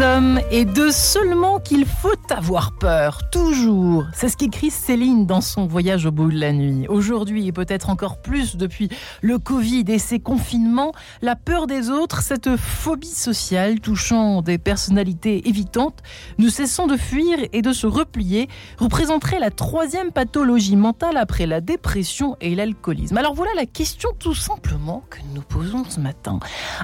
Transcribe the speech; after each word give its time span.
hommes 0.00 0.40
et 0.50 0.64
de 0.64 0.90
seulement 0.90 1.58
qu'il 1.60 1.86
faut 1.86 2.16
avoir 2.32 2.72
peur, 2.72 3.28
toujours. 3.30 4.06
C'est 4.14 4.28
ce 4.28 4.36
qu'écrit 4.36 4.70
Céline 4.70 5.26
dans 5.26 5.40
son 5.40 5.66
voyage 5.66 6.06
au 6.06 6.10
bout 6.10 6.30
de 6.30 6.38
la 6.38 6.52
nuit. 6.52 6.86
Aujourd'hui 6.88 7.46
et 7.46 7.52
peut-être 7.52 7.90
encore 7.90 8.22
plus 8.22 8.56
depuis 8.56 8.88
le 9.20 9.38
Covid 9.38 9.84
et 9.88 9.98
ses 9.98 10.18
confinements, 10.18 10.92
la 11.20 11.36
peur 11.36 11.66
des 11.66 11.90
autres, 11.90 12.22
cette 12.22 12.56
phobie 12.56 13.06
sociale 13.06 13.80
touchant 13.80 14.40
des 14.40 14.58
personnalités 14.58 15.48
évitantes, 15.48 16.00
ne 16.38 16.48
cessant 16.48 16.86
de 16.86 16.96
fuir 16.96 17.38
et 17.52 17.60
de 17.60 17.72
se 17.72 17.86
replier, 17.86 18.48
représenterait 18.78 19.38
la 19.38 19.50
troisième 19.50 20.10
pathologie 20.10 20.76
mentale 20.76 21.18
après 21.18 21.46
la 21.46 21.60
dépression 21.60 22.36
et 22.40 22.54
l'alcoolisme. 22.54 23.18
Alors 23.18 23.34
voilà 23.34 23.50
la 23.56 23.66
question 23.66 24.10
tout 24.18 24.34
simplement 24.34 25.04
que 25.10 25.18
nous 25.34 25.42
posons 25.42 25.84
ce 25.84 26.00
matin. 26.00 26.40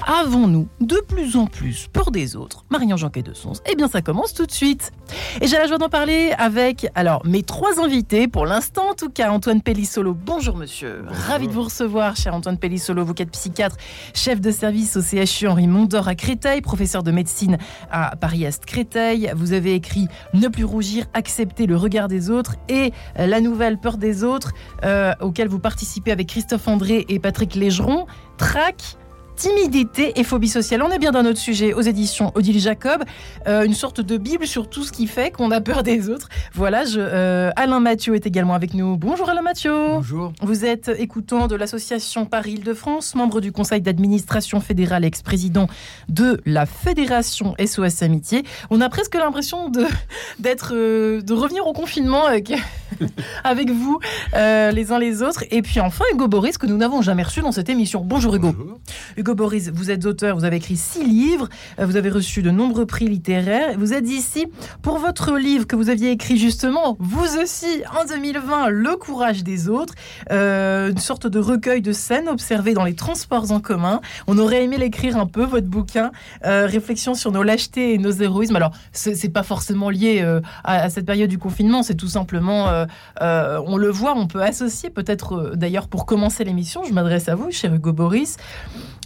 Avons-nous 0.06 0.68
de 0.80 1.02
plus 1.08 1.36
en 1.36 1.46
plus 1.46 1.88
peur 1.92 2.10
des 2.10 2.36
autres? 2.36 2.64
Marion 2.70 2.96
Janquet 2.96 3.22
de 3.22 3.32
Sons. 3.32 3.54
Eh 3.70 3.76
bien 3.76 3.88
ça 3.88 4.02
commence 4.02 4.34
tout 4.34 4.46
de 4.46 4.52
suite. 4.52 4.92
Et 5.40 5.46
j'ai 5.46 5.56
la 5.56 5.68
joie 5.68 5.78
d'en 5.78 5.88
parler 5.88 6.32
avec 6.36 6.88
alors 6.96 7.24
mes 7.24 7.44
trois 7.44 7.80
invités 7.80 8.26
pour 8.26 8.44
l'instant 8.44 8.90
en 8.90 8.94
tout 8.94 9.08
cas 9.08 9.30
Antoine 9.30 9.62
Pellissolo. 9.62 10.12
Bonjour 10.12 10.56
monsieur. 10.56 11.04
Ravi 11.28 11.46
de 11.46 11.52
vous 11.52 11.62
recevoir 11.62 12.16
cher 12.16 12.34
Antoine 12.34 12.58
Pellissolo, 12.58 13.04
vous 13.04 13.14
êtes 13.16 13.30
psychiatre, 13.30 13.76
chef 14.14 14.40
de 14.40 14.50
service 14.50 14.96
au 14.96 15.00
CHU 15.00 15.46
Henri 15.46 15.68
Mondor 15.68 16.08
à 16.08 16.16
Créteil, 16.16 16.60
professeur 16.60 17.04
de 17.04 17.12
médecine 17.12 17.56
à 17.92 18.16
Paris-Est 18.16 18.64
Créteil. 18.64 19.30
Vous 19.36 19.52
avez 19.52 19.74
écrit 19.74 20.08
Ne 20.34 20.48
plus 20.48 20.64
rougir, 20.64 21.06
accepter 21.14 21.66
le 21.66 21.76
regard 21.76 22.08
des 22.08 22.30
autres 22.30 22.56
et 22.68 22.92
la 23.16 23.40
nouvelle 23.40 23.78
Peur 23.78 23.96
des 23.96 24.24
autres 24.24 24.54
euh, 24.84 25.12
auquel 25.20 25.46
vous 25.46 25.60
participez 25.60 26.10
avec 26.10 26.26
Christophe 26.26 26.66
André 26.66 27.06
et 27.08 27.20
Patrick 27.20 27.54
Légeron. 27.54 28.06
Trac 28.38 28.96
timidité 29.38 30.18
et 30.18 30.24
phobie 30.24 30.48
sociale. 30.48 30.82
On 30.82 30.90
est 30.90 30.98
bien 30.98 31.12
dans 31.12 31.22
notre 31.22 31.38
sujet 31.38 31.72
aux 31.72 31.80
éditions 31.80 32.32
Odile 32.34 32.58
Jacob, 32.58 33.04
euh, 33.46 33.64
une 33.64 33.72
sorte 33.72 34.00
de 34.00 34.16
bible 34.16 34.48
sur 34.48 34.68
tout 34.68 34.82
ce 34.82 34.90
qui 34.90 35.06
fait 35.06 35.30
qu'on 35.30 35.52
a 35.52 35.60
peur 35.60 35.84
des 35.84 36.10
autres. 36.10 36.28
Voilà, 36.54 36.84
je, 36.84 36.98
euh, 36.98 37.50
Alain 37.54 37.78
Mathieu 37.78 38.16
est 38.16 38.26
également 38.26 38.54
avec 38.54 38.74
nous. 38.74 38.96
Bonjour 38.96 39.30
Alain 39.30 39.42
Mathieu. 39.42 39.72
Bonjour. 39.72 40.32
Vous 40.42 40.64
êtes 40.64 40.90
écoutant 40.98 41.46
de 41.46 41.54
l'association 41.54 42.26
Paris-Île-de-France, 42.26 43.14
membre 43.14 43.40
du 43.40 43.52
conseil 43.52 43.80
d'administration 43.80 44.60
fédéral, 44.60 45.04
ex-président 45.04 45.68
de 46.08 46.40
la 46.44 46.66
fédération 46.66 47.54
SOS 47.64 48.02
Amitié. 48.02 48.42
On 48.70 48.80
a 48.80 48.88
presque 48.88 49.14
l'impression 49.14 49.68
de 49.68 49.84
d'être, 50.40 50.72
euh, 50.74 51.22
de 51.22 51.32
revenir 51.32 51.64
au 51.68 51.72
confinement 51.72 52.24
avec, 52.24 52.52
avec 53.44 53.70
vous 53.70 53.98
les 54.34 54.92
uns 54.92 54.98
les 54.98 55.22
autres. 55.22 55.44
Et 55.50 55.62
puis 55.62 55.80
enfin 55.80 56.04
Hugo 56.12 56.28
Boris 56.28 56.58
que 56.58 56.66
nous 56.66 56.76
n'avons 56.76 57.02
jamais 57.02 57.22
reçu 57.22 57.40
dans 57.40 57.52
cette 57.52 57.68
émission. 57.68 58.02
Bonjour 58.04 58.34
Hugo. 58.34 58.52
Bonjour. 58.52 58.80
Hugo 59.16 59.34
Boris, 59.34 59.70
vous 59.72 59.90
êtes 59.90 60.06
auteur, 60.06 60.36
vous 60.36 60.44
avez 60.44 60.56
écrit 60.56 60.76
six 60.76 61.04
livres, 61.04 61.48
euh, 61.78 61.86
vous 61.86 61.96
avez 61.96 62.10
reçu 62.10 62.42
de 62.42 62.50
nombreux 62.50 62.86
prix 62.86 63.06
littéraires. 63.06 63.74
Vous 63.78 63.92
êtes 63.92 64.08
ici 64.08 64.46
pour 64.82 64.98
votre 64.98 65.36
livre 65.36 65.66
que 65.66 65.76
vous 65.76 65.90
aviez 65.90 66.10
écrit 66.10 66.38
justement, 66.38 66.96
vous 66.98 67.38
aussi, 67.38 67.82
en 68.00 68.06
2020, 68.06 68.68
Le 68.68 68.96
courage 68.96 69.44
des 69.44 69.68
autres, 69.68 69.94
euh, 70.30 70.90
une 70.90 70.98
sorte 70.98 71.26
de 71.26 71.38
recueil 71.38 71.82
de 71.82 71.92
scènes 71.92 72.28
observées 72.28 72.74
dans 72.74 72.84
les 72.84 72.94
transports 72.94 73.52
en 73.52 73.60
commun. 73.60 74.00
On 74.26 74.38
aurait 74.38 74.64
aimé 74.64 74.78
l'écrire 74.78 75.16
un 75.16 75.26
peu, 75.26 75.44
votre 75.44 75.66
bouquin, 75.66 76.10
euh, 76.44 76.66
réflexion 76.66 77.14
sur 77.14 77.32
nos 77.32 77.42
lâchetés 77.42 77.94
et 77.94 77.98
nos 77.98 78.12
héroïsmes. 78.12 78.56
Alors, 78.56 78.72
c'est 78.92 79.32
pas 79.32 79.42
forcément 79.42 79.90
lié 79.90 80.20
euh, 80.22 80.40
à, 80.64 80.82
à, 80.82 80.90
cette 80.90 81.06
période 81.06 81.30
du 81.30 81.38
confinement, 81.38 81.82
c'est 81.82 81.94
tout 81.94 82.08
simplement, 82.08 82.68
euh, 82.68 82.77
euh, 82.77 82.77
on 83.20 83.76
le 83.76 83.88
voit, 83.88 84.14
on 84.16 84.26
peut 84.26 84.42
associer, 84.42 84.90
peut-être 84.90 85.52
d'ailleurs 85.54 85.88
pour 85.88 86.06
commencer 86.06 86.44
l'émission, 86.44 86.84
je 86.84 86.92
m'adresse 86.92 87.28
à 87.28 87.34
vous, 87.34 87.50
cher 87.50 87.74
Hugo 87.74 87.92
Boris. 87.92 88.36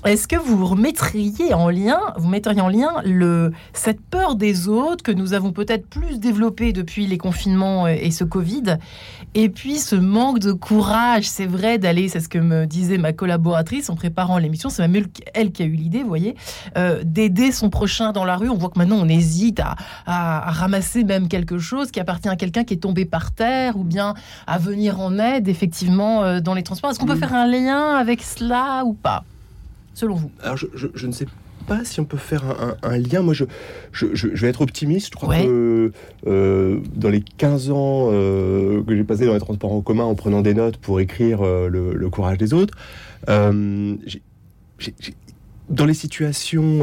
Est-ce 0.04 0.26
que 0.26 0.36
vous 0.36 0.66
remettriez 0.66 1.54
en 1.54 1.68
lien, 1.68 2.00
vous 2.16 2.28
metteriez 2.28 2.60
en 2.60 2.68
lien 2.68 2.90
le, 3.04 3.52
cette 3.72 4.00
peur 4.00 4.34
des 4.34 4.66
autres 4.66 5.04
que 5.04 5.12
nous 5.12 5.32
avons 5.32 5.52
peut-être 5.52 5.86
plus 5.86 6.18
développée 6.18 6.72
depuis 6.72 7.06
les 7.06 7.18
confinements 7.18 7.86
et 7.86 8.10
ce 8.10 8.24
Covid, 8.24 8.78
et 9.34 9.48
puis 9.48 9.78
ce 9.78 9.94
manque 9.94 10.40
de 10.40 10.52
courage, 10.52 11.28
c'est 11.28 11.46
vrai, 11.46 11.78
d'aller, 11.78 12.08
c'est 12.08 12.18
ce 12.18 12.28
que 12.28 12.38
me 12.38 12.66
disait 12.66 12.98
ma 12.98 13.12
collaboratrice 13.12 13.90
en 13.90 13.94
préparant 13.94 14.38
l'émission, 14.38 14.70
c'est 14.70 14.86
même 14.88 15.06
elle 15.34 15.52
qui 15.52 15.62
a 15.62 15.66
eu 15.66 15.74
l'idée, 15.74 16.02
vous 16.02 16.08
voyez, 16.08 16.34
euh, 16.76 17.02
d'aider 17.04 17.52
son 17.52 17.70
prochain 17.70 18.10
dans 18.10 18.24
la 18.24 18.36
rue. 18.36 18.48
On 18.50 18.56
voit 18.56 18.70
que 18.70 18.78
maintenant 18.78 18.98
on 19.00 19.08
hésite 19.08 19.60
à, 19.60 19.76
à, 20.04 20.48
à 20.48 20.50
ramasser 20.50 21.04
même 21.04 21.28
quelque 21.28 21.58
chose 21.58 21.92
qui 21.92 22.00
appartient 22.00 22.28
à 22.28 22.36
quelqu'un 22.36 22.64
qui 22.64 22.74
est 22.74 22.78
tombé 22.78 23.04
par 23.04 23.30
terre, 23.30 23.76
ou 23.76 23.84
bien 23.84 24.14
à 24.48 24.58
venir 24.58 25.00
en 25.00 25.18
aide 25.18 25.46
effectivement 25.48 26.24
euh, 26.24 26.40
dans 26.40 26.54
les 26.54 26.64
transports. 26.64 26.90
Est-ce 26.90 26.98
qu'on 26.98 27.06
peut 27.06 27.14
faire 27.14 27.34
un 27.34 27.46
lien 27.46 27.94
avec 27.94 28.20
cela 28.20 28.82
ou 28.84 28.94
pas? 28.94 29.22
Selon 29.94 30.14
vous 30.14 30.30
Alors, 30.42 30.56
je, 30.56 30.66
je, 30.74 30.88
je, 30.94 31.06
ne 31.06 31.12
sais 31.12 31.26
pas 31.66 31.84
si 31.84 32.00
on 32.00 32.04
peut 32.04 32.16
faire 32.16 32.44
un, 32.44 32.76
un, 32.82 32.90
un 32.90 32.98
lien. 32.98 33.22
Moi, 33.22 33.34
je, 33.34 33.44
je, 33.92 34.06
je, 34.12 34.28
vais 34.28 34.48
être 34.48 34.60
optimiste. 34.60 35.08
Je 35.08 35.12
crois 35.12 35.28
ouais. 35.30 35.44
que 35.44 35.92
euh, 36.26 36.80
dans 36.94 37.08
les 37.08 37.22
15 37.22 37.70
ans 37.70 38.10
euh, 38.12 38.82
que 38.82 38.96
j'ai 38.96 39.04
passé 39.04 39.26
dans 39.26 39.34
les 39.34 39.40
transports 39.40 39.72
en 39.72 39.80
commun 39.80 40.04
en 40.04 40.14
prenant 40.14 40.42
des 40.42 40.54
notes 40.54 40.76
pour 40.76 41.00
écrire 41.00 41.42
euh, 41.42 41.68
le, 41.68 41.94
le, 41.94 42.10
courage 42.10 42.38
des 42.38 42.54
autres, 42.54 42.76
j 43.26 43.32
ai, 43.32 44.20
j 44.78 44.94
ai, 45.08 45.14
dans 45.68 45.86
les 45.86 45.94
situations 45.94 46.80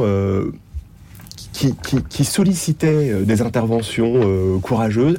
qui, 1.52 1.74
qui, 1.76 2.02
qui, 2.02 2.24
sollicitaient 2.24 3.24
des 3.24 3.42
interventions 3.42 4.58
courageuses, 4.60 5.18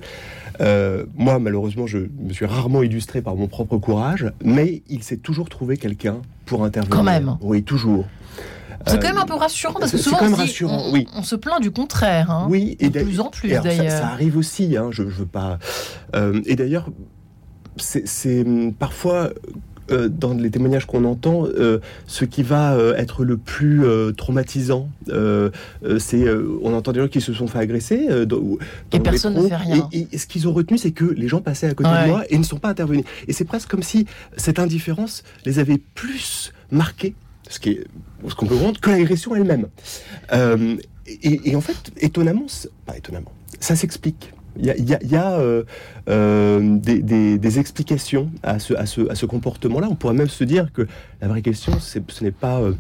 euh, 0.61 1.05
moi, 1.15 1.39
malheureusement, 1.39 1.87
je 1.87 1.97
me 1.97 2.33
suis 2.33 2.45
rarement 2.45 2.83
illustré 2.83 3.21
par 3.21 3.35
mon 3.35 3.47
propre 3.47 3.77
courage, 3.77 4.31
mais 4.43 4.83
il 4.89 5.03
s'est 5.03 5.17
toujours 5.17 5.49
trouvé 5.49 5.77
quelqu'un 5.77 6.21
pour 6.51 6.65
intervenir. 6.65 6.97
Quand 6.97 7.03
même. 7.03 7.37
Oui, 7.39 7.63
toujours. 7.63 8.05
C'est 8.85 8.99
quand 8.99 9.07
même 9.07 9.19
un 9.19 9.25
peu 9.25 9.35
rassurant 9.35 9.79
parce 9.79 9.91
que 9.93 9.97
souvent 9.97 10.17
on, 10.21 10.43
dit, 10.43 10.63
on, 10.65 10.91
oui. 10.91 11.07
on, 11.15 11.23
se 11.23 11.37
plaint 11.37 11.61
du 11.61 11.71
contraire. 11.71 12.29
Hein, 12.29 12.47
oui, 12.49 12.75
et 12.79 12.89
de 12.89 13.01
plus 13.01 13.21
en 13.21 13.29
plus 13.29 13.49
d'ailleurs. 13.49 13.91
Ça, 13.91 13.99
ça, 13.99 14.07
arrive 14.07 14.35
aussi. 14.35 14.75
Hein, 14.75 14.89
je, 14.91 15.03
je 15.03 15.19
veux 15.19 15.25
pas. 15.25 15.59
Euh, 16.13 16.41
et 16.45 16.57
d'ailleurs, 16.57 16.89
c'est 17.77 18.43
parfois 18.79 19.29
euh, 19.91 20.09
dans 20.09 20.33
les 20.33 20.49
témoignages 20.49 20.85
qu'on 20.85 21.05
entend, 21.05 21.45
euh, 21.45 21.79
ce 22.07 22.25
qui 22.25 22.43
va 22.43 22.73
euh, 22.73 22.95
être 22.95 23.23
le 23.23 23.37
plus 23.37 23.81
traumatisant, 24.17 24.89
c'est 25.99 26.25
on 26.61 26.73
entend 26.73 26.91
des 26.91 26.99
gens 26.99 27.07
qui 27.07 27.21
se 27.21 27.33
sont 27.33 27.47
fait 27.47 27.59
agresser 27.59 28.25
dans, 28.25 28.41
et 28.91 28.99
personne 28.99 29.33
ne 29.33 29.47
fait 29.47 29.55
rien. 29.55 29.87
Et, 29.91 30.07
et 30.11 30.17
ce 30.17 30.27
qu'ils 30.27 30.47
ont 30.47 30.53
retenu, 30.53 30.77
c'est 30.77 30.91
que 30.91 31.05
les 31.05 31.27
gens 31.27 31.41
passaient 31.41 31.67
à 31.67 31.73
côté 31.73 31.89
ouais. 31.89 32.03
de 32.03 32.07
moi 32.07 32.23
et 32.29 32.37
ne 32.37 32.43
sont 32.43 32.57
pas 32.57 32.69
intervenus. 32.69 33.03
Et 33.27 33.33
c'est 33.33 33.45
presque 33.45 33.69
comme 33.69 33.83
si 33.83 34.05
cette 34.37 34.59
indifférence 34.59 35.23
les 35.45 35.59
avait 35.59 35.79
plus 35.95 36.51
marqués, 36.71 37.15
ce 37.49 37.59
qui 37.59 37.71
est 37.71 37.83
ce 38.27 38.35
qu'on 38.35 38.45
peut 38.45 38.55
comprendre, 38.55 38.79
que 38.79 38.89
l'agression 38.89 39.35
elle-même. 39.35 39.67
Et, 41.07 41.49
et, 41.49 41.55
en 41.55 41.61
fait, 41.61 41.91
étonnamment, 41.97 42.45
pas 42.85 42.95
étonnamment, 42.95 43.33
ça 43.59 43.75
s'explique. 43.75 44.31
Il 44.57 44.65
y 44.65 44.69
a, 44.69 44.77
il 44.77 44.89
y 44.89 44.93
a, 44.93 44.99
il 45.01 45.11
y 45.11 45.15
a 45.15 45.31
euh, 45.33 45.63
euh, 46.09 46.77
des, 46.77 47.01
des, 47.01 47.37
des, 47.37 47.59
explications 47.59 48.29
à 48.43 48.59
ce, 48.59 48.73
à 48.73 48.85
ce, 48.85 49.09
à 49.09 49.15
ce 49.15 49.25
comportement-là. 49.25 49.87
On 49.89 49.95
pourrait 49.95 50.13
même 50.13 50.29
se 50.29 50.43
dire 50.43 50.71
que 50.73 50.87
la 51.21 51.27
vraie 51.27 51.43
question, 51.43 51.73
ce 51.79 52.23
n'est 52.23 52.31
pas 52.31 52.59
euh, 52.59 52.73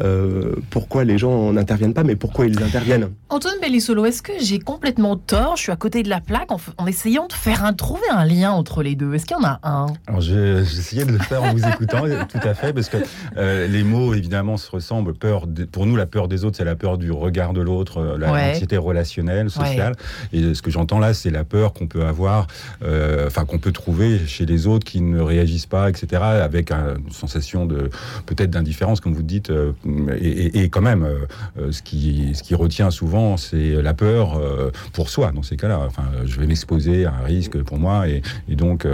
euh, 0.00 0.56
pourquoi 0.70 1.04
les 1.04 1.16
gens 1.16 1.52
n'interviennent 1.52 1.94
pas, 1.94 2.02
mais 2.02 2.16
pourquoi 2.16 2.46
ils 2.46 2.60
interviennent. 2.60 3.10
Antoine 3.28 3.54
Bellissolo, 3.62 4.04
est-ce 4.04 4.20
que 4.20 4.32
j'ai 4.40 4.58
complètement 4.58 5.16
tort? 5.16 5.56
Je 5.56 5.62
suis 5.62 5.72
à 5.72 5.76
côté 5.76 6.02
de 6.02 6.08
la 6.08 6.20
plaque 6.20 6.50
en, 6.50 6.58
en, 6.78 6.86
essayant 6.88 7.28
de 7.28 7.32
faire 7.32 7.64
un, 7.64 7.72
trouver 7.72 8.08
un 8.10 8.24
lien 8.24 8.50
entre 8.50 8.82
les 8.82 8.96
deux. 8.96 9.14
Est-ce 9.14 9.26
qu'il 9.26 9.36
y 9.36 9.40
en 9.40 9.44
a 9.44 9.60
un? 9.62 9.86
Alors 10.08 10.20
j'essayais 10.20 11.04
de 11.04 11.12
le 11.12 11.18
faire 11.20 11.44
en 11.44 11.52
vous 11.52 11.64
écoutant, 11.64 12.02
tout 12.28 12.48
à 12.48 12.54
fait, 12.54 12.72
parce 12.72 12.88
que 12.88 12.96
euh, 13.36 13.68
les 13.68 13.84
mots 13.84 14.12
évidemment 14.12 14.56
se 14.56 14.68
ressemblent. 14.68 15.14
Peur, 15.14 15.46
de, 15.46 15.64
pour 15.64 15.86
nous, 15.86 15.94
la 15.94 16.06
peur 16.06 16.26
des 16.26 16.44
autres, 16.44 16.56
c'est 16.56 16.64
la 16.64 16.74
peur 16.74 16.98
du 16.98 17.12
regard 17.12 17.52
de 17.52 17.60
l'autre, 17.60 18.16
la 18.18 18.32
ouais. 18.32 18.50
anxiété 18.50 18.76
relationnelle, 18.76 19.50
sociale. 19.50 19.94
Ouais. 20.32 20.40
Et 20.40 20.54
ce 20.54 20.62
que 20.62 20.72
j'entends 20.72 20.98
là, 20.98 21.13
c'est 21.14 21.30
la 21.30 21.44
peur 21.44 21.72
qu'on 21.72 21.86
peut 21.86 22.04
avoir, 22.04 22.46
euh, 22.82 23.26
enfin 23.26 23.44
qu'on 23.44 23.58
peut 23.58 23.72
trouver 23.72 24.18
chez 24.26 24.46
les 24.46 24.66
autres 24.66 24.84
qui 24.84 25.00
ne 25.00 25.20
réagissent 25.20 25.66
pas, 25.66 25.88
etc., 25.88 26.22
avec 26.22 26.70
un, 26.70 26.96
une 26.96 27.12
sensation 27.12 27.66
de 27.66 27.90
peut-être 28.26 28.50
d'indifférence, 28.50 29.00
comme 29.00 29.14
vous 29.14 29.22
dites, 29.22 29.50
euh, 29.50 29.72
et, 30.20 30.28
et, 30.28 30.64
et, 30.64 30.68
quand 30.68 30.82
même, 30.82 31.04
euh, 31.04 31.72
ce 31.72 31.82
qui 31.82 32.32
ce 32.34 32.42
qui 32.42 32.54
retient 32.54 32.90
souvent, 32.90 33.36
c'est 33.36 33.82
la 33.82 33.94
peur 33.94 34.40
pour 34.92 35.08
soi 35.08 35.32
dans 35.32 35.42
ces 35.42 35.56
cas-là. 35.56 35.80
Enfin, 35.86 36.04
je 36.24 36.40
vais 36.40 36.46
m'exposer 36.46 37.04
à 37.04 37.14
un 37.14 37.24
risque 37.24 37.62
pour 37.62 37.78
moi, 37.78 38.08
et, 38.08 38.22
et 38.48 38.56
donc, 38.56 38.86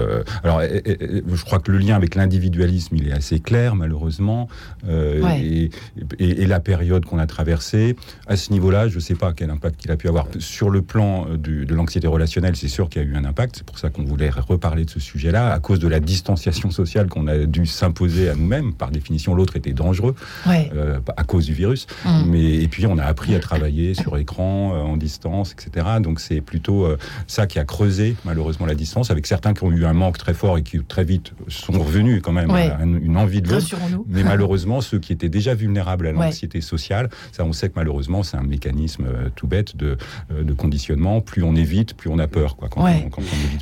alors, 0.45 0.61
je 0.63 1.45
crois 1.45 1.59
que 1.59 1.73
le 1.73 1.79
lien 1.79 1.97
avec 1.97 2.15
l'individualisme, 2.15 2.97
il 2.97 3.09
est 3.09 3.13
assez 3.13 3.41
clair, 3.41 3.75
malheureusement, 3.75 4.49
ouais. 4.87 5.41
et, 5.41 5.71
et, 6.19 6.47
la 6.47 6.61
période 6.61 7.05
qu'on 7.05 7.19
a 7.19 7.27
traversée, 7.27 7.97
à 8.27 8.37
ce 8.37 8.53
niveau-là, 8.53 8.89
je 8.89 8.97
ne 8.97 9.01
sais 9.01 9.15
pas 9.15 9.33
quel 9.33 9.51
impact 9.51 9.85
il 9.85 9.91
a 9.91 9.97
pu 9.97 10.09
avoir 10.09 10.27
sur 10.39 10.71
le 10.71 10.83
plan 10.83 11.27
du, 11.37 11.65
de 11.65 11.75
l'anxiété 11.75 12.07
relationnelle, 12.11 12.57
c'est 12.57 12.69
sûr 12.69 12.89
qu'il 12.89 13.03
y 13.03 13.05
a 13.05 13.09
eu 13.09 13.17
un 13.17 13.25
impact. 13.25 13.57
C'est 13.57 13.67
pour 13.67 13.79
ça 13.79 13.91
qu'on 13.91 14.05
voulait 14.05 14.31
reparler 14.31 14.85
de 14.85 14.91
ce 14.91 15.01
sujet-là, 15.01 15.53
à 15.53 15.59
cause 15.59 15.79
de 15.79 15.89
la 15.89 16.01
distanciation 16.01 16.71
sociale 16.71 17.09
qu'on 17.09 17.27
a 17.27 17.39
dû 17.39 17.67
s'imposer 17.67 18.29
à 18.29 18.35
nous-mêmes. 18.35 18.73
Par 18.75 18.91
définition, 18.91 19.35
l'autre 19.35 19.57
était 19.57 19.73
dangereux 19.73 20.15
euh, 20.49 21.01
à 21.17 21.25
cause 21.25 21.47
du 21.47 21.55
virus. 21.55 21.87
Mm. 22.05 22.25
Mais, 22.27 22.55
et 22.57 22.69
puis, 22.69 22.87
on 22.87 22.99
a 22.99 23.05
appris 23.05 23.35
à 23.35 23.41
travailler 23.41 23.95
sur 23.95 24.17
écran, 24.17 24.73
en 24.73 24.97
distance, 24.97 25.53
etc. 25.53 25.87
Donc, 26.01 26.21
c'est 26.21 26.41
plutôt 26.41 26.87
ça 27.27 27.47
qui 27.47 27.59
a 27.59 27.65
creusé, 27.65 28.17
malheureusement, 28.25 28.67
la 28.67 28.75
distance, 28.75 29.11
avec 29.11 29.27
certains 29.27 29.55
qui 29.55 29.65
ont 29.65 29.73
eu 29.73 29.85
un 29.85 29.93
manque 29.93 30.19
très 30.19 30.35
fort 30.35 30.59
et 30.59 30.63
qui, 30.63 30.83
très 30.85 31.05
vite, 31.05 31.33
sont 31.49 31.73
revenus 31.73 32.21
quand 32.23 32.33
même 32.33 32.51
à 32.51 32.83
une 32.83 33.17
envie 33.17 33.43
de 33.43 33.49
l'autre. 33.49 33.67
Mais 34.09 34.23
malheureusement, 34.23 34.81
ceux 34.81 34.99
qui 34.99 35.13
étaient 35.13 35.29
déjà 35.29 35.55
vulnérables 35.55 36.07
à 36.07 36.13
l'anxiété 36.13 36.61
sociale, 36.61 37.11
ça, 37.33 37.45
on 37.45 37.53
sait 37.53 37.69
que 37.69 37.75
malheureusement, 37.77 38.23
c'est 38.23 38.37
un 38.37 38.43
mécanisme 38.43 39.07
tout 39.37 39.47
bête 39.47 39.77
de, 39.77 39.97
de 40.31 40.53
conditionnement. 40.53 41.21
Plus 41.21 41.43
on 41.43 41.55
évite, 41.55 41.95
plus 42.01 42.09
on 42.11 42.19
a 42.19 42.27
peur. 42.27 42.57
Quoi, 42.57 42.69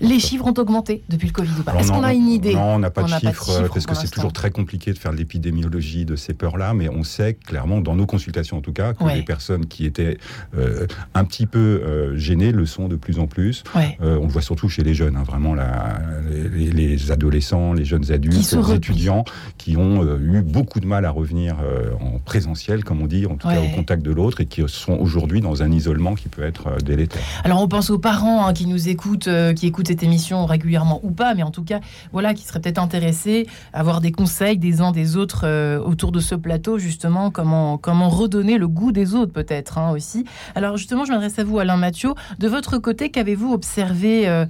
les 0.01 0.21
chiffres 0.21 0.47
ont 0.47 0.55
augmenté 0.57 1.03
depuis 1.09 1.27
le 1.27 1.33
Covid 1.33 1.51
ou 1.59 1.63
pas 1.65 1.75
Est-ce 1.75 1.91
qu'on 1.91 2.05
a 2.05 2.15
une 2.15 2.29
idée 2.29 2.55
Non, 2.55 2.77
on 2.77 2.79
n'a 2.79 2.91
pas, 2.91 3.03
de 3.03 3.09
chiffres, 3.09 3.69
parce 3.69 3.85
que 3.85 3.95
c'est 3.95 4.11
toujours 4.11 4.33
très 4.33 4.51
compliqué 4.51 4.93
de 4.93 4.99
faire 4.99 5.11
l'épidémiologie 5.11 6.05
de 6.05 6.15
ces 6.15 6.35
peurs-là, 6.35 6.73
mais 6.73 6.89
on 6.89 7.03
sait 7.03 7.35
clairement, 7.35 7.81
dans 7.81 7.97
nos 7.97 8.07
consultations 8.07 8.59
en 8.59 8.61
tout 8.61 8.73
cas, 8.73 8.95
que 8.95 9.05
les 9.13 9.23
personnes 9.23 9.67
qui 9.67 9.87
étaient 9.87 10.19
euh, 10.57 10.87
un 11.15 11.25
petit 11.25 11.47
peu 11.47 11.59
euh, 11.59 12.17
gênées 12.17 12.53
le 12.53 12.65
sont 12.65 12.87
de 12.87 12.95
plus 12.95 13.19
en 13.19 13.27
plus. 13.27 13.65
Euh, 13.77 14.19
on 14.21 14.27
le 14.27 14.33
voit 14.33 14.43
surtout 14.43 14.69
chez 14.69 14.85
les 14.85 14.95
jeunes, 14.95 15.17
hein, 15.17 15.25
vraiment 15.25 15.55
la, 15.55 15.99
les, 16.31 17.11
adolescents, 17.11 17.73
les 17.73 17.85
jeunes 17.85 18.13
adultes, 18.13 18.53
les 18.53 18.75
étudiants 18.75 19.25
qui 19.57 19.77
ont 19.77 20.05
eu 20.19 20.43
beaucoup 20.43 20.79
de 20.79 20.87
mal 20.87 21.05
à 21.05 21.11
revenir 21.11 21.57
en 22.01 22.19
présentiel, 22.21 22.85
comme 22.85 23.03
on 23.03 23.07
dit, 23.07 23.27
en 23.27 23.35
tout 23.35 23.49
cas 23.49 23.61
au 23.61 23.75
contact 23.75 24.03
de 24.03 24.13
l'autre, 24.13 24.41
et 24.41 24.47
qui 24.47 24.63
sont 24.69 24.93
aujourd'hui 24.93 25.41
dans 25.41 25.65
un 25.65 25.73
isolement 25.73 26.15
qui 26.15 26.29
peut 26.29 26.45
être 26.45 26.81
délétère. 26.85 27.23
Alors 27.43 27.61
on 27.61 27.69
pense 27.69 27.91
aux 27.91 27.99
parents 27.99 28.28
hein, 28.29 28.53
qui 28.53 28.67
nous 28.67 28.89
écoutent, 28.89 29.29
euh, 29.29 29.53
qui 29.53 29.67
écoutent 29.67 29.89
cette 29.89 30.03
émission 30.03 30.47
régulièrement 30.47 31.01
ou 31.03 31.11
pas, 31.11 31.35
mais 31.35 31.43
en 31.43 31.51
tout 31.51 31.65
cas, 31.65 31.81
voilà, 32.13 32.35
qui 32.35 32.45
seraient 32.45 32.61
peut-être 32.61 32.79
intéressés 32.79 33.47
à 33.73 33.81
avoir 33.81 34.01
des 34.01 34.13
conseils 34.13 34.59
des 34.59 34.81
uns 34.81 34.93
des 34.93 35.17
autres 35.17 35.43
euh, 35.45 35.79
autour 35.79 36.13
de 36.13 36.21
ce 36.21 36.35
plateau, 36.35 36.79
justement, 36.79 37.31
comment, 37.31 37.79
comment 37.79 38.09
redonner 38.09 38.59
le 38.59 38.69
goût 38.69 38.93
des 38.93 39.15
autres 39.15 39.33
peut-être 39.33 39.79
hein, 39.79 39.91
aussi. 39.93 40.25
Alors 40.55 40.77
justement, 40.77 41.05
je 41.05 41.13
m'adresse 41.13 41.39
à 41.39 41.45
vous, 41.45 41.59
Alain 41.59 41.77
Mathieu. 41.77 42.11
De 42.39 42.49
votre 42.49 42.79
côté, 42.79 43.11
qu'avez-vous 43.11 43.53
observé 43.53 44.29
euh, 44.29 44.45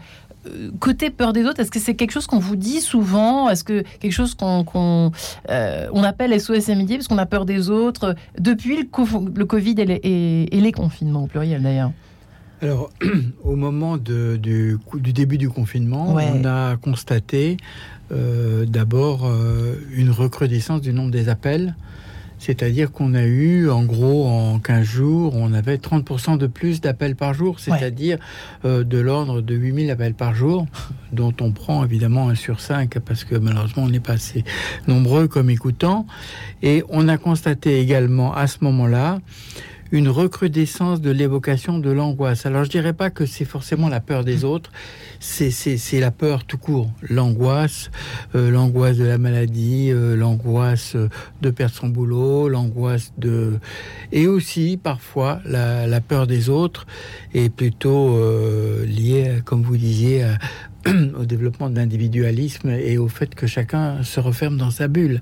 côté 0.80 1.10
peur 1.10 1.32
des 1.32 1.44
autres, 1.44 1.60
est-ce 1.60 1.70
que 1.70 1.80
c'est 1.80 1.94
quelque 1.94 2.12
chose 2.12 2.26
qu'on 2.26 2.38
vous 2.38 2.56
dit 2.56 2.80
souvent? 2.80 3.48
Est-ce 3.48 3.64
que 3.64 3.82
quelque 4.00 4.12
chose 4.12 4.34
qu'on 4.34 4.64
on 5.48 6.02
appelle 6.02 6.40
SOS 6.40 6.68
amitié 6.70 6.96
parce 6.96 7.08
qu'on 7.08 7.18
a 7.18 7.26
peur 7.26 7.44
des 7.44 7.70
autres? 7.70 8.14
Depuis 8.38 8.76
le, 8.76 8.88
le 9.34 9.44
Covid 9.44 9.74
et 9.78 10.48
les 10.60 10.72
confinements 10.72 11.24
au 11.24 11.26
pluriel 11.26 11.62
d'ailleurs 11.62 11.92
alors, 12.60 12.90
au 13.44 13.56
moment 13.56 13.96
du, 13.96 14.78
début 14.94 15.38
du 15.38 15.48
confinement, 15.48 16.16
on 16.16 16.44
a 16.44 16.76
constaté 16.76 17.56
euh, 18.10 18.64
d'abord 18.66 19.26
euh, 19.26 19.76
une 19.92 20.10
recrudescence 20.10 20.80
du 20.80 20.92
nombre 20.92 21.10
des 21.10 21.28
appels. 21.28 21.76
C'est-à-dire 22.40 22.92
qu'on 22.92 23.14
a 23.14 23.24
eu, 23.24 23.68
en 23.68 23.82
gros, 23.82 24.26
en 24.28 24.60
15 24.60 24.84
jours, 24.84 25.34
on 25.34 25.52
avait 25.52 25.76
30% 25.76 26.38
de 26.38 26.46
plus 26.46 26.80
d'appels 26.80 27.16
par 27.16 27.34
jour, 27.34 27.58
c'est-à-dire 27.58 28.18
euh, 28.64 28.84
de 28.84 28.98
l'ordre 28.98 29.40
de 29.40 29.54
8000 29.56 29.90
appels 29.90 30.14
par 30.14 30.34
jour, 30.36 30.66
dont 31.12 31.34
on 31.40 31.50
prend 31.50 31.84
évidemment 31.84 32.28
un 32.28 32.36
sur 32.36 32.60
5 32.60 33.00
parce 33.00 33.24
que 33.24 33.34
malheureusement 33.34 33.82
on 33.84 33.88
n'est 33.88 33.98
pas 33.98 34.12
assez 34.12 34.44
nombreux 34.86 35.26
comme 35.26 35.50
écoutants. 35.50 36.06
Et 36.62 36.84
on 36.90 37.08
a 37.08 37.18
constaté 37.18 37.80
également 37.80 38.32
à 38.32 38.46
ce 38.46 38.58
moment-là 38.62 39.18
une 39.92 40.08
recrudescence 40.08 41.00
de 41.00 41.10
l'évocation 41.10 41.78
de 41.78 41.90
l'angoisse. 41.90 42.46
Alors 42.46 42.64
je 42.64 42.70
dirais 42.70 42.92
pas 42.92 43.10
que 43.10 43.26
c'est 43.26 43.44
forcément 43.44 43.88
la 43.88 44.00
peur 44.00 44.24
des 44.24 44.44
autres, 44.44 44.70
c'est 45.20 46.00
la 46.00 46.10
peur 46.10 46.44
tout 46.44 46.58
court, 46.58 46.90
l'angoisse, 47.08 47.90
euh, 48.34 48.50
l'angoisse 48.50 48.96
de 48.96 49.04
la 49.04 49.18
maladie, 49.18 49.90
euh, 49.90 50.16
l'angoisse 50.16 50.96
de 51.42 51.50
perdre 51.50 51.74
son 51.74 51.88
boulot, 51.88 52.48
l'angoisse 52.48 53.12
de 53.18 53.58
et 54.12 54.26
aussi 54.26 54.78
parfois 54.82 55.40
la, 55.44 56.00
peur 56.00 56.26
des 56.26 56.48
autres 56.48 56.86
est 57.34 57.48
plutôt 57.48 58.16
euh, 58.16 58.84
liée, 58.86 59.40
comme 59.44 59.62
vous 59.62 59.76
disiez, 59.76 60.22
à, 60.22 60.38
au 61.18 61.24
développement 61.24 61.70
de 61.70 61.76
l'individualisme 61.76 62.70
et 62.70 62.98
au 62.98 63.08
fait 63.08 63.34
que 63.34 63.46
chacun 63.46 64.02
se 64.02 64.20
referme 64.20 64.56
dans 64.56 64.70
sa 64.70 64.88
bulle. 64.88 65.20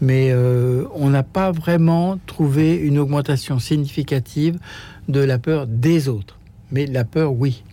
Mais 0.00 0.30
euh, 0.30 0.84
on 0.94 1.10
n'a 1.10 1.22
pas 1.22 1.50
vraiment 1.50 2.18
trouvé 2.26 2.76
une 2.76 2.98
augmentation 2.98 3.58
significative 3.58 4.58
de 5.08 5.20
la 5.20 5.38
peur 5.38 5.66
des 5.66 6.08
autres. 6.08 6.38
Mais 6.70 6.86
la 6.86 7.04
peur, 7.04 7.32
oui. 7.32 7.64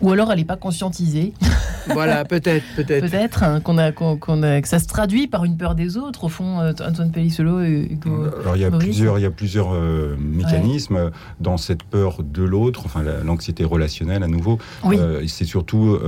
Ou 0.00 0.10
alors 0.12 0.30
elle 0.32 0.38
n'est 0.38 0.44
pas 0.44 0.56
conscientisée. 0.56 1.32
Voilà, 1.92 2.24
peut-être, 2.24 2.64
peut-être. 2.74 3.08
Peut-être 3.08 3.42
hein, 3.42 3.60
qu'on 3.60 3.78
a, 3.78 3.92
qu'on 3.92 4.42
a, 4.42 4.60
que 4.60 4.68
ça 4.68 4.78
se 4.78 4.86
traduit 4.86 5.26
par 5.26 5.44
une 5.44 5.56
peur 5.56 5.74
des 5.74 5.96
autres, 5.96 6.24
au 6.24 6.28
fond, 6.28 6.60
euh, 6.60 6.72
Antoine 6.80 7.10
Pellissolo 7.12 7.60
et 7.60 7.88
Hugo 7.90 8.24
Alors 8.40 8.56
il 8.56 8.62
y 8.62 8.64
a 8.64 8.70
plusieurs, 8.70 9.18
il 9.18 9.22
y 9.22 9.26
a 9.26 9.30
plusieurs 9.30 9.74
euh, 9.74 10.16
mécanismes 10.18 11.10
dans 11.40 11.56
cette 11.56 11.82
peur 11.82 12.22
de 12.22 12.42
l'autre, 12.42 12.82
enfin 12.86 13.02
l'anxiété 13.24 13.64
relationnelle 13.64 14.22
à 14.22 14.28
nouveau. 14.28 14.58
Euh, 14.84 15.22
c'est 15.26 15.44
surtout 15.44 15.98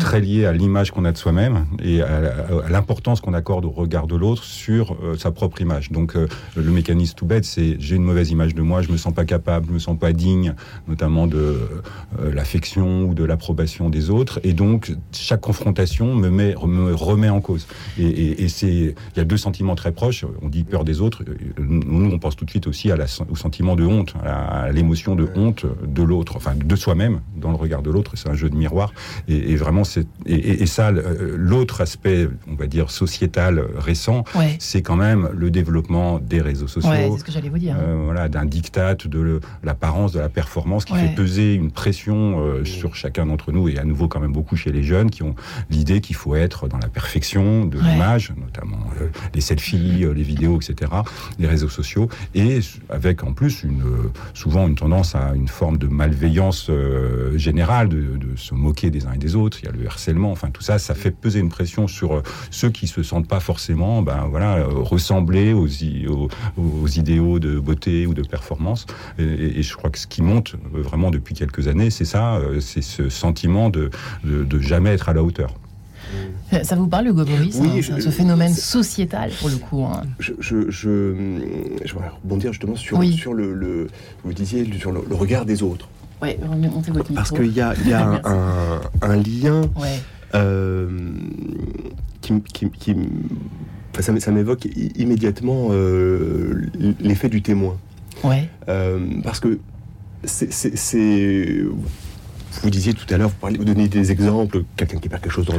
très 0.00 0.20
lié 0.20 0.46
à 0.46 0.52
l'image 0.52 0.90
qu'on 0.90 1.04
a 1.04 1.12
de 1.12 1.18
soi-même 1.18 1.66
et 1.82 2.02
à, 2.02 2.20
l'importance 2.68 3.20
qu'on 3.20 3.34
accorde 3.34 3.64
au 3.64 3.70
regard 3.70 4.06
de 4.06 4.16
l'autre 4.16 4.44
sur 4.44 4.96
sa 5.18 5.30
propre 5.30 5.60
image. 5.60 5.90
Donc 5.90 6.14
le 6.14 6.70
mécanisme 6.70 7.14
tout 7.14 7.26
bête, 7.26 7.44
c'est 7.44 7.76
j'ai 7.78 7.96
une 7.96 8.04
mauvaise 8.04 8.30
image 8.30 8.54
de 8.54 8.62
moi, 8.62 8.82
je 8.82 8.90
me 8.90 8.96
sens 8.96 9.12
pas 9.12 9.24
capable, 9.24 9.66
je 9.68 9.72
me 9.72 9.78
sens 9.78 9.98
pas 9.98 10.12
digne, 10.12 10.54
notamment 10.88 11.26
de 11.26 11.58
l'affection 12.32 12.81
ou 12.86 13.14
de 13.14 13.24
l'approbation 13.24 13.90
des 13.90 14.10
autres, 14.10 14.40
et 14.44 14.52
donc 14.52 14.92
chaque 15.12 15.40
confrontation 15.40 16.14
me, 16.14 16.30
met, 16.30 16.54
me 16.66 16.94
remet 16.94 17.28
en 17.28 17.40
cause. 17.40 17.66
Et, 17.98 18.48
c'est, 18.48 18.66
il 18.66 19.16
y 19.16 19.20
a 19.20 19.24
deux 19.24 19.36
sentiments 19.36 19.74
très 19.74 19.92
proches. 19.92 20.24
On 20.42 20.48
dit 20.48 20.64
peur 20.64 20.84
des 20.84 21.00
autres. 21.00 21.22
Nous, 21.58 22.10
on 22.10 22.18
pense 22.18 22.36
tout 22.36 22.44
de 22.44 22.50
suite 22.50 22.66
aussi 22.66 22.90
à 22.90 22.96
la, 22.96 23.06
au 23.30 23.36
sentiment 23.36 23.76
de 23.76 23.84
honte, 23.84 24.14
à 24.24 24.70
l'émotion 24.72 25.14
de 25.14 25.28
honte 25.34 25.66
de 25.86 26.02
l'autre, 26.02 26.36
enfin 26.36 26.54
de 26.54 26.76
soi-même 26.76 27.20
dans 27.36 27.50
le 27.50 27.56
regard 27.56 27.82
de 27.82 27.90
l'autre. 27.90 28.12
C'est 28.16 28.28
un 28.28 28.34
jeu 28.34 28.50
de 28.50 28.56
miroir. 28.56 28.92
Et, 29.28 29.56
vraiment, 29.56 29.84
c'est 29.84 30.06
et, 30.26 30.66
ça, 30.66 30.90
l'autre 30.90 31.80
aspect, 31.80 32.28
on 32.50 32.54
va 32.54 32.66
dire 32.66 32.90
sociétal 32.90 33.64
récent, 33.76 34.24
c'est 34.58 34.82
quand 34.82 34.96
même 34.96 35.30
le 35.32 35.50
développement 35.50 36.18
des 36.18 36.40
réseaux 36.40 36.68
sociaux. 36.68 36.90
c'est 36.92 37.18
ce 37.18 37.24
que 37.24 37.32
j'allais 37.32 37.48
vous 37.48 37.58
dire. 37.58 37.76
Euh, 37.78 38.02
voilà, 38.04 38.28
d'un 38.28 38.44
diktat, 38.44 38.94
de 38.94 39.40
l'apparence, 39.62 40.12
de 40.12 40.20
la 40.20 40.28
performance 40.28 40.84
qui 40.84 40.94
fait 40.94 41.14
peser 41.14 41.54
une 41.54 41.70
pression 41.70 42.40
euh, 42.40 42.64
sur 42.72 42.94
chacun 42.94 43.26
d'entre 43.26 43.52
nous 43.52 43.68
et 43.68 43.78
à 43.78 43.84
nouveau 43.84 44.08
quand 44.08 44.20
même 44.20 44.32
beaucoup 44.32 44.56
chez 44.56 44.72
les 44.72 44.82
jeunes 44.82 45.10
qui 45.10 45.22
ont 45.22 45.34
l'idée 45.70 46.00
qu'il 46.00 46.16
faut 46.16 46.34
être 46.34 46.68
dans 46.68 46.78
la 46.78 46.88
perfection 46.88 47.66
de 47.66 47.78
l'image, 47.78 48.32
notamment 48.36 48.78
euh, 49.00 49.08
les 49.34 49.40
selfies, 49.40 50.04
euh, 50.04 50.12
les 50.12 50.22
vidéos, 50.22 50.58
etc., 50.60 50.90
les 51.38 51.46
réseaux 51.46 51.68
sociaux, 51.68 52.08
et 52.34 52.60
avec 52.88 53.24
en 53.24 53.32
plus 53.32 53.62
une, 53.62 53.82
souvent 54.34 54.66
une 54.66 54.74
tendance 54.74 55.14
à 55.14 55.32
une 55.34 55.48
forme 55.48 55.78
de 55.78 55.86
malveillance 55.86 56.66
euh, 56.70 57.36
générale, 57.36 57.88
de, 57.88 58.18
se 58.36 58.54
moquer 58.54 58.90
des 58.90 59.06
uns 59.06 59.12
et 59.12 59.18
des 59.18 59.36
autres. 59.36 59.58
Il 59.62 59.66
y 59.66 59.68
a 59.68 59.72
le 59.72 59.86
harcèlement, 59.86 60.32
enfin 60.32 60.50
tout 60.50 60.62
ça, 60.62 60.78
ça 60.78 60.94
fait 60.94 61.10
peser 61.10 61.38
une 61.38 61.50
pression 61.50 61.86
sur 61.86 62.22
ceux 62.50 62.70
qui 62.70 62.86
se 62.86 63.02
sentent 63.02 63.28
pas 63.28 63.40
forcément, 63.40 64.00
ben 64.00 64.26
voilà, 64.30 64.64
ressembler 64.64 65.52
aux, 65.52 65.66
aux, 65.66 66.88
idéaux 66.88 67.38
de 67.38 67.58
beauté 67.60 68.06
ou 68.06 68.14
de 68.14 68.22
performance. 68.22 68.86
Et, 69.18 69.62
je 69.62 69.76
crois 69.76 69.90
que 69.90 69.98
ce 69.98 70.06
qui 70.06 70.22
monte 70.22 70.56
vraiment 70.72 71.10
depuis 71.10 71.34
quelques 71.34 71.68
années, 71.68 71.90
c'est 71.90 72.06
ça, 72.06 72.40
c'est 72.62 72.82
ce 72.82 73.08
sentiment 73.08 73.70
de, 73.70 73.90
de, 74.24 74.44
de 74.44 74.58
jamais 74.60 74.90
être 74.90 75.08
à 75.08 75.12
la 75.12 75.22
hauteur. 75.22 75.54
Euh, 76.52 76.62
ça 76.62 76.76
vous 76.76 76.86
parle, 76.86 77.08
Hugo 77.08 77.24
Boris, 77.24 77.56
oui, 77.60 77.80
hein, 77.90 77.96
ce 78.00 78.10
phénomène 78.10 78.52
sociétal, 78.52 79.30
pour 79.40 79.48
le 79.48 79.56
coup 79.56 79.84
hein? 79.84 80.02
je, 80.18 80.32
je, 80.38 80.70
je, 80.70 81.14
je, 81.84 81.92
voudrais 81.92 82.10
rebondir 82.22 82.52
justement 82.52 82.76
sur, 82.76 83.02
sur 83.04 83.32
le, 83.32 83.88
vous 84.22 84.32
disiez, 84.32 84.70
sur 84.78 84.92
le, 84.92 85.00
regard 85.10 85.46
des 85.46 85.62
autres. 85.62 85.88
Oui, 86.20 86.36
remontez 86.40 86.90
votre 86.90 87.10
micro. 87.10 87.14
Parce 87.14 87.30
qu'il 87.30 87.52
y 87.52 87.60
a, 87.60 87.74
y 87.86 87.92
a 87.92 88.20
un, 88.24 88.80
un, 89.00 89.16
lien 89.16 89.62
euh, 90.34 90.88
qui, 92.20 92.40
qui, 92.42 92.70
qui 92.70 92.96
enfin, 93.98 94.20
ça 94.20 94.30
m'évoque 94.30 94.66
immédiatement 94.96 95.68
euh, 95.70 96.70
l'effet 97.00 97.28
du 97.28 97.42
témoin. 97.42 97.76
Ouais. 98.22 98.48
parce 99.24 99.40
que 99.40 99.58
c'est 100.24 101.64
vous 102.60 102.70
disiez 102.70 102.94
tout 102.94 103.12
à 103.12 103.16
l'heure, 103.16 103.30
vous, 103.30 103.48
vous 103.56 103.64
donnez 103.64 103.88
des 103.88 104.12
exemples, 104.12 104.64
quelqu'un 104.76 104.98
qui 104.98 105.08
perd 105.08 105.22
quelque 105.22 105.32
chose 105.32 105.46
dans 105.46 105.54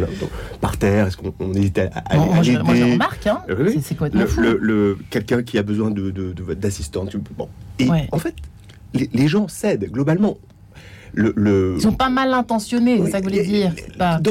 par 0.61 0.77
terre, 0.77 1.07
est-ce 1.07 1.17
qu'on 1.17 1.53
hésite 1.53 1.77
à, 1.79 1.89
à, 2.05 2.17
moi, 2.17 2.41
je, 2.41 2.53
remarque, 2.53 3.27
hein. 3.27 3.41
c'est 3.81 3.95
quoi 3.97 4.09
le, 4.09 4.57
le, 4.61 4.97
Quelqu'un 5.09 5.43
qui 5.43 5.57
a 5.57 5.63
besoin 5.63 5.91
d'assistance. 5.91 7.09
De, 7.09 7.19
bon. 7.37 7.49
Et 7.79 7.87
en 8.11 8.17
fait, 8.19 8.35
les, 8.93 9.27
gens 9.27 9.47
cèdent, 9.47 9.89
globalement. 9.91 10.37
Le, 11.13 11.73
Ils 11.75 11.81
sont 11.81 11.93
pas 11.93 12.09
mal 12.09 12.33
intentionnés, 12.33 13.01
c'est 13.05 13.11
ça 13.11 13.19
que 13.21 13.25
vous 13.25 13.31
voulez 13.31 13.45
dire. 13.45 13.73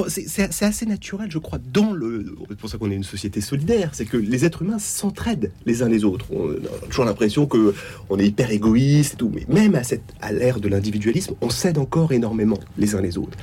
C'est 0.08 0.64
assez 0.64 0.86
naturel, 0.86 1.30
je 1.30 1.38
crois, 1.38 1.58
dans 1.72 1.92
le. 1.92 2.34
C'est 2.48 2.58
pour 2.58 2.68
ça 2.68 2.78
qu'on 2.78 2.90
est 2.90 2.96
une 2.96 3.04
société 3.04 3.40
solidaire, 3.40 3.90
c'est 3.92 4.04
que 4.04 4.16
les 4.16 4.44
êtres 4.44 4.62
humains 4.62 4.78
s'entraident 4.78 5.52
les 5.66 5.82
uns 5.82 5.88
les 5.88 6.04
autres. 6.04 6.26
On 6.32 6.50
a 6.50 6.86
toujours 6.88 7.04
l'impression 7.04 7.46
que 7.46 7.74
on 8.10 8.18
est 8.18 8.26
hyper 8.26 8.50
égoïste 8.50 9.14
et 9.14 9.16
tout, 9.16 9.32
mais 9.34 9.46
même 9.48 9.74
à, 9.74 9.84
cette, 9.84 10.02
à 10.20 10.32
l'ère 10.32 10.60
de 10.60 10.68
l'individualisme, 10.68 11.34
on 11.40 11.50
s'aide 11.50 11.78
encore 11.78 12.12
énormément 12.12 12.58
les 12.78 12.94
uns 12.94 13.00
les 13.00 13.18
autres. 13.18 13.36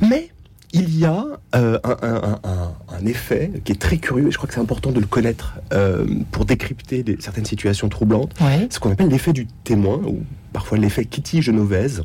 Mais 0.00 0.30
il 0.72 0.98
y 0.98 1.04
a 1.04 1.26
euh, 1.54 1.78
un, 1.84 3.06
effet 3.06 3.50
qui 3.64 3.72
est 3.72 3.80
très 3.80 3.98
curieux, 3.98 4.28
et 4.28 4.30
je 4.30 4.36
crois 4.36 4.48
que 4.48 4.54
c'est 4.54 4.60
important 4.60 4.90
de 4.90 5.00
le 5.00 5.06
connaître 5.06 5.58
euh, 5.72 6.06
pour 6.30 6.44
décrypter 6.44 7.04
certaines 7.18 7.44
situations 7.44 7.88
troublantes. 7.88 8.34
Ce 8.70 8.78
qu'on 8.78 8.90
appelle 8.90 9.08
l'effet 9.08 9.32
du 9.32 9.46
témoin, 9.64 10.00
ou 10.06 10.22
parfois 10.52 10.78
l'effet 10.78 11.04
Kitty 11.04 11.42
Genovese. 11.42 12.04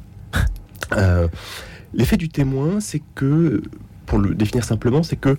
Euh, 0.94 1.28
l'effet 1.94 2.18
du 2.18 2.30
témoin, 2.30 2.80
c'est 2.80 3.02
que, 3.16 3.62
pour 4.06 4.20
le 4.20 4.36
définir 4.36 4.64
simplement, 4.64 5.04
c'est 5.04 5.16
que 5.16 5.38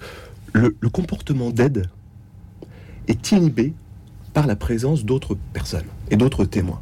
le, 0.52 0.76
le 0.80 0.88
comportement 0.88 1.50
d'aide 1.50 1.88
est 3.06 3.32
inhibé 3.32 3.74
par 4.34 4.46
la 4.46 4.56
présence 4.56 5.04
d'autres 5.04 5.36
personnes 5.52 5.86
et 6.10 6.16
d'autres 6.16 6.44
témoins. 6.44 6.80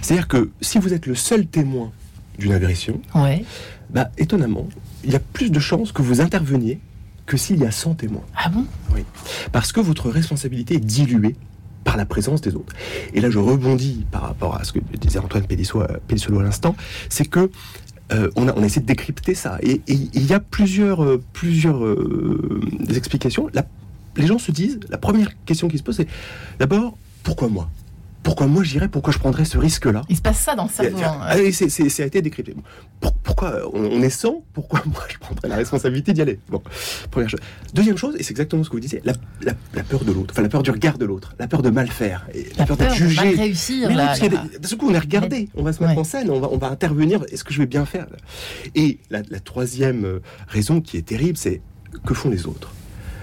C'est-à-dire 0.00 0.28
que 0.28 0.50
si 0.60 0.78
vous 0.78 0.92
êtes 0.92 1.06
le 1.06 1.14
seul 1.14 1.46
témoin 1.46 1.92
d'une 2.38 2.52
agression, 2.52 3.00
ouais. 3.14 3.44
bah, 3.90 4.10
étonnamment, 4.18 4.68
il 5.04 5.12
y 5.12 5.16
a 5.16 5.20
plus 5.20 5.50
de 5.50 5.60
chances 5.60 5.92
que 5.92 6.02
vous 6.02 6.20
interveniez 6.20 6.80
que 7.26 7.36
s'il 7.36 7.60
y 7.60 7.66
a 7.66 7.70
100 7.70 7.94
témoins. 7.94 8.24
Ah 8.34 8.48
bon? 8.48 8.64
Oui. 8.94 9.04
Parce 9.52 9.72
que 9.72 9.80
votre 9.80 10.08
responsabilité 10.10 10.76
est 10.76 10.80
diluée 10.84 11.36
par 11.84 11.96
la 11.96 12.06
présence 12.06 12.40
des 12.40 12.54
autres. 12.54 12.74
Et 13.14 13.20
là, 13.20 13.30
je 13.30 13.38
rebondis 13.38 14.06
par 14.10 14.22
rapport 14.22 14.56
à 14.56 14.64
ce 14.64 14.72
que 14.72 14.78
disait 14.98 15.18
Antoine 15.18 15.46
Pélissolo 15.46 16.40
à 16.40 16.42
l'instant, 16.42 16.76
c'est 17.08 17.26
que 17.26 17.50
euh, 18.12 18.30
on, 18.36 18.48
a, 18.48 18.54
on 18.56 18.62
essaie 18.62 18.80
de 18.80 18.86
décrypter 18.86 19.34
ça. 19.34 19.58
Et, 19.62 19.80
il 19.86 20.26
y 20.26 20.32
a 20.32 20.40
plusieurs, 20.40 21.02
euh, 21.02 21.22
plusieurs 21.32 21.84
euh, 21.84 22.60
explications. 22.94 23.48
les 24.16 24.26
gens 24.26 24.38
se 24.38 24.50
disent, 24.50 24.80
la 24.88 24.98
première 24.98 25.32
question 25.44 25.68
qui 25.68 25.78
se 25.78 25.82
pose, 25.82 25.96
c'est 25.96 26.08
d'abord, 26.58 26.96
pourquoi 27.22 27.48
moi? 27.48 27.68
Pourquoi 28.22 28.46
moi 28.46 28.62
j'irais, 28.62 28.88
pourquoi 28.88 29.12
je 29.12 29.18
prendrais 29.18 29.44
ce 29.44 29.58
risque-là 29.58 30.02
Il 30.08 30.16
se 30.16 30.22
passe 30.22 30.38
ça 30.38 30.54
dans 30.54 30.64
le 30.64 30.70
cerveau. 30.70 30.98
Hein. 30.98 31.18
Ah, 31.22 31.36
c'est, 31.52 32.02
a 32.02 32.06
été 32.06 32.20
décrypté. 32.20 32.54
pourquoi 33.22 33.60
on, 33.72 34.02
est 34.02 34.10
sans 34.10 34.42
Pourquoi 34.52 34.82
moi 34.86 35.02
je 35.08 35.18
prendrais 35.18 35.48
la 35.48 35.56
responsabilité 35.56 36.12
d'y 36.12 36.22
aller? 36.22 36.38
Bon, 36.48 36.62
première 37.10 37.30
chose. 37.30 37.40
Deuxième 37.74 37.96
chose, 37.96 38.16
et 38.18 38.22
c'est 38.22 38.32
exactement 38.32 38.64
ce 38.64 38.68
que 38.68 38.74
vous 38.74 38.80
disiez, 38.80 39.02
la, 39.04 39.14
peur 39.82 40.04
de 40.04 40.12
l'autre, 40.12 40.32
enfin 40.32 40.42
la 40.42 40.48
peur 40.48 40.62
du 40.62 40.70
regard 40.70 40.98
de 40.98 41.04
l'autre, 41.04 41.34
la 41.38 41.48
peur 41.48 41.62
de 41.62 41.70
mal 41.70 41.88
faire, 41.88 42.26
et 42.34 42.48
la, 42.58 42.66
peur, 42.66 42.76
d'être 42.76 42.94
jugé. 42.94 43.20
De 43.20 43.26
mal 43.26 43.34
réussir. 43.36 43.90
là, 43.90 44.14
ce 44.14 44.74
coup, 44.74 44.90
on 44.90 44.94
est 44.94 44.98
regardé, 44.98 45.48
on 45.54 45.62
va 45.62 45.72
se 45.72 45.82
mettre 45.82 45.98
en 45.98 46.04
scène, 46.04 46.30
on 46.30 46.40
va, 46.40 46.48
on 46.50 46.58
va 46.58 46.68
intervenir. 46.68 47.24
Est-ce 47.30 47.44
que 47.44 47.52
je 47.52 47.58
vais 47.58 47.66
bien 47.66 47.86
faire? 47.86 48.06
Et 48.74 48.98
la, 49.10 49.22
troisième 49.40 50.04
euh, 50.04 50.20
raison 50.48 50.80
qui 50.80 50.96
est 50.96 51.02
terrible, 51.02 51.36
c'est 51.36 51.62
que 52.04 52.14
font 52.14 52.30
les 52.30 52.46
autres? 52.46 52.72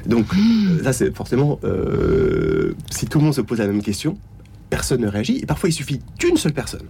Donc, 0.05 0.33
mmh. 0.33 0.79
ça, 0.83 0.93
c'est 0.93 1.15
forcément, 1.15 1.59
euh, 1.63 2.73
si 2.89 3.05
tout 3.05 3.19
le 3.19 3.25
monde 3.25 3.33
se 3.33 3.41
pose 3.41 3.59
la 3.59 3.67
même 3.67 3.81
question, 3.81 4.17
personne 4.69 5.01
ne 5.01 5.07
réagit. 5.07 5.39
Et 5.41 5.45
parfois, 5.45 5.69
il 5.69 5.73
suffit 5.73 5.99
d'une 6.19 6.37
seule 6.37 6.53
personne. 6.53 6.87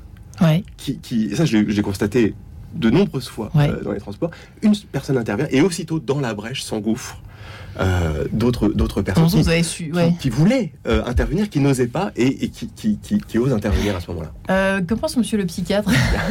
Qui, 0.77 1.00
qui, 1.00 1.36
ça, 1.36 1.46
j'ai 1.46 1.82
constaté 1.82 2.34
de 2.75 2.89
nombreuses 2.89 3.29
fois 3.29 3.51
euh, 3.55 3.82
dans 3.82 3.91
les 3.91 4.00
transports. 4.00 4.32
Une 4.62 4.75
personne 4.91 5.17
intervient 5.17 5.48
et 5.50 5.62
aussitôt, 5.62 6.00
dans 6.00 6.20
la 6.20 6.34
brèche, 6.34 6.63
s'engouffre 6.63 7.22
euh, 7.79 8.25
d'autres 8.32 8.70
d'autres 8.70 9.01
personnes 9.01 9.27
qui, 10.20 10.29
voulaient 10.29 10.74
euh, 10.88 11.03
intervenir, 11.05 11.50
qui 11.50 11.60
n'osaient 11.60 11.88
pas 11.88 12.12
et, 12.15 12.50
qui, 12.50 12.70
qui, 12.98 13.38
osent 13.38 13.53
intervenir 13.53 13.96
à 13.96 14.00
ce 14.00 14.12
moment-là. 14.12 14.82
Que 14.82 14.94
pense 14.94 15.17
Monsieur 15.17 15.38
le 15.38 15.46
psychiatre? 15.46 15.89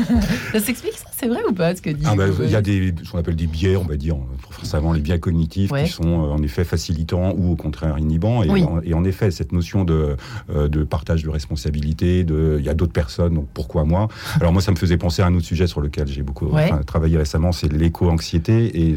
Ça 0.52 0.60
s'explique 0.60 0.96
ça? 0.98 1.08
C'est 1.25 1.31
vrai 1.31 1.40
ou 1.49 1.54
pas 1.54 1.75
ce 1.75 1.81
que 1.81 1.88
dit 1.88 2.04
ah 2.07 2.14
bah, 2.14 2.26
Il 2.43 2.50
y 2.50 2.54
a 2.54 2.61
des 2.61 2.95
ce 3.02 3.11
qu'on 3.11 3.19
appelle 3.19 3.37
des 3.37 3.47
biais, 3.47 3.76
on 3.76 3.85
va 3.85 3.97
dire, 3.97 4.16
forcément 4.50 4.93
les 4.93 5.00
biais 5.00 5.19
cognitifs 5.19 5.73
qui 5.73 5.88
sont 5.88 6.04
en 6.04 6.43
effet 6.43 6.64
facilitants 6.64 7.33
ou 7.35 7.52
au 7.52 7.57
contraire 7.57 7.99
inhibants. 7.99 8.43
Et, 8.43 8.50
en, 8.50 8.81
et 8.83 8.93
en, 8.93 9.04
effet, 9.04 9.31
cette 9.31 9.52
notion 9.52 9.85
de, 9.85 10.16
de 10.52 10.85
partage 10.85 11.23
de 11.23 11.31
responsabilité, 11.31 12.25
de 12.25 12.57
il 12.59 12.64
y 12.64 12.69
a 12.69 12.75
d'autres 12.75 12.93
personnes, 12.93 13.35
donc 13.35 13.49
pourquoi 13.54 13.85
moi? 13.85 14.09
Alors 14.38 14.52
moi, 14.52 14.61
ça 14.61 14.71
me 14.71 14.76
faisait 14.76 14.99
penser 14.99 15.23
à 15.23 15.26
un 15.26 15.35
autre 15.35 15.47
sujet 15.47 15.66
sur 15.66 15.81
lequel 15.81 16.09
j'ai 16.09 16.23
beaucoup 16.23 16.50
travaillé 16.87 17.16
récemment, 17.16 17.52
c'est 17.52 17.73
l'éco-anxiété 17.73 18.88
et 18.88 18.97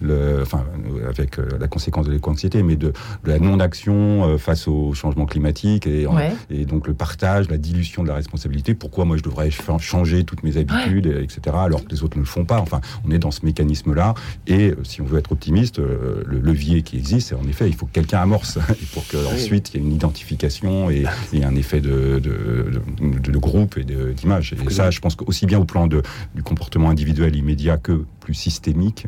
le, 0.00 0.42
enfin 0.42 0.64
avec 1.08 1.36
la 1.36 1.68
conséquence 1.68 2.06
de 2.06 2.12
l'éco-anxiété, 2.12 2.64
mais 2.64 2.74
de, 2.74 2.92
la 3.24 3.38
non-action 3.38 4.24
euh, 4.24 4.38
face 4.38 4.68
au 4.68 4.94
changement 4.94 5.26
climatique 5.26 5.86
et, 5.86 6.06
et, 6.50 6.64
donc 6.64 6.86
le 6.86 6.94
partage, 6.94 7.48
la 7.48 7.58
dilution 7.58 8.02
de 8.02 8.08
la 8.08 8.14
responsabilité. 8.14 8.74
Pourquoi 8.74 9.04
moi 9.04 9.16
je 9.16 9.22
devrais 9.22 9.50
changer 9.50 10.24
toutes 10.24 10.42
mes 10.42 10.56
habitudes, 10.56 11.06
etc., 11.06 11.56
alors 11.68 11.84
que 11.84 11.90
les 11.90 12.02
autres 12.02 12.16
ne 12.16 12.22
le 12.22 12.28
font 12.28 12.44
pas. 12.44 12.60
Enfin, 12.60 12.80
on 13.06 13.10
est 13.10 13.18
dans 13.18 13.30
ce 13.30 13.44
mécanisme-là. 13.44 14.14
Et 14.46 14.70
euh, 14.70 14.76
si 14.84 15.00
on 15.00 15.04
veut 15.04 15.18
être 15.18 15.32
optimiste, 15.32 15.78
euh, 15.78 16.22
le 16.26 16.40
levier 16.40 16.82
qui 16.82 16.96
existe, 16.96 17.28
c'est 17.28 17.34
en 17.34 17.46
effet, 17.48 17.68
il 17.68 17.74
faut 17.74 17.86
que 17.86 17.92
quelqu'un 17.92 18.20
amorce 18.20 18.58
pour 18.92 19.06
qu'ensuite 19.06 19.70
il 19.70 19.80
y 19.80 19.82
ait 19.82 19.86
une 19.86 19.94
identification 19.94 20.90
et, 20.90 21.04
un 21.42 21.54
effet 21.54 21.80
de, 21.80 22.18
de, 22.18 23.38
groupe 23.38 23.78
et 23.78 23.84
d'image. 23.84 24.54
Et 24.54 24.70
ça, 24.70 24.90
je 24.90 24.98
pense 24.98 25.14
qu'aussi 25.14 25.46
bien 25.46 25.58
au 25.58 25.64
plan 25.64 25.86
de, 25.86 26.02
du 26.34 26.42
comportement 26.42 26.90
individuel 26.90 27.36
immédiat 27.36 27.76
que 27.76 28.04
plus 28.20 28.34
systémique, 28.34 29.06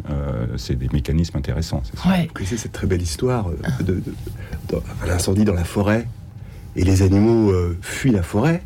c'est 0.56 0.76
des 0.76 0.88
mécanismes 0.92 1.36
intéressants. 1.36 1.82
Ouais 2.06 2.28
très 2.72 2.86
belle 2.86 3.02
histoire 3.02 3.48
euh, 3.48 3.82
de, 3.82 4.02
d'un 4.68 5.12
incendie 5.12 5.44
dans 5.44 5.54
la 5.54 5.64
forêt 5.64 6.06
et 6.76 6.84
les 6.84 7.02
animaux 7.02 7.50
euh, 7.50 7.76
fuient 7.82 8.12
la 8.12 8.22
forêt 8.22 8.62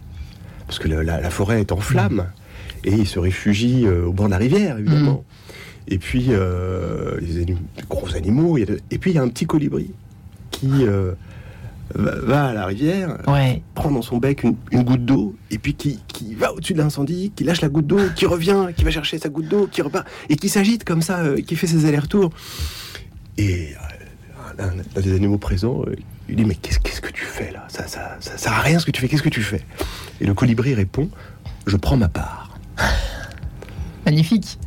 parce 0.66 0.78
que 0.78 0.88
la, 0.88 1.30
forêt 1.30 1.60
est 1.60 1.72
en 1.72 1.76
flammes 1.76 2.26
et 2.84 2.92
ils 2.92 3.06
se 3.06 3.18
réfugient 3.18 3.86
euh, 3.86 4.06
au 4.06 4.12
bord 4.12 4.26
de 4.26 4.32
la 4.32 4.38
rivière 4.38 4.78
évidemment. 4.78 5.24
Mm. 5.88 5.92
Et 5.92 5.98
puis 5.98 6.28
les 6.30 7.56
gros 7.90 8.16
animaux 8.16 8.56
et 8.56 8.98
puis 8.98 9.10
il 9.10 9.14
y 9.14 9.18
a 9.18 9.22
un 9.22 9.28
petit 9.28 9.44
colibri 9.44 9.90
qui 10.50 10.86
va, 11.94 12.46
à 12.46 12.54
la 12.54 12.64
rivière, 12.64 13.18
prend 13.74 13.90
dans 13.90 14.00
son 14.00 14.16
bec 14.16 14.44
une, 14.44 14.82
goutte 14.82 15.04
d'eau, 15.04 15.36
et 15.50 15.58
puis 15.58 15.74
qui, 15.74 16.00
qui 16.08 16.34
va 16.34 16.54
au-dessus 16.54 16.72
de 16.72 16.78
l'incendie, 16.78 17.32
qui 17.36 17.44
lâche 17.44 17.60
la 17.60 17.68
goutte 17.68 17.86
d'eau, 17.86 18.00
qui 18.16 18.24
revient, 18.24 18.68
qui 18.74 18.82
va 18.82 18.90
chercher 18.90 19.18
sa 19.18 19.28
goutte 19.28 19.48
d'eau, 19.48 19.66
qui 19.70 19.82
repart, 19.82 20.06
et 20.30 20.36
qui 20.36 20.48
s'agite 20.48 20.84
comme 20.84 21.02
ça, 21.02 21.22
qui 21.46 21.54
fait 21.54 21.66
ses 21.66 21.84
allers-retours. 21.84 22.30
Et 23.36 23.74
un, 24.58 25.00
des 25.00 25.14
animaux 25.14 25.38
présents, 25.38 25.82
euh, 25.86 25.96
il 26.28 26.36
dit 26.36 26.44
Mais 26.44 26.54
qu'est-ce, 26.54 27.00
que 27.00 27.10
tu 27.10 27.24
fais 27.24 27.52
là? 27.52 27.66
Ça, 27.68 27.86
ça, 27.86 28.16
ça, 28.20 28.36
sert 28.36 28.52
à 28.52 28.60
rien 28.60 28.78
ce 28.78 28.86
que 28.86 28.90
tu 28.90 29.00
fais, 29.00 29.08
qu'est-ce 29.08 29.22
que 29.22 29.28
tu 29.28 29.42
fais? 29.42 29.62
Et 30.20 30.26
le 30.26 30.34
colibri 30.34 30.74
répond 30.74 31.08
Je 31.66 31.76
prends 31.76 31.96
ma 31.96 32.08
part. 32.08 32.53
Magnifique. 34.06 34.58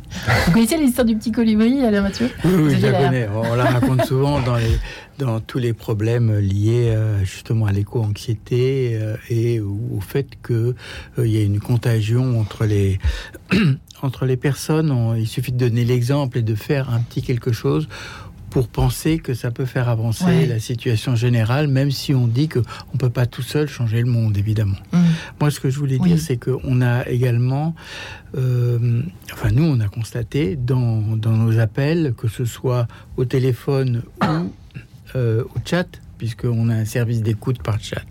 Vous 0.46 0.52
connaissez 0.52 0.76
l'histoire 0.76 1.04
du 1.04 1.16
petit 1.16 1.30
colibri, 1.30 1.84
Alain 1.84 2.02
Mathieu 2.02 2.30
Oui, 2.44 2.76
je 2.80 2.86
la 2.86 3.04
connais. 3.04 3.28
On 3.28 3.54
la 3.54 3.64
raconte 3.64 4.04
souvent 4.04 4.40
dans, 4.40 4.56
les, 4.56 4.78
dans 5.18 5.38
tous 5.40 5.58
les 5.58 5.72
problèmes 5.72 6.38
liés 6.38 6.88
euh, 6.88 7.24
justement 7.24 7.66
à 7.66 7.72
l'éco-anxiété 7.72 8.98
euh, 9.00 9.16
et 9.30 9.60
au 9.60 10.00
fait 10.00 10.26
qu'il 10.44 10.74
il 11.18 11.26
y 11.30 11.38
a 11.38 11.42
une 11.42 11.60
contagion 11.60 12.40
entre 12.40 12.64
les, 12.64 12.98
entre 14.02 14.26
les 14.26 14.36
personnes. 14.36 15.14
il 15.16 15.28
suffit 15.28 15.52
de 15.52 15.58
donner 15.58 15.84
l'exemple 15.84 16.38
et 16.38 16.42
de 16.42 16.54
faire 16.54 16.90
un 16.90 17.00
petit 17.00 17.22
quelque 17.22 17.52
chose 17.52 17.88
pour 18.50 18.68
penser 18.68 19.18
que 19.18 19.34
ça 19.34 19.50
peut 19.50 19.64
faire 19.64 19.88
avancer 19.88 20.46
la 20.46 20.58
situation 20.58 21.14
générale, 21.14 21.68
même 21.68 21.90
si 21.90 22.14
on 22.14 22.26
dit 22.26 22.48
qu'on 22.48 22.60
ne 22.60 22.98
peut 22.98 23.10
pas 23.10 23.26
tout 23.26 23.42
seul 23.42 23.68
changer 23.68 24.00
le 24.00 24.10
monde, 24.10 24.36
évidemment. 24.36 24.76
Mm. 24.92 24.98
Moi, 25.40 25.50
ce 25.50 25.60
que 25.60 25.70
je 25.70 25.78
voulais 25.78 25.98
dire, 25.98 26.18
c'est 26.18 26.36
qu'on 26.36 26.80
a 26.80 27.06
également, 27.08 27.74
euh, 28.36 29.02
enfin 29.32 29.50
nous, 29.50 29.64
on 29.64 29.80
a 29.80 29.88
constaté 29.88 30.56
dans, 30.56 31.16
dans, 31.16 31.32
nos 31.32 31.58
appels, 31.58 32.14
que 32.16 32.28
ce 32.28 32.44
soit 32.44 32.86
au 33.16 33.24
téléphone 33.24 34.02
ou 34.22 34.52
euh, 35.16 35.44
au 35.44 35.58
chat, 35.64 35.88
puisqu'on 36.16 36.68
a 36.70 36.74
un 36.74 36.84
service 36.84 37.22
d'écoute 37.22 37.62
par 37.62 37.80
chat, 37.80 38.04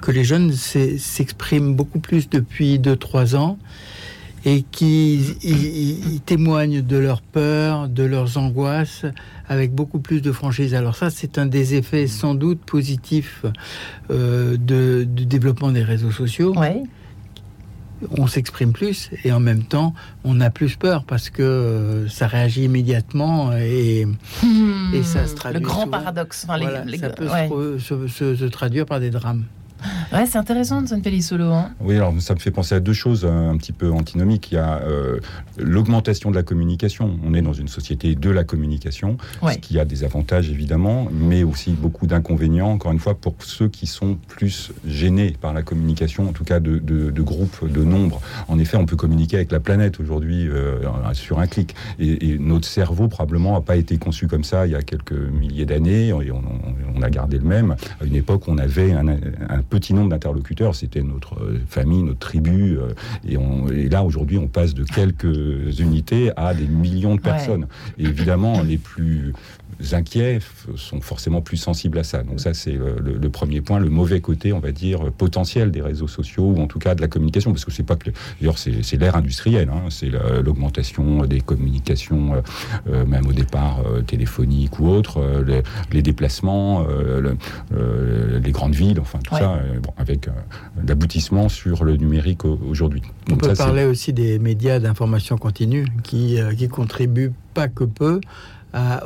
que 0.00 0.10
les 0.10 0.24
jeunes 0.24 0.52
s'expriment 0.52 1.74
beaucoup 1.74 2.00
plus 2.00 2.28
depuis 2.28 2.78
2-3 2.78 3.36
ans 3.36 3.58
et 4.44 4.62
qui 4.62 6.20
témoignent 6.26 6.82
de 6.82 6.96
leur 6.96 7.20
peur, 7.20 7.88
de 7.88 8.02
leurs 8.02 8.38
angoisses 8.38 9.04
avec 9.48 9.74
beaucoup 9.74 10.00
plus 10.00 10.22
de 10.22 10.32
franchise. 10.32 10.74
Alors 10.74 10.96
ça, 10.96 11.10
c'est 11.10 11.38
un 11.38 11.46
des 11.46 11.74
effets 11.74 12.06
sans 12.06 12.34
doute 12.34 12.60
positifs 12.60 13.44
euh, 14.10 14.56
de, 14.56 15.04
du 15.04 15.26
développement 15.26 15.70
des 15.70 15.82
réseaux 15.82 16.12
sociaux. 16.12 16.56
Ouais. 16.56 16.82
On 18.16 18.26
s'exprime 18.26 18.72
plus 18.72 19.10
et 19.24 19.32
en 19.32 19.40
même 19.40 19.62
temps, 19.62 19.92
on 20.24 20.40
a 20.40 20.48
plus 20.48 20.76
peur 20.76 21.04
parce 21.04 21.28
que 21.28 21.42
euh, 21.42 22.08
ça 22.08 22.26
réagit 22.26 22.64
immédiatement 22.64 23.52
et, 23.52 24.06
hmm. 24.42 24.94
et 24.94 25.02
ça 25.02 25.26
se 25.26 25.34
traduit. 25.34 25.60
Le 25.60 25.66
grand 25.66 25.86
paradoxe. 25.86 26.46
ça 26.46 27.10
peut 27.10 27.78
se, 27.78 28.06
se 28.08 28.44
traduire 28.46 28.86
par 28.86 29.00
des 29.00 29.10
drames. 29.10 29.44
Ouais, 30.12 30.26
c'est 30.26 30.38
intéressant, 30.38 30.78
Antoine 30.78 31.02
Pellissolo. 31.02 31.52
Hein. 31.52 31.70
oui, 31.80 31.96
alors 31.96 32.12
ça 32.20 32.34
me 32.34 32.40
fait 32.40 32.50
penser 32.50 32.74
à 32.74 32.80
deux 32.80 32.92
choses 32.92 33.24
un 33.24 33.56
petit 33.56 33.72
peu 33.72 33.90
antinomiques. 33.90 34.50
Il 34.52 34.56
y 34.56 34.58
a 34.58 34.80
l'augmentation 35.58 36.30
de 36.30 36.36
la 36.36 36.42
communication. 36.42 37.18
On 37.24 37.34
est 37.34 37.42
dans 37.42 37.52
une 37.52 37.68
société 37.68 38.14
de 38.14 38.30
la 38.30 38.44
communication, 38.44 39.16
ce 39.46 39.58
qui 39.58 39.78
a 39.78 39.84
des 39.84 40.04
avantages 40.04 40.50
évidemment, 40.50 41.08
mais 41.12 41.42
aussi 41.42 41.72
beaucoup 41.72 42.06
d'inconvénients, 42.06 42.70
encore 42.70 42.92
une 42.92 42.98
fois, 42.98 43.14
pour 43.14 43.34
ceux 43.40 43.68
qui 43.68 43.86
sont 43.86 44.18
plus 44.28 44.72
gênés 44.86 45.36
par 45.40 45.52
la 45.52 45.62
communication, 45.62 46.28
en 46.28 46.32
tout 46.32 46.44
cas 46.44 46.60
de, 46.60 46.78
de, 46.78 47.22
groupes, 47.22 47.70
de 47.70 47.84
nombre. 47.84 48.20
En 48.48 48.58
effet, 48.58 48.76
on 48.76 48.86
peut 48.86 48.96
communiquer 48.96 49.36
avec 49.36 49.52
la 49.52 49.60
planète 49.60 50.00
aujourd'hui 50.00 50.48
euh, 50.48 50.78
sur 51.12 51.38
un 51.38 51.46
clic. 51.46 51.74
Et, 51.98 52.38
notre 52.38 52.66
cerveau, 52.66 53.08
probablement, 53.08 53.54
n'a 53.54 53.60
pas 53.60 53.76
été 53.76 53.98
conçu 53.98 54.26
comme 54.26 54.44
ça 54.44 54.66
il 54.66 54.72
y 54.72 54.76
a 54.76 54.82
quelques 54.82 55.12
milliers 55.12 55.66
d'années, 55.66 56.08
et 56.08 56.32
on, 56.32 57.02
a 57.02 57.10
gardé 57.10 57.38
le 57.38 57.44
même. 57.44 57.76
À 58.00 58.04
une 58.04 58.16
époque, 58.16 58.46
on 58.46 58.58
avait 58.58 58.92
un, 58.92 59.62
petit 59.70 59.94
nombre 59.94 60.10
d'interlocuteurs, 60.10 60.74
c'était 60.74 61.02
notre 61.02 61.36
famille, 61.66 62.02
notre 62.02 62.18
tribu, 62.18 62.76
euh, 62.76 62.88
et, 63.26 63.38
on, 63.38 63.68
et 63.68 63.88
là, 63.88 64.04
aujourd'hui, 64.04 64.36
on 64.36 64.48
passe 64.48 64.74
de 64.74 64.84
quelques 64.84 65.80
unités 65.80 66.32
à 66.36 66.52
des 66.52 66.66
millions 66.66 67.14
de 67.14 67.20
personnes. 67.20 67.66
Et 67.98 68.04
évidemment, 68.04 68.62
les 68.62 68.76
plus 68.76 69.32
inquiets 69.92 70.38
sont 70.76 71.00
forcément 71.00 71.40
plus 71.40 71.56
sensibles 71.56 71.98
à 71.98 72.04
ça. 72.04 72.22
Donc 72.22 72.40
ça, 72.40 72.54
c'est 72.54 72.72
le, 72.72 73.30
premier 73.30 73.60
point, 73.60 73.78
le 73.78 73.88
mauvais 73.88 74.20
côté, 74.20 74.52
on 74.52 74.60
va 74.60 74.72
dire, 74.72 75.12
potentiel 75.12 75.70
des 75.70 75.82
réseaux 75.82 76.08
sociaux 76.08 76.44
ou 76.56 76.60
en 76.60 76.66
tout 76.66 76.78
cas 76.78 76.94
de 76.94 77.00
la 77.00 77.08
communication, 77.08 77.52
parce 77.52 77.64
que 77.64 77.70
c'est 77.70 77.82
pas 77.82 77.96
que 77.96 78.10
d'ailleurs 78.40 78.58
c'est 78.58 78.96
l'ère 78.96 79.16
industrielle, 79.16 79.70
hein. 79.72 79.88
c'est 79.90 80.10
l'augmentation 80.42 81.24
des 81.26 81.40
communications, 81.40 82.34
euh, 82.34 82.40
euh, 82.88 83.06
même 83.06 83.26
au 83.26 83.32
départ 83.32 83.80
euh, 83.86 84.02
téléphoniques 84.02 84.78
ou 84.78 84.88
autres, 84.88 85.20
les, 85.92 86.02
déplacements, 86.02 86.86
les 87.70 88.52
grandes 88.52 88.74
villes, 88.74 89.00
enfin 89.00 89.18
tout 89.22 89.34
ça, 89.34 89.60
avec 89.96 90.28
l'aboutissement 90.86 91.48
sur 91.48 91.84
le 91.84 91.96
numérique 91.96 92.44
aujourd'hui. 92.44 93.02
On 93.30 93.36
peut 93.36 93.52
parler 93.54 93.84
aussi 93.84 94.12
des 94.12 94.38
médias 94.38 94.78
d'information 94.78 95.36
continue 95.36 95.86
qui, 96.02 96.38
qui 96.56 96.68
contribuent 96.68 97.32
pas 97.54 97.68
que 97.68 97.84
peu 97.84 98.20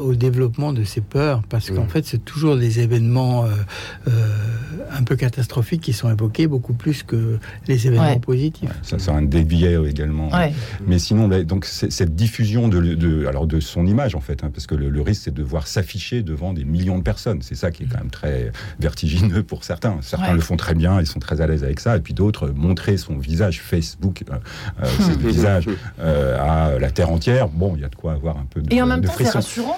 au 0.01 0.15
développement 0.15 0.73
de 0.73 0.85
ces 0.85 1.01
peurs, 1.01 1.43
parce 1.49 1.71
qu'en 1.71 1.87
fait, 1.87 2.05
c'est 2.05 2.25
toujours 2.25 2.57
des 2.57 2.81
événements 2.81 3.45
euh, 3.45 3.49
euh, 4.09 4.11
un 4.93 5.03
peu 5.03 5.17
catastrophiques 5.17 5.81
qui 5.81 5.93
sont 5.93 6.11
évoqués, 6.11 6.47
beaucoup 6.47 6.75
plus 6.75 7.03
que 7.03 7.39
les 7.67 7.87
événements 7.87 8.19
positifs. 8.19 8.71
ça, 8.83 8.99
c'est 8.99 9.11
un 9.11 9.23
dévié 9.23 9.79
également. 9.87 10.31
Mais 10.87 10.99
sinon, 10.99 11.29
donc 11.45 11.65
cette 11.65 12.15
diffusion 12.15 12.69
de, 12.69 13.27
alors 13.27 13.47
de 13.47 13.61
son 13.61 13.87
image, 13.87 14.15
en 14.15 14.21
fait, 14.21 14.45
hein, 14.45 14.51
parce 14.53 14.67
que 14.67 14.75
le, 14.75 15.03
risque, 15.03 15.23
c'est 15.25 15.35
de 15.35 15.43
voir 15.43 15.67
s'afficher 15.67 16.23
devant 16.23 16.53
des 16.53 16.65
millions 16.65 16.99
de 16.99 17.03
personnes. 17.03 17.43
C'est 17.43 17.55
ça 17.55 17.71
qui 17.71 17.85
est 17.85 17.87
quand 17.87 17.99
même 17.99 18.11
très 18.11 18.53
vertigineux 18.81 19.43
pour 19.43 19.65
certains. 19.65 19.99
Certains 20.01 20.33
le 20.33 20.41
font 20.41 20.57
très 20.57 20.75
bien, 20.75 21.01
ils 21.01 21.07
sont 21.07 21.21
très 21.21 21.41
à 21.41 21.47
l'aise 21.47 21.65
avec 21.65 21.81
ça, 21.81 21.97
et 21.97 22.01
puis 22.01 22.15
d'autres, 22.15 22.51
montrer 22.51 22.97
son 22.97 23.17
visage, 23.17 23.61
Facebook, 23.61 24.25
euh, 24.31 24.37
euh 24.83 24.87
visage 25.25 25.69
à 25.99 26.79
la 26.79 26.91
terre 26.91 27.11
entière, 27.11 27.49
bon, 27.49 27.75
il 27.77 27.83
y 27.83 27.85
a 27.85 27.89
de 27.89 27.95
quoi 27.95 28.13
avoir 28.13 28.37
un 28.39 28.47
peu 28.49 28.61
de, 28.61 28.73
et 28.75 28.83
en 28.83 28.87
même 28.87 29.03
temps, 29.03 29.13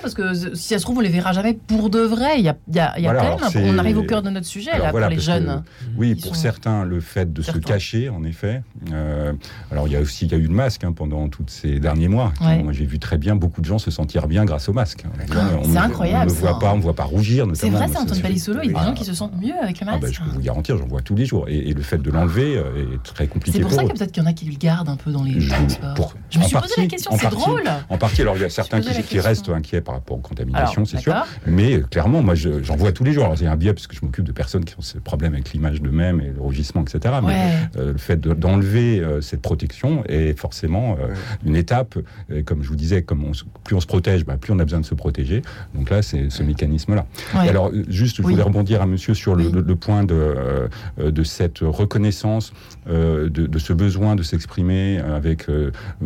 parce 0.00 0.14
que 0.14 0.34
si 0.54 0.68
ça 0.68 0.78
se 0.78 0.84
trouve, 0.84 0.98
on 0.98 1.00
les 1.00 1.08
verra 1.08 1.32
jamais 1.32 1.54
pour 1.54 1.90
de 1.90 2.00
vrai. 2.00 2.38
Il 2.38 2.44
y 2.44 2.48
a, 2.48 2.98
y 2.98 3.02
même, 3.02 3.36
on 3.56 3.78
arrive 3.78 3.98
au 3.98 4.02
cœur 4.02 4.22
de 4.22 4.30
notre 4.30 4.46
sujet 4.46 4.76
là, 4.78 4.90
pour 4.90 5.00
les 5.00 5.18
jeunes. 5.18 5.62
oui, 5.96 6.14
pour 6.14 6.36
certains, 6.36 6.84
le 6.84 7.00
fait 7.00 7.32
de 7.32 7.42
se 7.42 7.58
cacher, 7.58 8.08
en 8.08 8.24
effet. 8.24 8.62
Euh, 8.92 9.32
alors 9.70 9.88
il 9.88 9.92
y 9.92 9.96
a 9.96 10.00
aussi 10.00 10.26
il 10.26 10.32
y 10.32 10.34
a 10.34 10.38
eu 10.38 10.46
le 10.46 10.54
masque 10.54 10.84
hein, 10.84 10.92
pendant 10.92 11.28
tous 11.28 11.44
ces 11.48 11.80
derniers 11.80 12.08
mois. 12.08 12.32
Moi 12.40 12.72
j'ai 12.72 12.86
vu 12.86 12.98
très 12.98 13.18
bien 13.18 13.36
beaucoup 13.36 13.60
de 13.60 13.66
gens 13.66 13.78
se 13.78 13.90
sentir 13.90 14.26
bien 14.26 14.44
grâce 14.44 14.68
au 14.68 14.72
masque. 14.72 15.04
c'est 15.28 15.76
incroyable. 15.76 16.30
On 16.30 16.34
ne 16.34 16.40
voit 16.40 16.58
pas, 16.58 16.72
on 16.72 16.78
voit 16.78 16.94
pas 16.94 17.04
rougir. 17.04 17.46
C'est 17.54 17.70
vrai, 17.70 17.86
c'est 17.90 17.98
Antoine 17.98 18.20
Palissolo. 18.20 18.60
Il 18.62 18.72
y 18.72 18.74
a 18.74 18.80
des 18.80 18.86
gens 18.86 18.94
qui 18.94 19.04
se 19.04 19.14
sentent 19.14 19.40
mieux 19.40 19.54
avec 19.60 19.80
le 19.80 19.86
ah, 19.88 19.92
bah, 19.92 19.98
masque. 20.00 20.14
je 20.14 20.22
peux 20.22 20.30
vous 20.30 20.40
garantir, 20.40 20.78
j'en 20.78 20.86
vois 20.86 21.02
tous 21.02 21.14
les 21.14 21.26
jours. 21.26 21.46
Et, 21.48 21.76
le 21.76 21.82
fait 21.82 21.98
de 21.98 22.10
l'enlever 22.10 22.56
euh, 22.56 22.94
est 22.94 23.02
très 23.02 23.26
compliqué. 23.26 23.58
C'est 23.58 23.62
pour, 23.62 23.70
ça 23.70 23.84
que 23.84 23.92
peut-être 23.92 24.10
qu'il 24.10 24.22
y 24.22 24.26
en 24.26 24.28
a 24.28 24.32
qui 24.32 24.46
le 24.46 24.56
gardent 24.56 24.88
un 24.88 24.96
peu 24.96 25.10
dans 25.10 25.22
les 25.22 25.46
transports. 25.46 26.14
Je 26.30 26.38
me 26.38 26.44
suis 26.44 26.56
posé 26.56 26.74
la 26.78 26.86
question. 26.86 27.10
C'est 27.18 27.30
drôle. 27.30 27.64
En 27.88 27.98
partie, 27.98 28.22
alors 28.22 28.36
il 28.36 28.42
y 28.42 28.44
a 28.44 28.50
certains 28.50 28.80
qui 28.80 29.20
restent 29.20 29.50
par 29.80 29.94
rapport 29.94 30.16
aux 30.16 30.20
contamination, 30.20 30.84
c'est 30.84 30.98
sûr. 30.98 31.14
Mais 31.46 31.74
euh, 31.74 31.80
clairement, 31.82 32.22
moi, 32.22 32.34
j'en 32.34 32.76
vois 32.76 32.92
tous 32.92 33.04
les 33.04 33.12
jours. 33.12 33.34
J'ai 33.36 33.46
un 33.46 33.56
biais 33.56 33.72
parce 33.72 33.86
que 33.86 33.96
je 33.96 34.04
m'occupe 34.04 34.24
de 34.24 34.32
personnes 34.32 34.64
qui 34.64 34.74
ont 34.78 34.82
ce 34.82 34.98
problème 34.98 35.34
avec 35.34 35.52
l'image 35.52 35.80
d'eux-mêmes 35.80 36.20
et 36.20 36.32
le 36.34 36.40
rugissement, 36.40 36.82
etc. 36.82 37.14
Mais 37.24 37.36
euh, 37.76 37.92
le 37.92 37.98
fait 37.98 38.20
d'enlever 38.20 39.00
euh, 39.00 39.20
cette 39.20 39.42
protection 39.42 40.04
est 40.08 40.38
forcément 40.38 40.96
une 41.44 41.56
étape. 41.56 41.98
comme 42.44 42.62
je 42.62 42.68
vous 42.68 42.76
disais, 42.76 43.02
comme 43.02 43.24
plus 43.64 43.76
on 43.76 43.80
se 43.80 43.86
protège, 43.86 44.24
bah, 44.24 44.36
plus 44.36 44.52
on 44.52 44.58
a 44.58 44.64
besoin 44.64 44.80
de 44.80 44.86
se 44.86 44.94
protéger. 44.94 45.42
Donc 45.74 45.90
là, 45.90 46.02
c'est 46.02 46.30
ce 46.30 46.42
mécanisme-là. 46.42 47.06
Alors, 47.34 47.70
juste, 47.88 48.16
je 48.18 48.22
voulais 48.22 48.42
rebondir 48.42 48.82
à 48.82 48.86
monsieur 48.86 49.14
sur 49.14 49.34
le, 49.34 49.76
point 49.76 50.04
de, 50.04 50.68
de 50.98 51.22
cette 51.22 51.58
reconnaissance, 51.60 52.52
de, 52.86 53.28
de, 53.28 53.58
ce 53.58 53.72
besoin 53.72 54.16
de 54.16 54.22
s'exprimer 54.22 54.98
avec. 54.98 55.46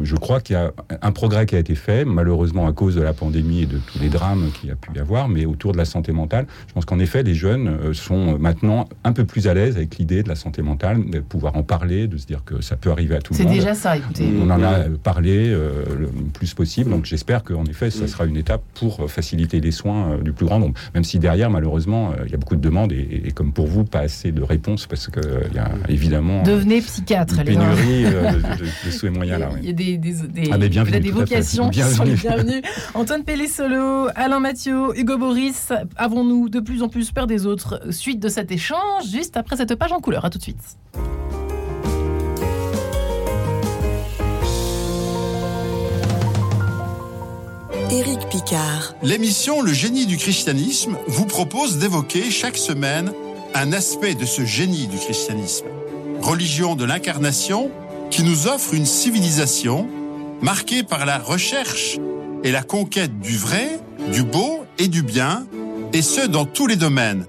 je 0.03 0.17
crois 0.17 0.41
qu'il 0.41 0.55
y 0.55 0.59
a 0.59 0.73
un 1.03 1.13
progrès 1.13 1.47
qui 1.47 1.57
a 1.57 1.59
été 1.59 1.75
fait, 1.75 2.05
malheureusement 2.05 2.67
à 2.67 2.73
cause 2.73 2.95
de 2.95 3.03
la 3.03 3.13
pandémie 3.13 3.50
et 3.59 3.67
de 3.67 3.79
tous 3.79 3.99
les 3.99 4.09
drames 4.09 4.51
qu'il 4.53 4.69
y 4.69 4.73
a 4.73 4.77
pu 4.77 4.91
y 4.95 4.99
avoir, 4.99 5.29
mais 5.29 5.45
autour 5.45 5.73
de 5.73 5.79
la 5.79 5.85
santé 5.85 6.13
mentale, 6.13 6.47
je 6.69 6.73
pense 6.73 6.85
qu'en 6.85 6.99
effet, 6.99 7.23
les 7.23 7.35
jeunes 7.35 7.69
euh, 7.69 7.93
sont 7.93 8.39
maintenant 8.39 8.89
un 9.05 9.13
peu 9.13 9.25
plus 9.25 9.49
à 9.49 9.55
l'aise 9.55 9.77
avec 9.77 9.99
l'idée 9.99 10.23
de 10.23 10.29
la 10.29 10.35
santé 10.35 10.63
mentale, 10.63 11.09
de 11.11 11.21
pouvoir 11.21 11.57
en 11.57 11.63
parler, 11.63 12.07
de 12.07 12.17
se 12.17 12.27
dire 12.27 12.45
que 12.45 12.61
ça 12.61 12.77
peut 12.77 12.91
arriver 12.91 13.17
à 13.17 13.21
tout 13.21 13.35
le 13.35 13.39
monde. 13.39 13.49
C'est 13.49 13.55
déjà 13.55 13.75
ça, 13.75 13.97
écoutez. 13.97 14.29
On 14.41 14.51
en 14.51 14.63
a 14.63 14.85
parlé 15.03 15.49
euh, 15.49 15.85
le 15.99 16.07
plus 16.33 16.55
possible, 16.55 16.91
donc 16.91 17.05
j'espère 17.05 17.43
qu'en 17.43 17.65
effet, 17.65 17.91
ça 17.91 18.07
sera 18.07 18.25
une 18.27 18.37
étape 18.37 18.63
pour 18.75 19.11
faciliter 19.11 19.61
les 19.61 19.73
soins 19.73 20.13
euh, 20.13 20.23
du 20.23 20.33
plus 20.33 20.47
grand 20.47 20.59
nombre, 20.59 20.79
même 20.95 21.05
si 21.05 21.19
derrière, 21.19 21.51
malheureusement, 21.51 22.13
il 22.25 22.31
y 22.31 22.35
a 22.35 22.39
beaucoup 22.39 22.57
de 22.57 22.61
demandes 22.61 22.93
et, 22.93 23.33
comme 23.35 23.53
pour 23.53 23.67
vous, 23.67 23.85
pas 23.85 24.01
assez 24.01 24.33
de 24.33 24.43
réponses, 24.43 24.87
parce 24.87 25.09
qu'il 25.09 25.55
y 25.55 25.59
a 25.59 25.71
évidemment... 25.89 26.43
Devenez 26.43 26.81
psychiatre, 26.81 27.39
une 27.39 27.45
pénurie 27.45 28.05
de, 28.05 28.87
de, 28.87 28.91
souhaits 28.91 29.15
moyens 29.15 29.41
là. 29.41 29.51
Il 29.61 29.67
y 29.67 29.71
a 29.71 29.73
des, 29.73 29.99
des, 29.99 30.13
des, 30.29 30.51
ah, 30.53 30.59
des 30.59 31.11
vocations 31.11 31.71
qui 31.71 31.81
sont 31.81 32.05
les 32.05 32.15
bienvenues. 32.15 32.63
Antoine 32.95 33.25
Pellé-Solo, 33.41 34.09
Alain 34.17 34.39
Mathieu, 34.39 34.95
Hugo 34.99 35.17
Boris, 35.17 35.73
avons-nous 35.97 36.51
de 36.51 36.61
plus 36.61 36.83
en 36.83 36.91
plus 36.91 37.11
peur 37.11 37.27
des 37.27 37.47
autres 37.47 37.81
Suite 37.91 38.21
de 38.21 38.29
cet 38.29 38.53
échange, 38.53 39.07
juste 39.11 39.35
après 39.39 39.57
cette 39.57 39.75
page 39.77 39.93
en 39.93 40.01
couleur? 40.01 40.27
À 40.27 40.29
tout 40.29 40.37
de 40.37 40.43
suite. 40.43 40.77
Éric 47.91 48.29
Picard. 48.29 48.95
L'émission 49.03 49.63
Le 49.63 49.73
génie 49.73 50.05
du 50.05 50.19
christianisme 50.19 50.99
vous 51.07 51.25
propose 51.25 51.79
d'évoquer 51.79 52.31
chaque 52.31 52.59
semaine 52.59 53.11
un 53.55 53.73
aspect 53.73 54.15
de 54.15 54.27
ce 54.27 54.45
génie 54.45 54.87
du 54.87 54.99
christianisme. 54.99 55.65
Religion 56.21 56.77
de 56.77 56.85
l'incarnation 56.85 57.71
qui 58.11 58.23
nous 58.23 58.49
offre 58.49 58.75
une 58.75 58.85
civilisation 58.85 59.89
marquée 60.43 60.83
par 60.83 61.07
la 61.07 61.19
recherche 61.19 61.99
et 62.45 62.51
la 62.51 62.63
conquête 62.63 63.21
du 63.21 63.37
vrai, 63.37 63.81
du 64.13 64.23
beau 64.23 64.65
et 64.79 64.89
du 64.89 65.03
bien, 65.03 65.47
et 65.93 66.03
ce 66.03 66.27
dans 66.27 66.45
tous 66.45 66.67
les 66.67 66.77
domaines, 66.77 67.27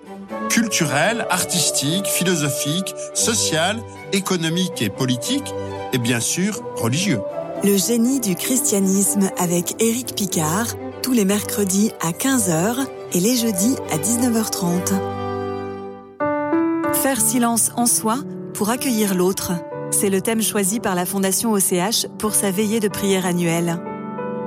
culturels, 0.50 1.26
artistiques, 1.30 2.08
philosophiques, 2.08 2.94
social, 3.14 3.82
économiques 4.14 4.82
et 4.82 4.90
politiques, 4.90 5.54
et 5.94 5.98
bien 5.98 6.20
sûr 6.20 6.62
religieux. 6.76 7.20
Le 7.64 7.78
génie 7.78 8.20
du 8.20 8.36
christianisme 8.36 9.30
avec 9.38 9.82
Éric 9.82 10.16
Picard, 10.16 10.68
tous 11.04 11.14
les 11.14 11.26
mercredis 11.26 11.92
à 12.02 12.12
15h 12.12 12.88
et 13.14 13.20
les 13.20 13.36
jeudis 13.36 13.76
à 13.92 13.98
19h30. 13.98 14.94
Faire 16.94 17.20
silence 17.20 17.72
en 17.76 17.86
soi 17.86 18.18
pour 18.54 18.70
accueillir 18.70 19.16
l'autre. 19.16 19.54
C'est 19.92 20.10
le 20.10 20.22
thème 20.22 20.42
choisi 20.42 20.80
par 20.80 20.96
la 20.96 21.06
Fondation 21.06 21.52
OCH 21.52 22.08
pour 22.18 22.34
sa 22.34 22.52
veillée 22.52 22.80
de 22.80 22.88
prière 22.88 23.26
annuelle. 23.26 23.80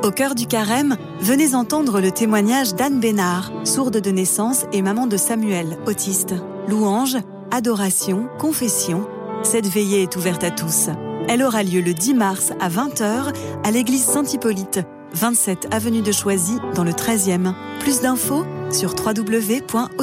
Au 0.05 0.11
cœur 0.11 0.35
du 0.35 0.47
carême, 0.47 0.99
venez 1.21 1.55
entendre 1.55 1.99
le 1.99 2.11
témoignage 2.11 2.75
d'Anne 2.75 3.01
Bénard, 3.01 3.51
sourde 3.65 4.03
de 4.03 4.11
naissance 4.11 4.67
et 4.71 4.83
maman 4.83 5.07
de 5.07 5.17
Samuel, 5.17 5.79
autiste. 5.87 6.35
Louange, 6.69 7.17
adoration, 7.51 8.29
confession, 8.39 9.09
cette 9.43 9.67
veillée 9.67 10.03
est 10.03 10.15
ouverte 10.15 10.45
à 10.45 10.51
tous. 10.51 10.91
Elle 11.27 11.43
aura 11.43 11.63
lieu 11.63 11.81
le 11.81 11.95
10 11.95 12.13
mars 12.13 12.53
à 12.61 12.69
20h 12.69 13.33
à 13.65 13.71
l'église 13.71 14.05
Saint-Hippolyte, 14.05 14.81
27 15.15 15.69
avenue 15.73 16.03
de 16.03 16.13
Choisy 16.13 16.59
dans 16.75 16.85
le 16.85 16.93
13e. 16.93 17.55
Plus 17.81 18.03
d'infos 18.03 18.45
sur 18.71 18.95
www.och.fr. 18.95 19.95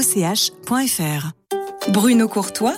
Bruno 1.91 2.27
Courtois 2.27 2.73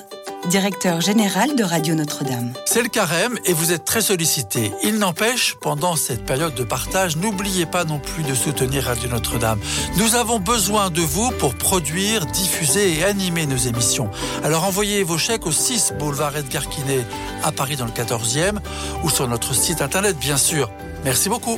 directeur 0.50 1.02
général 1.02 1.56
de 1.56 1.64
Radio 1.64 1.96
Notre-Dame. 1.96 2.54
C'est 2.66 2.82
le 2.82 2.90
carême 2.90 3.38
et 3.46 3.54
vous 3.54 3.72
êtes 3.72 3.86
très 3.86 4.02
sollicité. 4.02 4.72
Il 4.84 4.98
n'empêche, 4.98 5.56
pendant 5.62 5.96
cette 5.96 6.26
période 6.26 6.54
de 6.56 6.64
partage, 6.64 7.16
n'oubliez 7.18 7.66
pas 7.66 7.86
non 7.86 8.00
plus 8.00 8.24
de 8.24 8.34
soutenir 8.34 8.84
Radio 8.84 9.10
Notre-Dame. 9.10 9.60
Nous 9.98 10.16
avons 10.16 10.40
besoin 10.40 10.90
de 10.90 11.02
vous 11.02 11.32
pour 11.32 11.56
produire, 11.56 12.26
diffuser 12.26 13.00
et 13.00 13.04
animer 13.04 13.46
nos 13.46 13.58
émissions. 13.58 14.10
Alors 14.44 14.66
envoyez 14.66 15.04
vos 15.04 15.18
chèques 15.18 15.46
au 15.46 15.52
6 15.52 15.94
boulevard 15.98 16.36
Edgar 16.36 16.68
Quinet 16.68 17.06
à 17.44 17.52
Paris 17.52 17.76
dans 17.76 17.86
le 17.86 17.92
14e 17.92 18.58
ou 19.04 19.10
sur 19.10 19.28
notre 19.28 19.54
site 19.54 19.82
internet 19.82 20.18
bien 20.18 20.38
sûr. 20.38 20.70
Merci 21.06 21.30
beaucoup. 21.30 21.58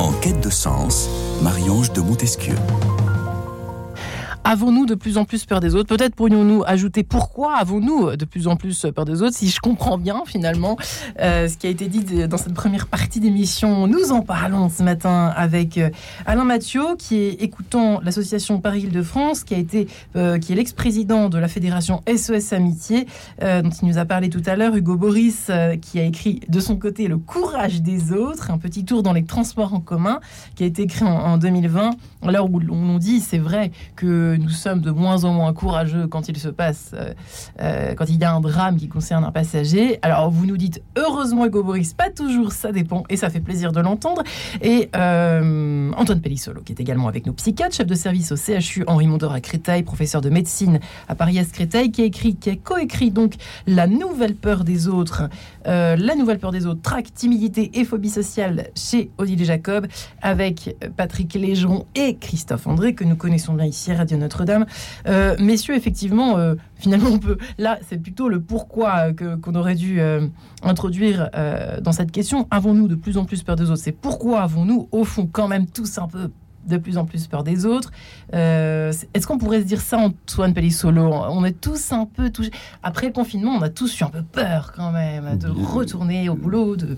En 0.00 0.12
quête 0.20 0.40
de 0.40 0.50
sens, 0.50 1.08
Marie-Ange 1.42 1.92
de 1.92 2.00
Montesquieu. 2.00 2.56
Avons-nous 4.46 4.84
de 4.84 4.94
plus 4.94 5.16
en 5.16 5.24
plus 5.24 5.46
peur 5.46 5.60
des 5.60 5.74
autres? 5.74 5.88
Peut-être 5.88 6.14
pourrions-nous 6.14 6.64
ajouter 6.66 7.02
pourquoi 7.02 7.54
avons-nous 7.56 8.14
de 8.14 8.24
plus 8.26 8.46
en 8.46 8.56
plus 8.56 8.84
peur 8.94 9.06
des 9.06 9.22
autres 9.22 9.34
Si 9.34 9.48
je 9.48 9.58
comprends 9.58 9.96
bien 9.96 10.22
finalement 10.26 10.76
euh, 11.18 11.48
ce 11.48 11.56
qui 11.56 11.66
a 11.66 11.70
été 11.70 11.88
dit 11.88 12.28
dans 12.28 12.36
cette 12.36 12.52
première 12.52 12.86
partie 12.86 13.20
d'émission, 13.20 13.86
nous 13.86 14.12
en 14.12 14.20
parlons 14.20 14.68
ce 14.68 14.82
matin 14.82 15.32
avec 15.34 15.78
euh, 15.78 15.88
Alain 16.26 16.44
Mathieu, 16.44 16.82
qui 16.98 17.16
est 17.16 17.42
écoutant 17.42 18.02
l'association 18.02 18.60
Paris-Île-de-France, 18.60 19.44
qui 19.44 19.54
a 19.54 19.58
été, 19.58 19.88
euh, 20.14 20.38
qui 20.38 20.52
est 20.52 20.56
l'ex-président 20.56 21.30
de 21.30 21.38
la 21.38 21.48
fédération 21.48 22.02
SOS 22.06 22.52
Amitié, 22.52 23.06
dont 23.40 23.70
il 23.70 23.88
nous 23.88 23.96
a 23.96 24.04
parlé 24.04 24.28
tout 24.28 24.42
à 24.44 24.56
l'heure. 24.56 24.76
Hugo 24.76 24.96
Boris, 24.96 25.50
qui 25.80 25.98
a 25.98 26.04
écrit 26.04 26.40
de 26.48 26.60
son 26.60 26.76
côté 26.76 27.08
Le 27.08 27.16
courage 27.16 27.80
des 27.80 28.12
autres, 28.12 28.50
un 28.50 28.58
petit 28.58 28.84
tour 28.84 29.02
dans 29.02 29.14
les 29.14 29.24
transports 29.24 29.72
en 29.72 29.80
commun, 29.80 30.20
qui 30.54 30.64
a 30.64 30.66
été 30.66 30.82
écrit 30.82 31.06
en, 31.06 31.16
en 31.16 31.38
2020. 31.38 31.92
Alors 32.22 32.50
où 32.50 32.60
on 32.70 32.98
dit, 32.98 33.20
c'est 33.20 33.38
vrai 33.38 33.70
que 33.96 34.33
nous 34.36 34.48
sommes 34.48 34.80
de 34.80 34.90
moins 34.90 35.24
en 35.24 35.32
moins 35.32 35.52
courageux 35.52 36.06
quand 36.06 36.28
il 36.28 36.38
se 36.38 36.48
passe, 36.48 36.92
euh, 36.94 37.14
euh, 37.60 37.94
quand 37.94 38.08
il 38.08 38.20
y 38.20 38.24
a 38.24 38.32
un 38.32 38.40
drame 38.40 38.76
qui 38.76 38.88
concerne 38.88 39.24
un 39.24 39.32
passager. 39.32 39.98
Alors 40.02 40.30
vous 40.30 40.46
nous 40.46 40.56
dites, 40.56 40.82
heureusement 40.96 41.46
Hugo 41.46 41.62
Boris, 41.62 41.94
pas 41.94 42.10
toujours, 42.10 42.52
ça 42.52 42.72
dépend, 42.72 43.04
et 43.08 43.16
ça 43.16 43.30
fait 43.30 43.40
plaisir 43.40 43.72
de 43.72 43.80
l'entendre. 43.80 44.22
Et 44.62 44.90
euh, 44.96 45.90
Antoine 45.96 46.20
Pellissolo, 46.20 46.60
qui 46.62 46.72
est 46.72 46.80
également 46.80 47.08
avec 47.08 47.26
nous, 47.26 47.32
psychiatre, 47.32 47.74
chef 47.74 47.86
de 47.86 47.94
service 47.94 48.32
au 48.32 48.36
CHU 48.36 48.84
Henri 48.86 49.06
Mondor 49.06 49.32
à 49.32 49.40
Créteil, 49.40 49.82
professeur 49.82 50.20
de 50.20 50.30
médecine 50.30 50.80
à 51.08 51.14
Paris-Est 51.14 51.52
Créteil, 51.52 51.90
qui 51.90 52.02
a 52.02 52.04
écrit, 52.04 52.36
qui 52.36 52.50
a 52.50 52.56
coécrit 52.56 53.10
donc 53.10 53.34
La 53.66 53.86
nouvelle 53.86 54.34
peur 54.34 54.64
des 54.64 54.88
autres, 54.88 55.28
La 55.64 56.14
nouvelle 56.16 56.38
peur 56.38 56.52
des 56.52 56.66
autres, 56.66 56.82
trac, 56.82 57.12
timidité 57.14 57.70
et 57.74 57.84
phobie 57.84 58.10
sociale 58.10 58.68
chez 58.74 59.10
Odile 59.18 59.44
Jacob, 59.44 59.86
avec 60.22 60.76
Patrick 60.96 61.34
Légeron 61.34 61.86
et 61.94 62.16
Christophe 62.16 62.66
André, 62.66 62.94
que 62.94 63.04
nous 63.04 63.16
connaissons 63.16 63.54
bien 63.54 63.66
ici 63.66 63.90
à 63.92 63.96
Radio 63.96 64.18
Notre-Dame. 64.24 64.66
Euh, 65.06 65.36
messieurs, 65.38 65.74
effectivement, 65.74 66.36
euh, 66.36 66.54
finalement, 66.76 67.10
on 67.10 67.18
peut. 67.18 67.38
Là, 67.58 67.78
c'est 67.88 67.98
plutôt 67.98 68.28
le 68.28 68.40
pourquoi 68.40 69.12
que, 69.12 69.36
qu'on 69.36 69.54
aurait 69.54 69.74
dû 69.74 70.00
euh, 70.00 70.26
introduire 70.62 71.30
dans 71.82 71.92
cette 71.92 72.10
question. 72.10 72.46
Avons-nous 72.50 72.88
de 72.88 72.94
plus 72.94 73.18
en 73.18 73.24
plus 73.24 73.42
peur 73.42 73.56
des 73.56 73.70
autres? 73.70 73.82
C'est 73.82 73.92
pourquoi 73.92 74.40
avons-nous, 74.40 74.88
au 74.92 75.04
fond, 75.04 75.28
quand 75.30 75.48
même 75.48 75.66
tous 75.66 75.98
un 75.98 76.08
peu 76.08 76.30
de 76.66 76.78
plus 76.78 76.96
en 76.96 77.04
plus 77.04 77.26
peur 77.26 77.44
des 77.44 77.66
autres? 77.66 77.90
Est-ce 78.32 79.26
qu'on 79.26 79.38
pourrait 79.38 79.60
se 79.60 79.66
dire 79.66 79.80
ça, 79.80 79.98
Antoine 79.98 80.54
Pellissolo 80.54 81.02
On 81.02 81.44
est 81.44 81.60
tous 81.60 81.92
un 81.92 82.06
peu 82.06 82.30
touchés. 82.30 82.50
Après 82.82 83.06
le 83.08 83.12
confinement, 83.12 83.52
on 83.52 83.62
a 83.62 83.68
tous 83.68 84.00
eu 84.00 84.04
un 84.04 84.10
peu 84.10 84.22
peur 84.22 84.72
quand 84.74 84.92
même 84.92 85.36
de 85.36 85.48
retourner 85.48 86.28
au 86.28 86.34
boulot. 86.34 86.76
De... 86.76 86.96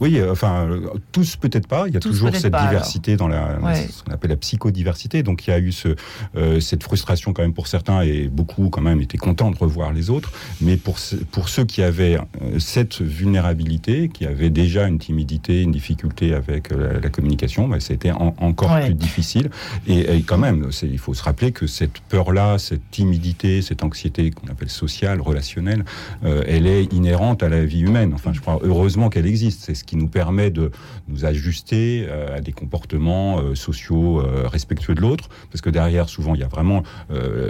Oui, 0.00 0.18
euh, 0.18 0.32
enfin, 0.32 0.68
tous 1.12 1.36
peut-être 1.36 1.68
pas. 1.68 1.84
Il 1.86 1.94
y 1.94 1.96
a 1.96 2.00
toujours 2.00 2.34
cette 2.34 2.54
diversité 2.54 3.16
dans 3.16 3.28
la, 3.28 3.58
ce 3.74 4.02
qu'on 4.02 4.12
appelle 4.12 4.30
la 4.30 4.36
psychodiversité. 4.36 5.22
Donc 5.22 5.46
il 5.46 5.50
y 5.50 5.52
a 5.52 5.58
eu 5.58 5.72
ce, 5.72 5.94
euh, 6.36 6.60
cette 6.60 6.82
frustration 6.82 7.32
quand 7.32 7.42
même 7.42 7.54
pour 7.54 7.68
certains 7.68 8.02
et 8.02 8.28
beaucoup 8.28 8.70
quand 8.70 8.80
même 8.80 9.00
étaient 9.00 9.18
contents 9.18 9.50
de 9.50 9.56
revoir 9.56 9.92
les 9.92 10.10
autres. 10.10 10.32
Mais 10.60 10.76
pour, 10.76 10.96
pour 11.30 11.48
ceux 11.48 11.64
qui 11.64 11.82
avaient 11.82 12.16
euh, 12.16 12.58
cette 12.58 13.00
vulnérabilité, 13.00 14.08
qui 14.08 14.26
avaient 14.26 14.50
déjà 14.50 14.88
une 14.88 14.98
timidité, 14.98 15.62
une 15.62 15.72
difficulté 15.72 16.34
avec 16.34 16.70
la, 16.70 17.08
communication, 17.08 17.68
bah, 17.68 17.78
c'était 17.80 18.10
encore 18.10 18.80
plus 18.80 18.94
difficile. 18.94 19.50
Et, 19.86 20.22
quand 20.22 20.38
même, 20.38 20.70
il 20.82 20.98
faut 20.98 21.14
se 21.14 21.22
rappeler 21.22 21.52
que 21.52 21.66
cette 21.66 22.00
peur-là, 22.08 22.58
cette 22.58 22.90
timidité, 22.90 23.62
cette 23.62 23.84
anxiété 23.84 24.30
qu'on 24.30 24.48
appelle 24.48 24.70
sociale, 24.70 25.20
relationnelle, 25.20 25.84
elle 26.22 26.66
est 26.66 26.92
inhérente 26.92 27.42
à 27.42 27.48
la 27.48 27.64
vie 27.64 27.80
humaine. 27.80 28.12
Enfin, 28.14 28.32
je 28.32 28.40
crois 28.40 28.58
heureusement 28.62 29.10
qu'elle 29.10 29.26
existe. 29.26 29.62
C'est 29.64 29.83
qui 29.84 29.96
nous 29.96 30.08
permet 30.08 30.50
de 30.50 30.70
nous 31.08 31.24
ajuster 31.24 32.06
euh, 32.08 32.36
à 32.36 32.40
des 32.40 32.52
comportements 32.52 33.38
euh, 33.38 33.54
sociaux 33.54 34.20
euh, 34.20 34.48
respectueux 34.48 34.94
de 34.94 35.00
l'autre, 35.00 35.28
parce 35.50 35.60
que 35.60 35.70
derrière, 35.70 36.08
souvent, 36.08 36.34
il 36.34 36.40
y 36.40 36.44
a 36.44 36.48
vraiment 36.48 36.82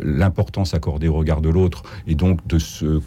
l'importance 0.03 0.75
accordée 0.75 1.09
au 1.09 1.15
regard 1.15 1.41
de 1.41 1.49
l'autre, 1.49 1.83
et 2.07 2.15
donc 2.15 2.47
de 2.47 2.59
se 2.59 3.01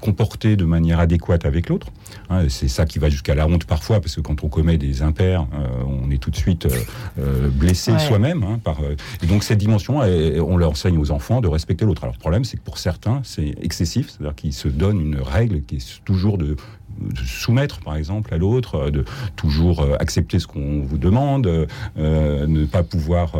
comporter 0.00 0.56
de 0.56 0.64
manière 0.64 1.00
adéquate 1.00 1.44
avec 1.44 1.68
l'autre. 1.68 1.88
Hein, 2.30 2.48
c'est 2.48 2.68
ça 2.68 2.86
qui 2.86 2.98
va 2.98 3.08
jusqu'à 3.08 3.34
la 3.34 3.46
honte 3.46 3.64
parfois, 3.64 4.00
parce 4.00 4.14
que 4.16 4.20
quand 4.20 4.44
on 4.44 4.48
commet 4.48 4.78
des 4.78 5.02
impairs, 5.02 5.46
on 5.86 6.10
est 6.10 6.18
tout 6.18 6.30
de 6.30 6.36
suite 6.36 6.68
blessé 7.16 7.98
soi-même. 7.98 8.42
Hein, 8.42 8.60
par, 8.62 8.80
et 9.22 9.26
donc 9.26 9.42
cette 9.42 9.58
dimension, 9.58 9.98
on 9.98 10.56
leur 10.56 10.70
enseigne 10.70 10.98
aux 10.98 11.10
enfants 11.10 11.40
de 11.40 11.48
respecter 11.48 11.84
l'autre. 11.84 12.04
Alors 12.04 12.14
le 12.14 12.20
problème, 12.20 12.44
c'est 12.44 12.56
que 12.56 12.62
pour 12.62 12.78
certains, 12.78 13.20
c'est 13.24 13.54
excessif, 13.60 14.10
c'est-à-dire 14.10 14.34
qu'ils 14.34 14.52
se 14.52 14.68
donnent 14.68 15.00
une 15.00 15.20
règle 15.20 15.62
qui 15.62 15.76
est 15.76 16.04
toujours 16.04 16.38
de 16.38 16.56
de 16.98 17.20
soumettre, 17.24 17.80
par 17.80 17.96
exemple, 17.96 18.32
à 18.34 18.38
l'autre, 18.38 18.76
euh, 18.76 18.90
de 18.90 19.04
toujours 19.36 19.80
euh, 19.80 19.96
accepter 19.98 20.38
ce 20.38 20.46
qu'on 20.46 20.82
vous 20.82 20.98
demande, 20.98 21.46
euh, 21.46 22.46
ne 22.46 22.64
pas 22.64 22.82
pouvoir 22.82 23.32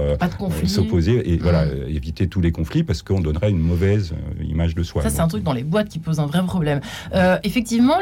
s'opposer 0.66 1.32
et 1.32 1.36
voilà, 1.36 1.66
éviter 1.88 2.28
tous 2.28 2.40
les 2.40 2.52
conflits 2.52 2.82
parce 2.82 3.02
qu'on 3.02 3.20
donnerait 3.20 3.50
une 3.50 3.58
mauvaise 3.58 4.14
image 4.42 4.74
de 4.74 4.82
soi. 4.82 5.02
Ça, 5.02 5.10
c'est 5.10 5.20
un 5.20 5.28
truc 5.28 5.42
dans 5.42 5.52
les 5.52 5.62
boîtes 5.62 5.88
qui 5.88 5.98
pose 5.98 6.20
un 6.20 6.26
vrai 6.26 6.42
problème. 6.42 6.80
effectivement, 7.42 7.96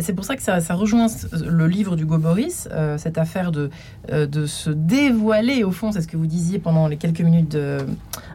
c'est 0.00 0.14
pour 0.14 0.24
ça 0.24 0.36
que 0.36 0.42
ça, 0.42 0.74
rejoint 0.74 1.06
le 1.32 1.66
livre 1.66 1.96
du 1.96 2.04
Boris, 2.04 2.68
cette 2.96 3.18
affaire 3.18 3.52
de, 3.52 3.70
de 4.10 4.46
se 4.46 4.70
dévoiler, 4.70 5.64
au 5.64 5.70
fond, 5.70 5.92
c'est 5.92 6.00
ce 6.00 6.08
que 6.08 6.16
vous 6.16 6.26
disiez 6.26 6.58
pendant 6.58 6.88
les 6.88 6.96
quelques 6.96 7.20
minutes 7.20 7.52
de, 7.52 7.78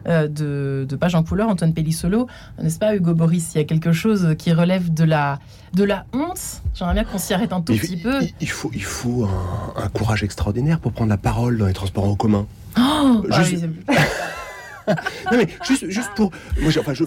de, 0.06 0.86
de 0.88 0.96
Page 0.96 1.14
en 1.14 1.22
couleur, 1.22 1.48
Antoine 1.48 1.74
Pellissolo, 1.74 2.26
n'est-ce 2.62 2.78
pas, 2.78 2.94
Hugo 2.94 3.14
Boris 3.14 3.54
Il 3.54 3.58
y 3.58 3.60
a 3.60 3.64
quelque 3.64 3.92
chose 3.92 4.34
qui 4.38 4.52
relève 4.52 4.92
de 4.92 5.04
la, 5.04 5.38
de 5.74 5.84
la 5.84 6.04
honte 6.12 6.62
J'aimerais 6.74 6.94
bien 6.94 7.04
qu'on 7.04 7.18
s'y 7.18 7.34
arrête 7.34 7.52
un 7.52 7.60
tout 7.60 7.74
petit 7.74 7.96
peu. 7.96 8.20
Il 8.40 8.48
faut, 8.48 8.70
il 8.74 8.82
faut 8.82 9.28
un, 9.76 9.88
courage 9.88 10.22
extraordinaire 10.22 10.80
pour 10.80 10.92
prendre 10.92 11.10
la 11.10 11.16
parole 11.16 11.58
dans 11.58 11.66
les 11.66 11.72
transports 11.72 12.04
en 12.04 12.14
commun. 12.14 12.46
Oh, 12.78 13.24
ah 13.30 13.42
juste... 13.42 13.64
non 14.88 15.36
mais 15.36 15.46
juste, 15.66 15.88
juste 15.88 16.10
pour 16.16 16.32
moi, 16.60 16.72
enfin, 16.78 16.94
je, 16.94 17.04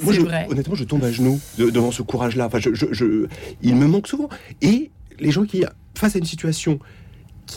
honnêtement 0.49 0.75
je 0.75 0.83
tombe 0.83 1.03
à 1.03 1.11
genoux 1.11 1.39
devant 1.57 1.91
ce 1.91 2.01
courage 2.01 2.35
là 2.35 2.45
enfin 2.45 2.59
je, 2.59 2.69
je, 2.73 3.27
il 3.61 3.75
me 3.75 3.87
manque 3.87 4.07
souvent 4.07 4.29
et 4.61 4.91
les 5.19 5.31
gens 5.31 5.43
qui 5.43 5.65
face 5.95 6.15
à 6.15 6.19
une 6.19 6.25
situation 6.25 6.79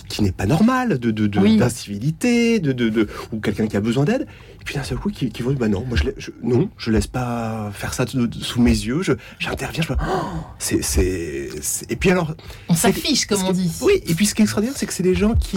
qui, 0.09 0.23
n'est 0.23 0.33
pas 0.33 0.47
normale 0.47 0.99
de 0.99 1.11
d'incivilité 1.11 2.59
de, 2.61 2.73
de, 2.73 2.89
de, 2.89 3.09
ou 3.33 3.41
quelqu'un 3.41 3.67
qui 3.67 3.77
a 3.77 3.81
besoin 3.81 4.05
d'aide 4.05 4.27
puis 4.67 4.75
d'un 4.75 4.83
seul 4.83 4.99
coup, 4.99 5.11
qui, 5.11 5.31
qui 5.31 5.43
vont 5.43 5.51
dire, 5.51 5.61
bah 5.61 5.69
non, 5.69 5.85
moi 5.87 5.97
je, 5.97 6.11
je, 6.19 6.31
non, 6.43 6.69
je 6.77 6.91
laisse 6.91 7.07
pas 7.07 7.71
faire 7.73 7.95
ça 7.95 8.05
sous 8.07 8.61
mes 8.61 8.71
yeux, 8.71 9.01
j'interviens, 9.39 9.83
je, 9.83 9.93
oh, 9.93 9.97
c'est, 10.59 10.83
c'est, 10.83 11.49
et 11.89 11.97
puis 11.97 12.11
alors, 12.11 12.35
on 12.69 12.75
s'affiche 12.75 13.27
comme 13.27 13.45
on 13.45 13.53
dit. 13.53 13.71
Oui, 13.81 14.03
et 14.07 14.15
puis 14.15 14.27
ce 14.27 14.35
qui 14.35 14.43
est 14.43 14.45
extraordinaire, 14.45 14.77
c'est 14.77 14.87
que 14.87 14.93
c'est 14.93 15.05
des 15.05 15.15
gens 15.15 15.35
qui, 15.35 15.57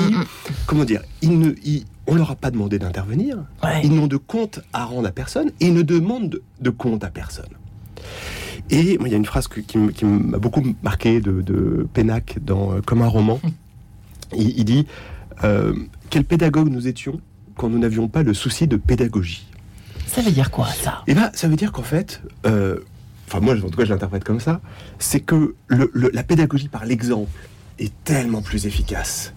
comment 0.68 0.86
dire, 0.86 1.02
ils 1.24 1.38
ne, 1.38 1.54
ils, 1.64 1.86
on 2.06 2.16
leur 2.16 2.32
a 2.32 2.36
pas 2.36 2.52
demandé 2.52 2.78
d'intervenir, 2.78 3.38
ils 3.84 3.94
n'ont 3.94 4.08
de 4.08 4.18
compte 4.18 4.60
à 4.74 4.86
rendre 4.86 5.08
à 5.08 5.12
personne 5.12 5.50
et 5.60 5.68
ils 5.68 5.74
ne 5.74 5.82
demandent 5.82 6.40
de, 6.62 6.70
compte 6.70 7.04
à 7.04 7.10
personne. 7.10 7.50
Et 8.70 9.00
il 9.02 9.08
y 9.08 9.14
a 9.14 9.18
une 9.18 9.26
phrase 9.26 9.48
qui, 9.48 9.78
m'a 10.06 10.38
beaucoup 10.38 10.64
marqué 10.84 11.20
de, 11.20 11.42
de 11.42 11.88
Pénac 11.92 12.38
dans 12.44 12.74
euh, 12.74 12.82
Comme 12.86 13.02
un 13.02 13.08
roman. 13.08 13.40
Il, 14.36 14.64
dit 14.66 14.86
euh, 15.44 15.74
Quel 16.10 16.24
pédagogue 16.24 16.70
nous 16.70 16.88
étions 16.88 17.20
quand 17.56 17.70
nous 17.70 17.80
n'avions 17.80 18.08
pas 18.08 18.24
le 18.24 18.34
souci 18.34 18.68
de 18.68 18.78
pédagogie. 18.78 19.48
Ça 20.08 20.22
veut 20.22 20.32
dire 20.32 20.50
quoi 20.50 20.68
ça? 20.68 21.04
Eh 21.08 21.14
bien, 21.14 21.30
ça 21.34 21.48
veut 21.48 21.56
dire 21.56 21.72
qu'en 21.72 21.84
fait, 21.84 22.22
euh, 22.46 22.80
enfin 23.28 23.40
moi 23.40 23.56
en 23.56 23.70
tout 23.70 23.78
cas 23.78 23.86
je 23.86 23.90
l'interprète 23.90 24.24
comme 24.24 24.40
ça, 24.40 24.62
c'est 24.98 25.20
que 25.20 25.56
la 25.70 26.24
pédagogie 26.24 26.68
par 26.68 26.86
l'exemple 26.86 27.30
est 27.78 27.92
tellement 28.04 28.42
plus 28.42 28.66
efficace 28.66 29.34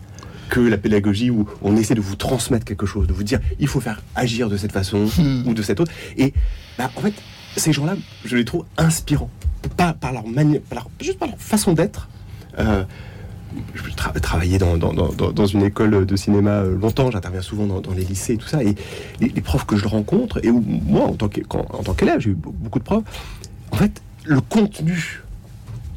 que 0.52 0.60
la 0.60 0.76
pédagogie 0.76 1.30
où 1.30 1.48
on 1.62 1.76
essaie 1.76 1.94
de 1.94 2.02
vous 2.02 2.14
transmettre 2.14 2.66
quelque 2.66 2.84
chose, 2.84 3.06
de 3.06 3.14
vous 3.14 3.22
dire 3.22 3.40
il 3.58 3.68
faut 3.68 3.80
faire 3.80 4.02
agir 4.14 4.50
de 4.50 4.58
cette 4.58 4.72
façon 4.72 5.08
hmm. 5.16 5.44
ou 5.46 5.54
de 5.54 5.62
cette 5.62 5.80
autre. 5.80 5.90
Et 6.18 6.34
bah, 6.76 6.90
en 6.94 7.00
fait, 7.00 7.14
ces 7.56 7.72
gens-là, 7.72 7.96
je 8.26 8.36
les 8.36 8.44
trouve 8.44 8.66
inspirants, 8.76 9.30
pas 9.78 9.94
par 9.94 10.12
leur 10.12 10.26
manière, 10.26 10.60
juste 11.00 11.18
par 11.18 11.28
leur 11.28 11.38
façon 11.38 11.72
d'être. 11.72 12.08
Euh, 12.58 12.84
je 13.74 14.20
travaillais 14.20 14.58
dans, 14.58 14.76
dans, 14.76 14.92
dans, 14.92 15.46
une 15.46 15.62
école 15.62 16.06
de 16.06 16.16
cinéma 16.16 16.50
euh, 16.50 16.78
longtemps, 16.78 17.10
j'interviens 17.10 17.42
souvent 17.42 17.66
dans, 17.66 17.92
les 17.92 18.04
lycées 18.04 18.34
et 18.34 18.36
tout 18.36 18.48
ça, 18.48 18.62
et 18.62 18.74
les, 19.20 19.40
profs 19.40 19.66
que 19.66 19.76
je 19.76 19.86
rencontre, 19.86 20.44
et 20.44 20.50
moi 20.50 21.06
en 21.06 21.14
tant 21.14 21.28
qu'élève, 21.28 22.20
j'ai 22.20 22.30
eu 22.30 22.36
beaucoup 22.36 22.78
de 22.78 22.84
profs, 22.84 23.04
en 23.70 23.76
fait, 23.76 24.02
le 24.24 24.40
contenu 24.40 25.22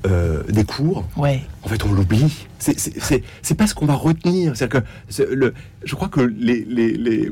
euh, 0.06 0.44
des 0.50 0.64
cours, 0.64 1.04
ouais. 1.18 1.42
en 1.64 1.68
fait, 1.68 1.84
on 1.84 1.92
l'oublie. 1.92 2.48
C'est 2.60 3.56
pas 3.56 3.68
ce 3.68 3.74
qu'on 3.74 3.86
va 3.86 3.96
retenir. 3.96 4.56
C'est 4.56 4.70
que 4.70 4.80
le, 5.32 5.54
je 5.84 5.96
crois 5.96 6.10
que 6.10 6.22
les, 6.22 6.64
les, 6.64 6.92
les, 6.96 7.32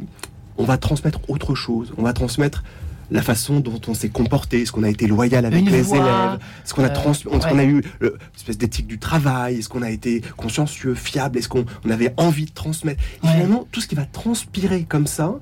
on 0.58 0.64
va 0.64 0.78
transmettre 0.78 1.20
autre 1.30 1.56
chose. 1.56 1.94
On 1.98 2.04
va 2.04 2.14
transmettre 2.14 2.64
la 3.12 3.22
façon 3.22 3.60
dont 3.60 3.80
on 3.88 3.94
s'est 3.94 4.10
comporté, 4.10 4.62
est-ce 4.62 4.72
qu'on 4.72 4.84
a 4.84 4.90
été 4.90 5.08
loyal 5.08 5.46
avec 5.46 5.66
les 5.66 5.94
élèves, 5.94 6.40
est-ce 6.64 6.74
qu'on 6.74 6.84
a, 6.84 6.90
trans 6.90 7.14
qu'on 7.24 7.60
a 7.60 7.64
eu 7.64 7.84
une 8.02 8.12
espèce 8.36 8.58
d'éthique 8.58 8.88
du 8.88 9.00
travail, 9.00 9.60
est-ce 9.60 9.70
qu'on 9.70 9.82
a 9.82 9.90
été 9.90 10.22
consciencieux, 10.38 10.96
fiable, 10.96 11.38
est-ce 11.38 11.50
qu'on 11.50 11.66
avait 11.90 12.14
envie 12.18 12.46
de 12.46 12.52
transmettre. 12.52 13.02
finalement, 13.22 13.68
tout 13.72 13.82
ce 13.82 13.88
qui 13.88 13.96
va 13.96 14.06
transpirer 14.06 14.84
comme 14.84 15.08
ça, 15.08 15.40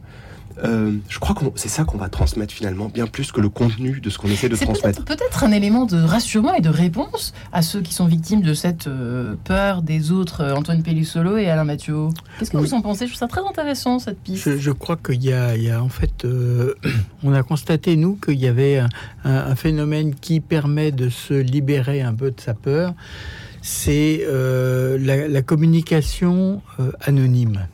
euh, 0.63 0.97
je 1.09 1.19
crois 1.19 1.35
que 1.35 1.45
c'est 1.55 1.69
ça 1.69 1.83
qu'on 1.83 1.97
va 1.97 2.09
transmettre 2.09 2.53
finalement, 2.53 2.87
bien 2.87 3.07
plus 3.07 3.31
que 3.31 3.41
le 3.41 3.49
contenu 3.49 3.99
de 3.99 4.09
ce 4.09 4.17
qu'on 4.17 4.29
essaie 4.29 4.49
de 4.49 4.55
transmettre. 4.55 5.03
Peut-être 5.05 5.43
un 5.43 5.51
élément 5.51 5.85
de 5.85 6.01
rassurement 6.01 6.53
et 6.53 6.61
de 6.61 6.69
réponse 6.69 7.33
à 7.51 7.61
ceux 7.61 7.81
qui 7.81 7.93
sont 7.93 8.05
victimes 8.05 8.41
de 8.41 8.53
cette 8.53 8.87
euh, 8.87 9.35
peur 9.43 9.81
des 9.81 10.11
autres, 10.11 10.41
euh, 10.41 10.55
Antoine 10.55 10.83
Pellissolo 10.83 11.37
et 11.37 11.49
Alain 11.49 11.63
Mathieu. 11.63 12.09
Qu'est-ce 12.39 12.51
que 12.51 12.57
vous 12.57 12.73
en 12.73 12.81
pensez? 12.81 13.05
Je 13.05 13.11
trouve 13.11 13.19
ça 13.19 13.27
très 13.27 13.41
intéressant 13.47 13.99
cette 13.99 14.19
piste. 14.19 14.57
Je, 14.57 14.71
crois 14.71 14.97
qu'il 14.97 15.23
y, 15.23 15.31
a 15.33 15.81
en 15.81 15.89
fait, 15.89 16.25
on 17.23 17.33
a 17.33 17.43
constaté 17.43 17.95
nous 17.95 18.15
qu'il 18.15 18.39
y 18.39 18.47
avait 18.47 18.81
un, 19.23 19.55
phénomène 19.55 20.15
qui 20.15 20.39
permet 20.39 20.91
de 20.91 21.09
se 21.09 21.33
libérer 21.33 22.01
un 22.01 22.13
peu 22.13 22.31
de 22.31 22.39
sa 22.39 22.53
peur. 22.53 22.93
C'est 23.61 24.25
la, 24.27 25.41
communication 25.41 26.61
anonyme. 27.01 27.67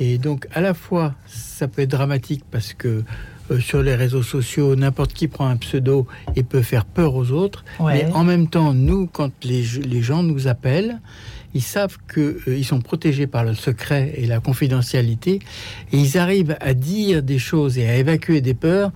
Et 0.00 0.18
donc, 0.18 0.46
à 0.52 0.60
la 0.60 0.74
fois, 0.74 1.14
ça 1.26 1.68
peut 1.68 1.82
être 1.82 1.90
dramatique 1.90 2.44
parce 2.50 2.72
que 2.72 3.04
euh, 3.50 3.60
sur 3.60 3.82
les 3.82 3.94
réseaux 3.94 4.22
sociaux, 4.22 4.76
n'importe 4.76 5.12
qui 5.12 5.28
prend 5.28 5.48
un 5.48 5.56
pseudo 5.56 6.06
et 6.36 6.42
peut 6.42 6.62
faire 6.62 6.84
peur 6.84 7.14
aux 7.14 7.30
autres. 7.30 7.64
Mais 7.80 8.06
en 8.12 8.24
même 8.24 8.48
temps, 8.48 8.74
nous, 8.74 9.06
quand 9.06 9.32
les, 9.44 9.62
les 9.62 10.02
gens 10.02 10.22
nous 10.22 10.48
appellent, 10.48 11.00
ils 11.54 11.62
savent 11.62 11.96
qu'ils 12.12 12.36
euh, 12.46 12.62
sont 12.62 12.80
protégés 12.80 13.26
par 13.26 13.44
le 13.44 13.54
secret 13.54 14.12
et 14.16 14.26
la 14.26 14.38
confidentialité, 14.38 15.40
et 15.92 15.96
ils 15.96 16.18
arrivent 16.18 16.56
à 16.60 16.74
dire 16.74 17.22
des 17.22 17.38
choses 17.38 17.78
et 17.78 17.88
à 17.88 17.96
évacuer 17.96 18.42
des 18.42 18.54
peurs 18.54 18.92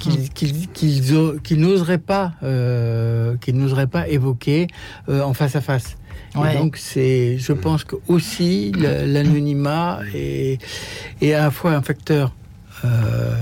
qu'ils 0.00 1.60
n'oseraient 1.60 1.98
pas, 1.98 2.32
euh, 2.42 3.36
qu'ils 3.36 3.56
n'oseraient 3.56 3.86
pas 3.86 4.08
évoquer 4.08 4.66
en 5.06 5.32
face 5.32 5.54
à 5.54 5.60
face 5.60 5.96
donc 6.34 6.76
c'est, 6.76 7.38
je 7.38 7.52
pense 7.52 7.84
que 7.84 7.96
aussi 8.08 8.72
l'anonymat 8.72 10.00
est, 10.14 10.58
est, 11.20 11.34
à 11.34 11.44
la 11.44 11.50
fois 11.50 11.72
un 11.72 11.82
facteur 11.82 12.32
euh, 12.84 13.34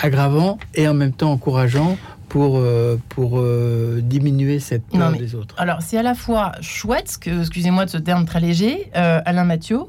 aggravant 0.00 0.58
et 0.74 0.86
en 0.86 0.94
même 0.94 1.12
temps 1.12 1.32
encourageant 1.32 1.96
pour, 2.28 2.58
euh, 2.58 2.98
pour 3.08 3.38
euh, 3.38 4.00
diminuer 4.02 4.58
cette 4.58 4.84
peur 4.86 5.12
des 5.12 5.34
autres. 5.34 5.54
Alors 5.58 5.82
c'est 5.82 5.96
à 5.96 6.02
la 6.02 6.14
fois 6.14 6.52
chouette, 6.60 7.18
excusez-moi 7.26 7.86
de 7.86 7.90
ce 7.90 7.98
terme 7.98 8.24
très 8.24 8.40
léger, 8.40 8.90
Alain 8.92 9.44
Mathieu, 9.44 9.80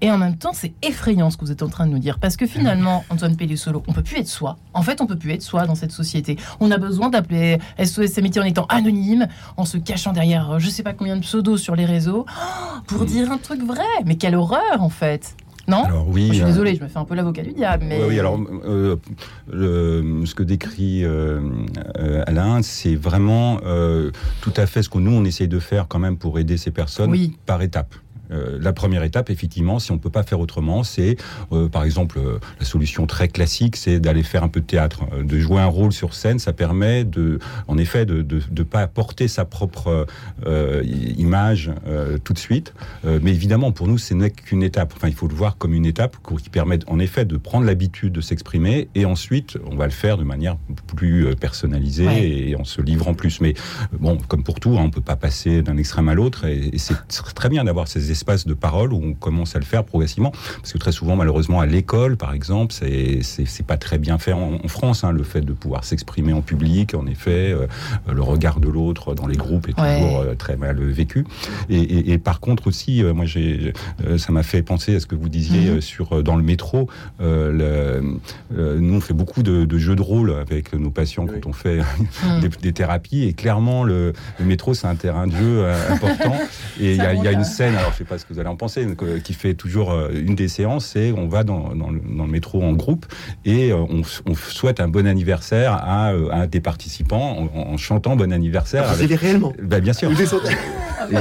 et 0.00 0.10
en 0.10 0.18
même 0.18 0.36
temps, 0.36 0.52
c'est 0.52 0.74
effrayant 0.82 1.30
ce 1.30 1.36
que 1.36 1.44
vous 1.44 1.52
êtes 1.52 1.62
en 1.62 1.68
train 1.68 1.86
de 1.86 1.92
nous 1.92 1.98
dire. 1.98 2.18
Parce 2.18 2.36
que 2.36 2.46
finalement, 2.46 3.04
Antoine 3.10 3.36
Pellissolo, 3.36 3.82
on 3.86 3.92
peut 3.92 4.02
plus 4.02 4.18
être 4.18 4.28
soi. 4.28 4.56
En 4.72 4.82
fait, 4.82 5.00
on 5.00 5.06
peut 5.06 5.16
plus 5.16 5.32
être 5.32 5.42
soi 5.42 5.66
dans 5.66 5.74
cette 5.74 5.92
société. 5.92 6.36
On 6.60 6.70
a 6.70 6.78
besoin 6.78 7.08
d'appeler 7.08 7.58
SOS 7.82 8.18
Amitié 8.18 8.40
en 8.40 8.44
étant 8.44 8.66
anonyme, 8.66 9.28
en 9.56 9.64
se 9.64 9.78
cachant 9.78 10.12
derrière 10.12 10.52
euh, 10.52 10.58
je 10.58 10.68
sais 10.68 10.82
pas 10.82 10.92
combien 10.92 11.16
de 11.16 11.22
pseudos 11.22 11.60
sur 11.60 11.76
les 11.76 11.84
réseaux, 11.84 12.26
pour 12.86 13.04
dire 13.04 13.30
un 13.30 13.38
truc 13.38 13.62
vrai. 13.62 13.82
Mais 14.04 14.16
quelle 14.16 14.34
horreur, 14.34 14.80
en 14.80 14.90
fait 14.90 15.36
non 15.66 15.84
alors, 15.84 16.06
oui, 16.10 16.26
Je 16.28 16.32
suis 16.34 16.42
euh, 16.42 16.46
désolé, 16.46 16.74
je 16.76 16.82
me 16.82 16.88
fais 16.88 16.98
un 16.98 17.06
peu 17.06 17.14
l'avocat 17.14 17.40
du 17.40 17.52
diable. 17.52 17.86
Mais... 17.88 18.04
Oui, 18.04 18.20
alors 18.20 18.38
euh, 18.66 18.96
ce 19.48 20.34
que 20.34 20.42
décrit 20.42 21.06
Alain, 22.26 22.60
c'est 22.60 22.96
vraiment 22.96 23.60
tout 24.42 24.52
à 24.58 24.66
fait 24.66 24.82
ce 24.82 24.90
que 24.90 24.98
nous, 24.98 25.12
on 25.12 25.24
essaye 25.24 25.48
de 25.48 25.58
faire 25.58 25.88
quand 25.88 25.98
même 25.98 26.18
pour 26.18 26.38
aider 26.38 26.58
ces 26.58 26.70
personnes 26.70 27.16
par 27.46 27.62
étapes. 27.62 27.94
Euh, 28.30 28.58
la 28.60 28.72
première 28.72 29.02
étape, 29.02 29.30
effectivement, 29.30 29.78
si 29.78 29.90
on 29.90 29.94
ne 29.94 30.00
peut 30.00 30.10
pas 30.10 30.22
faire 30.22 30.40
autrement, 30.40 30.82
c'est, 30.82 31.16
euh, 31.52 31.68
par 31.68 31.84
exemple, 31.84 32.18
euh, 32.18 32.38
la 32.58 32.64
solution 32.64 33.06
très 33.06 33.28
classique, 33.28 33.76
c'est 33.76 34.00
d'aller 34.00 34.22
faire 34.22 34.42
un 34.42 34.48
peu 34.48 34.60
de 34.60 34.66
théâtre, 34.66 35.04
de 35.22 35.38
jouer 35.38 35.60
un 35.60 35.66
rôle 35.66 35.92
sur 35.92 36.14
scène. 36.14 36.38
Ça 36.38 36.52
permet, 36.52 37.04
de, 37.04 37.38
en 37.68 37.78
effet, 37.78 38.06
de 38.06 38.24
ne 38.24 38.62
pas 38.62 38.80
apporter 38.80 39.28
sa 39.28 39.44
propre 39.44 40.06
image 41.16 41.70
tout 42.24 42.32
de 42.32 42.38
suite. 42.38 42.74
mais 43.04 43.30
évidemment, 43.30 43.72
pour 43.72 43.88
nous, 43.88 43.98
ce 43.98 44.14
n'est 44.14 44.30
qu'une 44.30 44.62
étape. 44.62 44.92
Enfin, 44.96 45.08
il 45.08 45.14
faut 45.14 45.28
le 45.28 45.34
voir 45.34 45.56
comme 45.56 45.74
une 45.74 45.86
étape 45.86 46.16
qui 46.42 46.50
permet, 46.50 46.78
en 46.86 46.98
effet, 46.98 47.24
de 47.24 47.36
prendre 47.36 47.66
l'habitude 47.66 48.12
de 48.12 48.20
s'exprimer. 48.20 48.88
Et 48.94 49.04
ensuite, 49.04 49.58
on 49.66 49.76
va 49.76 49.86
le 49.86 49.92
faire 49.92 50.18
de 50.18 50.24
manière 50.24 50.56
plus 50.96 51.34
personnalisée 51.36 52.50
et 52.50 52.56
en 52.56 52.64
se 52.64 52.80
livrant 52.80 53.14
plus. 53.14 53.40
Mais 53.40 53.54
bon, 53.92 54.18
comme 54.28 54.42
pour 54.42 54.60
tout, 54.60 54.70
hein, 54.70 54.82
on 54.82 54.86
ne 54.86 54.92
peut 54.92 55.00
pas 55.00 55.16
passer 55.16 55.62
d'un 55.62 55.76
extrême 55.76 56.08
à 56.08 56.14
l'autre. 56.14 56.44
Et, 56.46 56.70
et 56.72 56.78
c'est 56.78 56.96
très 57.34 57.48
bien 57.48 57.64
d'avoir 57.64 57.88
ces 57.88 58.10
espace 58.14 58.46
de 58.46 58.54
parole 58.54 58.92
où 58.92 59.00
on 59.02 59.12
commence 59.12 59.56
à 59.56 59.58
le 59.58 59.64
faire 59.64 59.84
progressivement. 59.84 60.32
Parce 60.60 60.72
que 60.72 60.78
très 60.78 60.92
souvent, 60.92 61.16
malheureusement, 61.16 61.60
à 61.60 61.66
l'école, 61.66 62.16
par 62.16 62.32
exemple, 62.32 62.72
c'est 62.72 63.20
c'est 63.22 63.66
pas 63.66 63.76
très 63.76 63.98
bien 63.98 64.18
fait 64.18 64.32
en, 64.32 64.68
France. 64.68 65.04
Hein, 65.04 65.12
le 65.12 65.24
fait 65.24 65.40
de 65.40 65.52
pouvoir 65.52 65.84
s'exprimer 65.84 66.32
en 66.32 66.42
public, 66.42 66.94
en 66.94 67.06
effet, 67.06 67.52
euh, 67.52 67.66
le 68.10 68.22
regard 68.22 68.60
de 68.60 68.68
l'autre 68.68 69.14
dans 69.14 69.26
les 69.26 69.36
groupes 69.36 69.68
est 69.68 69.72
toujours 69.72 70.20
euh, 70.20 70.34
très 70.34 70.56
mal 70.56 70.80
vécu. 70.80 71.26
Et, 71.68 72.12
et, 72.12 72.18
par 72.18 72.38
contre 72.40 72.68
aussi, 72.68 73.02
euh, 73.02 73.12
moi, 73.12 73.24
j'ai 73.24 73.72
ça 74.16 74.32
m'a 74.32 74.42
fait 74.42 74.62
penser 74.62 74.94
à 74.96 75.00
ce 75.00 75.06
que 75.06 75.14
vous 75.14 75.28
disiez 75.28 75.70
mhm. 75.70 75.80
sur 75.80 76.22
dans 76.22 76.36
le 76.36 76.42
métro. 76.42 76.88
Le, 77.20 78.00
nous, 78.50 78.94
on 78.94 79.00
fait 79.00 79.14
beaucoup 79.14 79.42
de, 79.42 79.64
de, 79.64 79.78
jeux 79.78 79.96
de 79.96 80.02
rôle 80.02 80.32
avec 80.32 80.72
nos 80.74 80.90
patients 80.90 81.26
quand 81.26 81.48
on 81.48 81.52
fait 81.52 81.80
mhm. 82.22 82.40
des, 82.40 82.48
des, 82.48 82.72
thérapies. 82.72 83.24
Et 83.24 83.32
clairement, 83.32 83.82
le, 83.82 84.12
le 84.38 84.44
métro, 84.44 84.74
c'est 84.74 84.86
un 84.86 84.94
terrain 84.94 85.26
de 85.26 85.34
jeu 85.36 85.66
important. 85.90 86.36
Et 86.80 86.92
il 86.92 86.96
y, 86.96 87.00
a, 87.00 87.14
y 87.14 87.28
a 87.28 87.32
une 87.32 87.44
scène, 87.44 87.74
alors 87.76 87.92
je 87.92 88.03
sais 88.04 88.08
pas 88.08 88.18
ce 88.18 88.24
que 88.24 88.32
vous 88.32 88.40
allez 88.40 88.48
en 88.48 88.56
penser, 88.56 88.86
qui 89.22 89.34
fait 89.34 89.54
toujours 89.54 89.92
euh, 89.92 90.10
une 90.14 90.34
des 90.34 90.48
séances, 90.48 90.86
c'est 90.86 91.12
on 91.12 91.28
va 91.28 91.44
dans, 91.44 91.74
dans, 91.74 91.90
le, 91.90 92.00
métro 92.26 92.62
en 92.62 92.72
groupe 92.72 93.06
et 93.44 93.70
euh, 93.70 93.76
on, 93.76 94.02
on, 94.26 94.34
souhaite 94.34 94.80
un 94.80 94.88
bon 94.88 95.06
anniversaire 95.06 95.72
à, 95.72 96.12
euh, 96.12 96.46
des 96.46 96.60
participants 96.60 97.48
en, 97.54 97.76
chantant 97.76 98.16
bon 98.16 98.32
anniversaire. 98.32 98.84
Ah, 98.86 98.94
vous 98.94 99.02
avec... 99.02 99.18
réellement 99.18 99.52
bah, 99.62 99.80
Bien 99.80 99.92
sûr. 99.92 100.10
Et, 101.10 101.16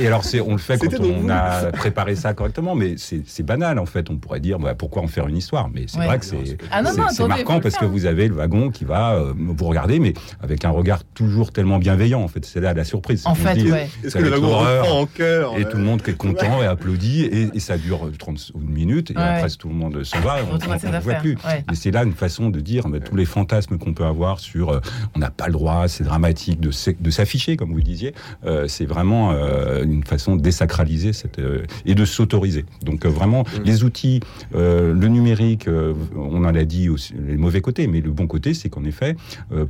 et, 0.00 0.06
alors, 0.06 0.24
c'est, 0.24 0.40
on 0.40 0.52
le 0.52 0.58
fait 0.58 0.78
quand 0.78 1.04
on 1.04 1.28
a 1.28 1.66
préparé 1.72 2.16
ça 2.16 2.32
correctement, 2.32 2.74
mais 2.74 2.94
c'est, 2.96 3.42
banal 3.42 3.78
en 3.78 3.86
fait. 3.86 4.08
On 4.08 4.16
pourrait 4.16 4.40
dire 4.40 4.58
bah, 4.58 4.74
pourquoi 4.74 5.02
en 5.02 5.08
faire 5.08 5.28
une 5.28 5.36
histoire, 5.36 5.68
mais 5.72 5.84
c'est 5.86 5.98
vrai 5.98 6.18
que 6.18 6.24
c'est, 6.24 6.58
ah 6.70 6.82
c'est, 7.10 7.26
marquant 7.26 7.60
parce 7.60 7.76
que 7.76 7.84
vous 7.84 8.06
avez 8.06 8.28
le 8.28 8.34
wagon 8.34 8.70
qui 8.70 8.84
va 8.84 9.22
vous 9.36 9.66
regarder, 9.66 9.98
mais 9.98 10.14
avec 10.42 10.64
un 10.64 10.70
regard 10.70 11.04
toujours 11.04 11.52
tellement 11.52 11.78
bienveillant. 11.78 12.22
En 12.22 12.28
fait, 12.28 12.44
c'est 12.44 12.60
là 12.60 12.72
la 12.72 12.84
surprise. 12.84 13.26
En 13.26 13.34
fait, 13.34 13.58
Est-ce 13.58 14.16
que 14.16 14.22
le 14.22 14.30
wagon 14.30 14.90
en 14.90 15.06
cœur 15.06 15.58
Et 15.58 15.64
tout 15.64 15.76
le 15.76 15.84
monde 15.84 16.02
est 16.10 16.16
content 16.16 16.62
et 16.62 16.66
applaudit 16.66 17.22
et, 17.24 17.60
ça 17.60 17.76
dure 17.76 18.10
30 18.18 18.52
minutes 18.54 19.10
et 19.10 19.16
après 19.16 19.50
tout 19.50 19.68
le 19.68 19.74
monde 19.74 20.02
s'en 20.04 20.20
va, 20.20 20.38
on 20.50 20.54
ne 20.54 21.00
voit 21.00 21.14
plus. 21.14 21.36
Et 21.70 21.74
c'est 21.74 21.90
là 21.90 22.04
une 22.04 22.14
façon 22.14 22.50
de 22.50 22.60
dire 22.60 22.84
tous 23.04 23.16
les 23.16 23.24
fantasmes 23.24 23.78
qu'on 23.78 23.94
peut 23.94 24.04
avoir 24.04 24.40
sur 24.40 24.70
euh, 24.70 24.80
on 25.14 25.18
n'a 25.18 25.30
pas 25.30 25.46
le 25.46 25.52
droit, 25.52 25.88
c'est 25.88 26.04
dramatique 26.04 26.60
de, 26.60 26.70
de 27.00 27.10
s'afficher 27.10 27.56
comme 27.56 27.72
vous 27.72 27.80
disiez. 27.80 28.14
Euh, 28.44 28.66
c'est 28.68 28.86
vraiment 28.86 29.32
euh, 29.32 29.84
une 29.84 30.04
façon 30.04 30.36
de 30.36 30.42
désacraliser 30.42 31.12
cette, 31.12 31.40
et 31.86 31.94
de 31.94 32.04
s'autoriser. 32.04 32.64
Donc 32.82 33.06
vraiment 33.06 33.42
mm. 33.42 33.62
les 33.64 33.84
outils, 33.84 34.20
le 34.52 35.08
numérique, 35.08 35.68
on 36.16 36.44
en 36.44 36.54
a 36.54 36.64
dit 36.64 36.88
aussi 36.88 37.14
les 37.14 37.36
mauvais 37.36 37.60
côtés, 37.60 37.86
mais 37.86 38.00
le 38.00 38.10
bon 38.10 38.26
côté 38.26 38.54
c'est 38.54 38.68
qu'en 38.68 38.84
effet 38.84 39.16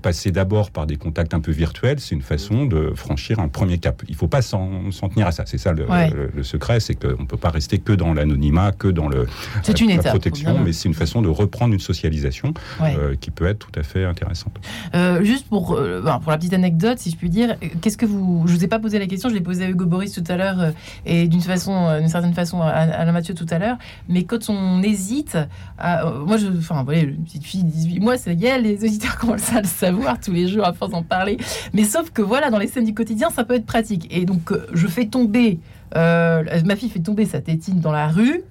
passer 0.03 0.31
d'abord 0.31 0.71
par 0.71 0.87
des 0.87 0.97
contacts 0.97 1.35
un 1.35 1.41
peu 1.41 1.53
virtuels, 1.53 2.01
c'est 2.01 2.15
une 2.15 2.23
façon 2.23 2.67
de 2.67 2.93
franchir 2.95 3.39
un 3.41 3.49
premier 3.49 3.79
cap. 3.79 4.03
Il 4.09 4.13
ne 4.13 4.17
faut 4.17 4.29
pas 4.29 4.43
s'en 4.43 4.91
tenir 5.13 5.27
à 5.27 5.33
ça. 5.33 5.45
C'est 5.47 5.59
ça 5.59 5.73
le, 5.73 5.85
le 5.85 6.30
secret 6.43 6.81
c'est 6.81 6.95
qu'on 6.95 7.23
ne 7.23 7.27
peut 7.27 7.37
pas 7.37 7.51
rester 7.51 7.79
que 7.79 7.93
dans 7.93 8.15
l'anonymat, 8.15 8.73
que 8.73 8.89
dans 8.89 9.09
le, 9.09 9.27
la, 9.67 10.03
protection, 10.03 10.59
mais 10.59 10.73
c'est 10.73 10.89
une 10.89 10.95
façon 10.95 11.23
de 11.23 11.29
reprendre 11.29 11.75
une 11.75 11.81
socialisation 11.81 12.55
euh, 12.81 13.15
qui 13.21 13.31
peut 13.31 13.47
être 13.47 13.59
tout 13.59 13.79
à 13.79 13.83
fait 13.83 14.05
intéressante. 14.05 14.57
Euh, 14.95 15.23
juste 15.25 15.47
pour, 15.49 15.75
euh, 15.75 16.03
pour 16.23 16.31
la 16.31 16.39
petite 16.39 16.55
anecdote, 16.55 16.99
si 16.99 17.11
je 17.11 17.17
puis 17.17 17.31
dire, 17.31 17.57
qu'est-ce 17.81 17.97
que 17.97 18.07
vous... 18.07 18.45
Je 18.47 18.53
ne 18.53 18.59
vous 18.59 18.65
ai 18.65 18.69
pas 18.69 18.79
posé 18.79 18.99
la 18.99 19.07
question, 19.07 19.29
je 19.29 19.35
l'ai 19.35 19.41
posée 19.41 19.65
à 19.65 19.69
Hugo 19.69 19.87
Boris 19.87 20.13
tout 20.13 20.25
à 20.29 20.37
l'heure 20.37 20.73
et 21.07 21.29
d'une 21.29 21.41
façon, 21.41 21.99
d'une 21.99 22.09
certaine 22.09 22.35
façon 22.35 22.61
à 22.63 22.69
Alain 22.69 23.13
Mathieu 23.13 23.35
tout 23.35 23.47
à 23.51 23.59
l'heure, 23.59 23.77
mais 24.09 24.25
quand 24.25 24.49
on 24.49 24.83
hésite, 24.83 25.37
moi, 25.79 26.37
je, 26.37 26.47
enfin, 26.59 26.83
voilà, 26.85 27.01
une 27.01 27.25
petite 27.25 27.45
fille 27.45 27.65
de 27.65 27.71
18 27.71 28.01
mois, 28.01 28.17
c'est 28.17 28.35
y 28.35 28.63
les 28.63 28.85
auditeurs 28.85 29.17
commencent 29.19 29.53
à 29.53 29.61
le 29.61 29.67
savoir 29.67 30.19
tous 30.19 30.33
les 30.33 30.49
jours 30.49 30.65
à 30.65 30.73
force 30.73 30.93
d'en 30.93 31.03
parler, 31.03 31.37
mais 31.73 31.85
sauf 31.85 32.11
que 32.11 32.23
voilà, 32.23 32.51
dans 32.51 32.59
les 32.59 32.67
scènes 32.67 32.85
du 32.85 32.95
quotidien, 32.95 33.31
ça 33.31 33.45
peut 33.45 33.55
être 33.55 33.67
pratique. 33.67 34.07
Et 34.11 34.25
donc, 34.25 34.53
je 34.73 34.87
fais 34.87 35.07
tomber 35.07 35.59
euh, 35.97 36.63
ma 36.65 36.77
fille 36.77 36.91
fait 36.91 37.01
tomber 37.01 37.27
sa 37.27 37.41
tétine 37.41 37.81
dans 37.81 37.93
la 37.93 38.09
rue. 38.09 38.43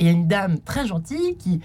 Il 0.00 0.06
y 0.06 0.08
a 0.08 0.12
une 0.12 0.26
dame 0.26 0.58
très 0.58 0.86
gentille 0.86 1.36
qui, 1.38 1.60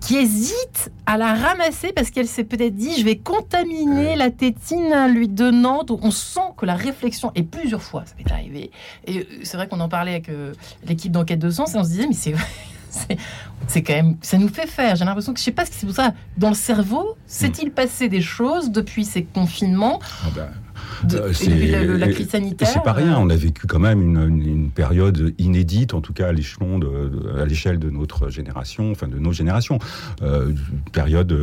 qui 0.00 0.16
hésite 0.16 0.90
à 1.06 1.16
la 1.16 1.34
ramasser 1.34 1.92
parce 1.92 2.10
qu'elle 2.10 2.26
s'est 2.26 2.44
peut-être 2.44 2.74
dit 2.74 2.98
je 2.98 3.04
vais 3.04 3.16
contaminer 3.16 4.16
la 4.16 4.30
tétine 4.30 4.92
en 4.92 5.08
lui 5.08 5.28
donnant. 5.28 5.84
Donc 5.84 6.04
on 6.04 6.10
sent 6.10 6.40
que 6.56 6.66
la 6.66 6.74
réflexion, 6.74 7.32
et 7.34 7.42
plusieurs 7.42 7.82
fois 7.82 8.04
ça 8.04 8.14
m'est 8.18 8.30
arrivé, 8.30 8.70
et 9.06 9.20
euh, 9.20 9.24
c'est 9.42 9.56
vrai 9.56 9.68
qu'on 9.68 9.80
en 9.80 9.88
parlait 9.88 10.12
avec 10.12 10.28
euh, 10.28 10.52
l'équipe 10.84 11.12
d'enquête 11.12 11.38
de 11.38 11.50
sens 11.50 11.74
et 11.74 11.78
on 11.78 11.84
se 11.84 11.90
disait 11.90 12.06
mais 12.06 12.14
c'est 12.14 12.34
c'est 13.68 13.82
quand 13.82 13.94
même 13.94 14.16
ça 14.22 14.38
nous 14.38 14.48
fait 14.48 14.66
faire. 14.66 14.96
J'ai 14.96 15.04
l'impression 15.04 15.32
que 15.32 15.38
je 15.38 15.44
sais 15.44 15.52
pas 15.52 15.64
ce 15.64 15.70
que 15.70 15.76
c'est 15.76 15.86
pour 15.86 15.94
ça. 15.94 16.12
Dans 16.36 16.50
le 16.50 16.54
cerveau 16.54 17.16
s'est-il 17.26 17.70
passé 17.70 18.08
des 18.08 18.20
choses 18.20 18.70
depuis 18.70 19.04
ces 19.04 19.24
confinements? 19.24 20.00
Ah 20.24 20.28
ben, 20.34 20.50
de, 21.06 21.96
la 21.96 22.08
crise 22.08 22.28
sanitaire. 22.28 22.68
C'est 22.68 22.82
pas 22.82 22.92
rien. 22.92 23.18
On 23.18 23.30
a 23.30 23.36
vécu 23.36 23.66
quand 23.66 23.78
même 23.78 24.02
une, 24.02 24.70
période 24.70 25.34
inédite, 25.38 25.94
en 25.94 26.00
tout 26.00 26.12
cas 26.12 26.28
à 26.28 26.32
l'échelon, 26.32 26.78
de, 26.78 27.38
à 27.40 27.44
l'échelle 27.44 27.78
de 27.78 27.90
notre 27.90 28.28
génération, 28.30 28.90
enfin 28.90 29.08
de 29.08 29.18
nos 29.18 29.32
générations. 29.32 29.78
une 30.22 30.56
période 30.92 31.36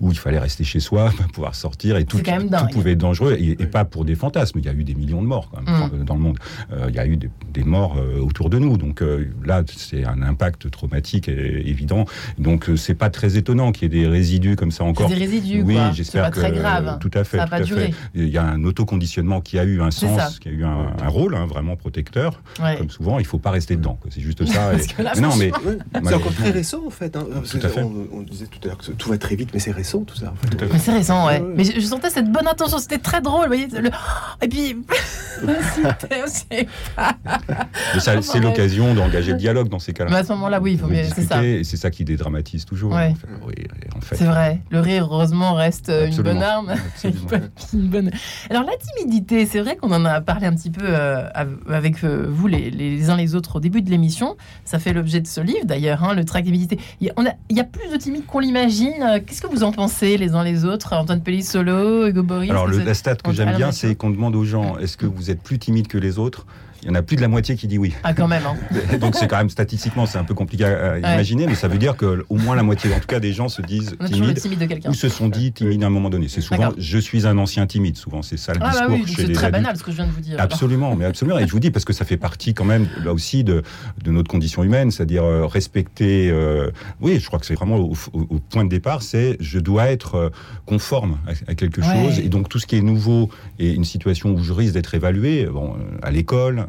où 0.00 0.10
il 0.10 0.18
fallait 0.18 0.38
rester 0.38 0.64
chez 0.64 0.80
soi, 0.80 1.10
pouvoir 1.32 1.54
sortir 1.54 1.96
et 1.96 2.04
tout, 2.04 2.18
tout 2.18 2.66
pouvait 2.72 2.92
être 2.92 2.98
dangereux 2.98 3.36
et, 3.38 3.54
pas 3.66 3.84
pour 3.84 4.04
des 4.04 4.14
fantasmes. 4.14 4.58
Il 4.58 4.64
y 4.64 4.68
a 4.68 4.72
eu 4.72 4.84
des 4.84 4.94
millions 4.94 5.22
de 5.22 5.26
morts 5.26 5.50
quand 5.50 5.62
même, 5.62 6.00
mm. 6.00 6.04
dans 6.04 6.14
le 6.14 6.20
monde. 6.20 6.38
il 6.88 6.94
y 6.94 6.98
a 6.98 7.06
eu 7.06 7.16
des, 7.16 7.64
morts 7.64 7.96
autour 8.20 8.50
de 8.50 8.58
nous. 8.58 8.76
Donc 8.76 9.02
là, 9.44 9.62
c'est 9.66 10.04
un 10.04 10.22
impact 10.22 10.70
traumatique 10.70 11.28
évident. 11.28 12.04
Donc 12.38 12.70
c'est 12.76 12.94
pas 12.94 13.10
très 13.10 13.36
étonnant 13.36 13.72
qu'il 13.72 13.92
y 13.92 13.98
ait 13.98 14.02
des 14.02 14.08
résidus 14.08 14.56
comme 14.56 14.70
ça 14.70 14.84
encore. 14.84 15.08
Des 15.08 15.14
résidus, 15.14 15.62
oui, 15.62 15.76
j'espère 15.92 16.30
que 16.30 16.40
très 16.40 16.52
grave. 16.52 16.98
tout 17.00 17.10
à 17.14 17.24
fait, 17.24 17.38
tout 17.38 17.52
à 17.52 17.64
fait. 17.64 17.94
Il 18.14 18.28
y 18.28 18.38
a 18.38 18.44
un 18.44 18.64
autoconditionnement 18.96 19.40
qui 19.40 19.58
a 19.58 19.64
eu 19.64 19.80
un 19.80 19.90
sens, 19.90 20.38
qui 20.38 20.48
a 20.48 20.52
eu 20.52 20.64
un, 20.64 21.08
rôle 21.08 21.34
hein, 21.34 21.46
vraiment 21.46 21.76
protecteur. 21.76 22.40
Comme 22.56 22.90
souvent, 22.90 23.18
il 23.18 23.26
faut 23.26 23.38
pas 23.38 23.50
rester 23.50 23.76
dedans. 23.76 23.98
C'est 24.10 24.20
juste 24.20 24.44
ça. 24.46 24.72
non, 25.20 25.36
mais 25.36 25.52
c'est 26.04 26.14
encore 26.14 26.34
très 26.34 26.50
récent 26.50 26.82
en 26.86 26.90
fait. 26.90 27.16
Hein. 27.16 27.26
On, 28.12 28.22
disait 28.22 28.46
tout 28.46 28.58
à 28.64 28.66
l'heure 28.68 28.78
que 28.78 28.90
tout 28.92 29.08
va 29.10 29.18
très 29.18 29.36
vite, 29.36 29.50
mais 29.52 29.60
c'est 29.60 29.70
récent 29.70 30.00
tout 30.00 30.16
ça. 30.16 30.34
Mais 30.72 30.78
c'est 30.78 30.92
récent, 30.92 31.26
ouais. 31.26 31.40
Mais 31.40 31.64
je, 31.64 31.80
sentais 31.80 32.10
cette 32.10 32.30
bonne 32.30 32.48
intention. 32.48 32.78
C'était 32.78 32.98
très 32.98 33.20
drôle, 33.20 33.42
vous 33.42 33.54
voyez. 33.54 33.68
Et 34.42 34.48
puis. 34.48 34.76
c'est 38.20 38.40
l'occasion 38.40 38.94
d'engager 38.94 39.32
le 39.32 39.38
dialogue 39.38 39.68
dans 39.68 39.78
ces 39.78 39.92
cas-là. 39.92 40.16
à 40.16 40.24
ce 40.24 40.32
moment-là, 40.32 40.60
oui, 40.60 40.72
il 40.72 40.78
faut 40.78 40.88
c'est 41.14 41.22
ça. 41.22 41.44
Et 41.44 41.62
c'est 41.64 41.76
ça 41.76 41.90
qui 41.90 42.04
dédramatise 42.04 42.64
toujours. 42.64 42.96
C'est 44.12 44.24
vrai. 44.24 44.60
Le 44.70 44.80
rire, 44.80 45.08
heureusement, 45.10 45.54
reste 45.54 45.90
une 45.90 46.22
bonne 46.22 46.42
arme. 46.42 46.74
une 47.72 47.88
bonne... 47.88 48.10
Alors, 48.50 48.64
la 48.64 48.76
timidité, 48.94 49.46
c'est 49.46 49.60
vrai 49.60 49.76
qu'on 49.76 49.92
en 49.92 50.04
a 50.04 50.20
parlé 50.20 50.46
un 50.46 50.54
petit 50.54 50.70
peu 50.70 50.84
euh, 50.84 51.28
avec 51.68 52.04
euh, 52.04 52.26
vous, 52.28 52.46
les, 52.46 52.70
les, 52.70 53.10
uns 53.10 53.16
les 53.16 53.34
autres, 53.34 53.56
au 53.56 53.60
début 53.60 53.82
de 53.82 53.90
l'émission. 53.90 54.36
Ça 54.64 54.78
fait 54.78 54.92
l'objet 54.92 55.20
de 55.20 55.26
ce 55.26 55.40
livre, 55.40 55.64
d'ailleurs, 55.64 56.04
hein, 56.04 56.14
le 56.14 56.24
track 56.24 56.44
timidité. 56.44 56.78
Il 57.00 57.06
y, 57.06 57.10
a, 57.10 57.12
on 57.16 57.26
a, 57.26 57.30
il 57.48 57.56
y 57.56 57.60
a 57.60 57.64
plus 57.64 57.90
de 57.90 57.96
timides 57.96 58.26
qu'on 58.26 58.38
l'imagine. 58.38 59.22
Qu'est-ce 59.26 59.42
que 59.42 59.46
vous 59.46 59.62
en 59.62 59.72
pensez, 59.72 60.16
les 60.16 60.34
uns 60.34 60.44
les 60.44 60.64
autres? 60.64 60.92
Antoine 60.92 61.22
Pellissolo, 61.22 62.06
Hugo 62.06 62.22
Boris 62.22 62.50
Alors, 62.50 62.66
le, 62.66 62.78
la 62.78 62.94
stat 62.94 63.16
que 63.16 63.32
j'aime 63.32 63.56
bien, 63.56 63.72
c'est 63.72 63.94
qu'on 63.94 64.10
demande 64.10 64.36
aux 64.36 64.44
gens 64.44 64.78
est-ce 64.78 64.96
que 64.96 65.06
vous 65.06 65.30
êtes 65.30 65.42
plus 65.42 65.58
timide 65.58 65.88
que 65.88 65.98
les 65.98 66.18
autres? 66.18 66.46
Il 66.86 66.90
y 66.90 66.92
en 66.92 66.94
a 66.94 67.02
plus 67.02 67.16
de 67.16 67.20
la 67.20 67.28
moitié 67.28 67.56
qui 67.56 67.66
dit 67.66 67.78
oui. 67.78 67.92
Ah, 68.04 68.14
quand 68.14 68.28
même. 68.28 68.44
Hein. 68.46 68.96
Donc 69.00 69.16
c'est 69.16 69.26
quand 69.26 69.38
même 69.38 69.50
statistiquement, 69.50 70.06
c'est 70.06 70.18
un 70.18 70.24
peu 70.24 70.34
compliqué 70.34 70.64
à, 70.64 70.98
imaginer, 70.98 71.46
mais 71.46 71.56
ça 71.56 71.66
veut 71.66 71.78
dire 71.78 71.96
que 71.96 72.24
au 72.28 72.36
moins 72.36 72.54
la 72.54 72.62
moitié, 72.62 72.94
en 72.94 73.00
tout 73.00 73.08
cas, 73.08 73.18
des 73.18 73.32
gens 73.32 73.48
se 73.48 73.60
disent 73.60 73.96
timides 74.06 74.40
ou 74.88 74.94
se 74.94 75.08
sont 75.08 75.28
dit 75.28 75.52
timides 75.52 75.82
à 75.82 75.86
un 75.86 75.90
moment 75.90 76.10
donné. 76.10 76.28
C'est 76.28 76.40
souvent, 76.40 76.72
je 76.78 76.98
suis 76.98 77.26
un 77.26 77.36
ancien 77.38 77.66
timide. 77.66 77.96
Souvent, 77.96 78.22
c'est 78.22 78.36
ça 78.36 78.52
le 78.52 78.60
ah, 78.62 78.86
bah 78.88 78.96
discours 78.96 79.24
C'est 79.26 79.32
très 79.32 79.50
banal 79.50 79.76
ce 79.76 79.82
que 79.82 79.90
je 79.90 79.96
viens 79.96 80.06
de 80.06 80.12
vous 80.12 80.20
dire. 80.20 80.36
Absolument, 80.38 80.94
mais 80.94 81.06
absolument. 81.06 81.38
Et 81.38 81.46
je 81.46 81.52
vous 81.52 81.60
dis 81.60 81.72
parce 81.72 81.84
que 81.84 81.92
ça 81.92 82.04
fait 82.04 82.16
partie 82.16 82.54
quand 82.54 82.64
même 82.64 82.86
là 83.04 83.12
aussi 83.12 83.42
de, 83.42 83.62
de 84.04 84.10
notre 84.12 84.30
condition 84.30 84.62
humaine, 84.62 84.90
c'est-à-dire 84.90 85.24
euh, 85.24 85.46
respecter. 85.46 86.30
Euh, 86.30 86.70
oui, 87.00 87.18
je 87.18 87.26
crois 87.26 87.38
que 87.38 87.46
c'est 87.46 87.54
vraiment 87.54 87.76
au, 87.76 87.94
point 88.50 88.64
de 88.64 88.70
départ, 88.70 89.02
c'est 89.02 89.36
je 89.40 89.58
dois 89.58 89.86
être 89.86 90.14
euh, 90.14 90.30
conforme 90.66 91.18
à, 91.26 91.54
quelque 91.54 91.82
chose, 91.82 92.18
et 92.18 92.28
donc 92.28 92.48
tout 92.48 92.58
ce 92.58 92.66
qui 92.66 92.76
est 92.76 92.80
nouveau 92.80 93.30
et 93.58 93.72
une 93.72 93.84
situation 93.84 94.30
où 94.30 94.42
je 94.42 94.52
risque 94.52 94.74
d'être 94.74 94.94
évalué, 94.94 95.46
bon, 95.46 95.76
à 96.02 96.10
l'école, 96.10 96.68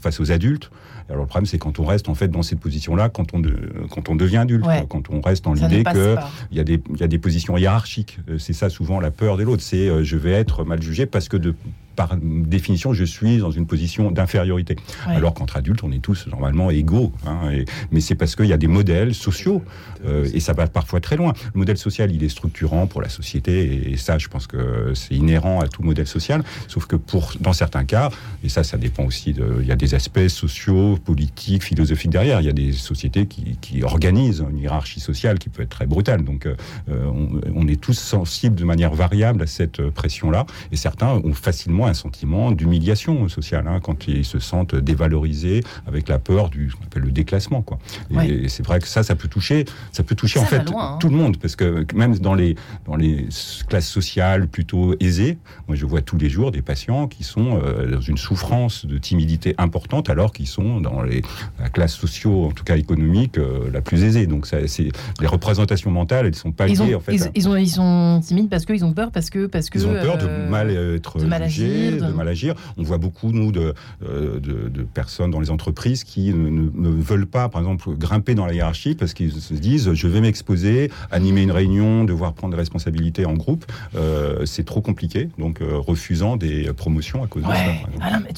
face 0.00 0.20
aux 0.20 0.32
adultes. 0.32 0.70
Alors 1.08 1.22
le 1.22 1.26
problème, 1.26 1.46
c'est 1.46 1.58
quand 1.58 1.78
on 1.78 1.84
reste 1.84 2.08
en 2.08 2.14
fait 2.14 2.28
dans 2.28 2.42
cette 2.42 2.60
position-là, 2.60 3.08
quand 3.08 3.34
on 3.34 3.40
de, 3.40 3.54
quand 3.90 4.08
on 4.08 4.16
devient 4.16 4.38
adulte, 4.38 4.64
quand 4.88 5.10
on 5.10 5.20
reste 5.20 5.44
dans 5.44 5.52
l'idée 5.52 5.84
que 5.84 6.16
il 6.50 6.56
y 6.56 6.60
a 6.60 6.64
des 6.64 6.82
il 6.90 7.00
y 7.00 7.04
a 7.04 7.08
des 7.08 7.18
positions 7.18 7.56
hiérarchiques. 7.56 8.18
Euh, 8.28 8.38
c'est 8.38 8.52
ça 8.52 8.70
souvent 8.70 9.00
la 9.00 9.10
peur 9.10 9.36
de 9.36 9.42
l'autre. 9.42 9.62
C'est 9.62 9.88
euh, 9.88 10.04
je 10.04 10.16
vais 10.16 10.32
être 10.32 10.64
mal 10.64 10.82
jugé 10.82 11.06
parce 11.06 11.28
que 11.28 11.36
de 11.36 11.54
par 11.94 12.16
définition, 12.16 12.92
je 12.92 13.04
suis 13.04 13.38
dans 13.38 13.50
une 13.50 13.66
position 13.66 14.10
d'infériorité. 14.10 14.76
Alors 15.06 15.34
qu'entre 15.34 15.56
adultes, 15.56 15.82
on 15.84 15.92
est 15.92 16.02
tous 16.02 16.26
normalement 16.26 16.70
égaux. 16.70 17.12
Hein, 17.26 17.50
et, 17.50 17.64
mais 17.90 18.00
c'est 18.00 18.14
parce 18.14 18.36
qu'il 18.36 18.46
y 18.46 18.52
a 18.52 18.56
des 18.56 18.66
modèles 18.66 19.14
sociaux, 19.14 19.62
euh, 20.04 20.28
et 20.32 20.40
ça 20.40 20.52
va 20.52 20.66
parfois 20.66 21.00
très 21.00 21.16
loin. 21.16 21.32
Le 21.54 21.58
modèle 21.58 21.78
social, 21.78 22.12
il 22.12 22.22
est 22.24 22.28
structurant 22.28 22.86
pour 22.86 23.02
la 23.02 23.08
société, 23.08 23.92
et, 23.92 23.96
ça, 23.96 24.18
je 24.18 24.28
pense 24.28 24.46
que 24.46 24.92
c'est 24.94 25.14
inhérent 25.14 25.60
à 25.60 25.68
tout 25.68 25.82
modèle 25.82 26.06
social. 26.06 26.42
Sauf 26.68 26.86
que 26.86 26.96
pour, 26.96 27.34
dans 27.40 27.52
certains 27.52 27.84
cas, 27.84 28.10
et 28.42 28.48
ça, 28.48 28.64
ça 28.64 28.78
dépend 28.78 29.04
aussi 29.04 29.32
de, 29.32 29.58
il 29.60 29.66
y 29.66 29.72
a 29.72 29.76
des 29.76 29.94
aspects 29.94 30.28
sociaux, 30.28 30.98
politiques, 31.04 31.62
philosophiques 31.62 32.10
derrière. 32.10 32.40
Il 32.40 32.46
y 32.46 32.50
a 32.50 32.54
des 32.54 32.72
sociétés 32.72 33.26
qui, 33.26 33.58
qui 33.60 33.82
organisent 33.82 34.44
une 34.50 34.58
hiérarchie 34.58 35.00
sociale 35.00 35.38
qui 35.38 35.48
peut 35.48 35.62
être 35.62 35.70
très 35.70 35.86
brutale. 35.86 36.24
Donc, 36.24 36.46
euh, 36.46 36.54
on, 36.88 37.40
on 37.54 37.68
est 37.68 37.80
tous 37.80 37.98
sensibles 37.98 38.56
de 38.56 38.64
manière 38.64 38.94
variable 38.94 39.42
à 39.42 39.46
cette 39.46 39.82
pression-là, 39.90 40.46
et 40.70 40.76
certains 40.76 41.20
ont 41.24 41.34
facilement 41.34 41.81
un 41.86 41.94
sentiment 41.94 42.50
d'humiliation 42.52 43.28
sociale 43.28 43.66
hein, 43.68 43.80
quand 43.82 44.08
ils 44.08 44.24
se 44.24 44.38
sentent 44.38 44.74
dévalorisés 44.74 45.62
avec 45.86 46.08
la 46.08 46.18
peur 46.18 46.48
du 46.48 46.70
ce 46.70 46.76
qu'on 46.76 46.84
appelle 46.84 47.02
le 47.02 47.12
déclassement 47.12 47.62
quoi. 47.62 47.78
Et 48.22 48.48
c'est 48.48 48.64
vrai 48.64 48.80
que 48.80 48.88
ça 48.88 49.02
ça 49.02 49.14
peut 49.14 49.28
toucher 49.28 49.64
ça 49.92 50.02
peut 50.02 50.14
toucher 50.14 50.38
en 50.38 50.44
fait 50.44 50.62
hein. 50.74 50.98
tout 51.00 51.08
le 51.08 51.16
monde 51.16 51.36
parce 51.38 51.56
que 51.56 51.86
même 51.94 52.16
dans 52.18 52.34
les 52.34 52.56
dans 52.86 52.96
les 52.96 53.26
classes 53.68 53.88
sociales 53.88 54.48
plutôt 54.48 54.94
aisées, 55.00 55.38
moi 55.68 55.76
je 55.76 55.86
vois 55.86 56.02
tous 56.02 56.18
les 56.18 56.28
jours 56.28 56.52
des 56.52 56.62
patients 56.62 57.08
qui 57.08 57.24
sont 57.24 57.60
euh, 57.62 57.90
dans 57.90 58.00
une 58.00 58.16
souffrance 58.16 58.86
de 58.86 58.98
timidité 58.98 59.54
importante 59.58 60.10
alors 60.10 60.32
qu'ils 60.32 60.46
sont 60.46 60.80
dans 60.80 61.02
les 61.02 61.22
la 61.60 61.68
classe 61.68 61.94
socio 61.94 62.46
en 62.46 62.52
tout 62.52 62.64
cas 62.64 62.76
économique 62.76 63.38
euh, 63.38 63.70
la 63.72 63.80
plus 63.80 64.04
aisée. 64.04 64.26
Donc 64.26 64.46
ça 64.46 64.58
c'est 64.66 64.88
les 65.20 65.26
représentations 65.26 65.90
mentales 65.90 66.26
elles 66.26 66.34
sont 66.34 66.52
pas 66.52 66.66
liées 66.66 66.94
en 66.94 67.00
fait. 67.00 67.30
Ils, 67.34 67.48
ont 67.48 67.56
ils 67.56 67.70
sont 67.70 68.20
timides 68.24 68.48
parce 68.48 68.64
qu'ils 68.64 68.84
ont 68.84 68.92
peur 68.92 69.10
parce 69.10 69.30
que 69.30 69.46
parce 69.46 69.70
que 69.70 69.78
ils 69.78 69.86
ont 69.86 69.94
peur 69.94 70.18
de 70.18 70.26
euh, 70.28 70.48
mal 70.48 70.70
être 70.70 71.18
jugés, 71.48 71.71
de 71.72 72.12
mal 72.12 72.28
agir. 72.28 72.54
On 72.76 72.82
voit 72.82 72.98
beaucoup, 72.98 73.32
nous, 73.32 73.52
de, 73.52 73.74
euh, 74.04 74.40
de, 74.40 74.82
personnes 74.82 75.30
dans 75.30 75.40
les 75.40 75.50
entreprises 75.50 76.04
qui 76.04 76.32
ne, 76.32 76.90
veulent 77.02 77.26
pas, 77.26 77.48
par 77.48 77.60
exemple, 77.60 77.90
grimper 77.96 78.34
dans 78.34 78.46
la 78.46 78.54
hiérarchie 78.54 78.94
parce 78.94 79.14
qu'ils 79.14 79.32
se 79.32 79.54
disent 79.54 79.92
je 79.92 80.08
vais 80.08 80.20
m'exposer, 80.20 80.90
animer 81.10 81.42
une 81.42 81.50
réunion, 81.50 82.04
devoir 82.04 82.34
prendre 82.34 82.52
des 82.52 82.58
responsabilités 82.58 83.26
en 83.26 83.34
groupe. 83.34 83.64
Euh, 83.94 84.44
c'est 84.44 84.64
trop 84.64 84.80
compliqué, 84.80 85.28
donc 85.38 85.60
euh, 85.60 85.78
refusant 85.78 86.36
des 86.36 86.72
promotions 86.72 87.22
à 87.22 87.26
cause 87.26 87.42
de 87.42 87.48
ça. 87.48 87.54
Ah 88.00 88.20
mais 88.20 88.30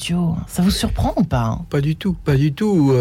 ça 0.47 0.61
vous 0.61 0.71
surprend 0.71 1.13
ou 1.17 1.23
pas 1.23 1.59
Pas 1.69 1.81
du 1.81 1.95
tout, 1.95 2.13
pas 2.13 2.35
du 2.35 2.53
tout. 2.53 2.93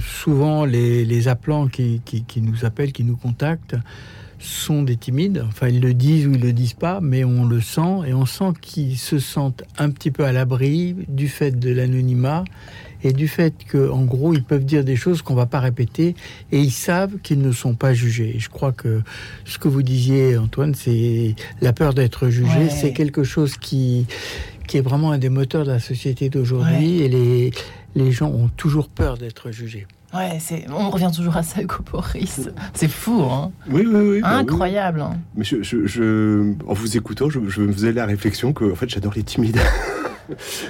souvent, 0.00 0.64
les, 0.64 1.04
les 1.04 1.28
appelants 1.28 1.68
qui, 1.68 2.00
qui, 2.04 2.24
qui 2.24 2.40
nous 2.40 2.64
appellent, 2.64 2.92
qui 2.92 3.04
nous 3.04 3.16
contactent, 3.16 3.76
sont 4.44 4.82
des 4.82 4.96
timides. 4.96 5.44
Enfin, 5.48 5.68
ils 5.68 5.80
le 5.80 5.94
disent 5.94 6.26
ou 6.26 6.32
ils 6.34 6.40
le 6.40 6.52
disent 6.52 6.74
pas, 6.74 7.00
mais 7.00 7.24
on 7.24 7.44
le 7.44 7.60
sent 7.60 8.00
et 8.06 8.14
on 8.14 8.26
sent 8.26 8.52
qu'ils 8.60 8.98
se 8.98 9.18
sentent 9.18 9.64
un 9.78 9.90
petit 9.90 10.10
peu 10.10 10.24
à 10.24 10.32
l'abri 10.32 10.94
du 11.08 11.28
fait 11.28 11.58
de 11.58 11.70
l'anonymat 11.70 12.44
et 13.02 13.12
du 13.12 13.28
fait 13.28 13.54
qu'en 13.70 14.04
gros, 14.04 14.32
ils 14.32 14.42
peuvent 14.42 14.64
dire 14.64 14.84
des 14.84 14.96
choses 14.96 15.22
qu'on 15.22 15.34
va 15.34 15.46
pas 15.46 15.60
répéter 15.60 16.14
et 16.52 16.58
ils 16.58 16.72
savent 16.72 17.18
qu'ils 17.22 17.40
ne 17.40 17.52
sont 17.52 17.74
pas 17.74 17.94
jugés. 17.94 18.36
je 18.38 18.48
crois 18.48 18.72
que 18.72 19.02
ce 19.44 19.58
que 19.58 19.68
vous 19.68 19.82
disiez, 19.82 20.36
Antoine, 20.38 20.74
c'est 20.74 21.34
la 21.60 21.72
peur 21.72 21.94
d'être 21.94 22.28
jugé. 22.28 22.70
C'est 22.70 22.92
quelque 22.92 23.22
chose 23.22 23.56
qui, 23.56 24.06
qui 24.66 24.78
est 24.78 24.82
vraiment 24.82 25.12
un 25.12 25.18
des 25.18 25.28
moteurs 25.28 25.64
de 25.64 25.70
la 25.70 25.80
société 25.80 26.30
d'aujourd'hui 26.30 27.02
et 27.02 27.08
les, 27.08 27.50
les 27.94 28.10
gens 28.10 28.30
ont 28.30 28.48
toujours 28.48 28.88
peur 28.88 29.18
d'être 29.18 29.50
jugés. 29.50 29.86
Ouais, 30.14 30.38
c'est, 30.38 30.66
on 30.70 30.90
revient 30.90 31.10
toujours 31.14 31.36
à 31.36 31.42
ça, 31.42 31.60
Hugo 31.60 31.76
C'est 32.72 32.88
fou, 32.88 33.22
hein 33.22 33.50
Oui, 33.68 33.84
oui, 33.84 34.00
oui. 34.10 34.20
Bah 34.20 34.36
Incroyable. 34.36 35.00
Hein. 35.00 35.18
Mais 35.34 35.42
je, 35.44 35.62
je, 35.62 36.52
en 36.66 36.72
vous 36.72 36.96
écoutant, 36.96 37.28
je, 37.28 37.40
me 37.40 37.72
faisais 37.72 37.92
la 37.92 38.06
réflexion 38.06 38.52
que, 38.52 38.70
en 38.70 38.76
fait, 38.76 38.88
j'adore 38.88 39.14
les 39.16 39.24
timides. 39.24 39.58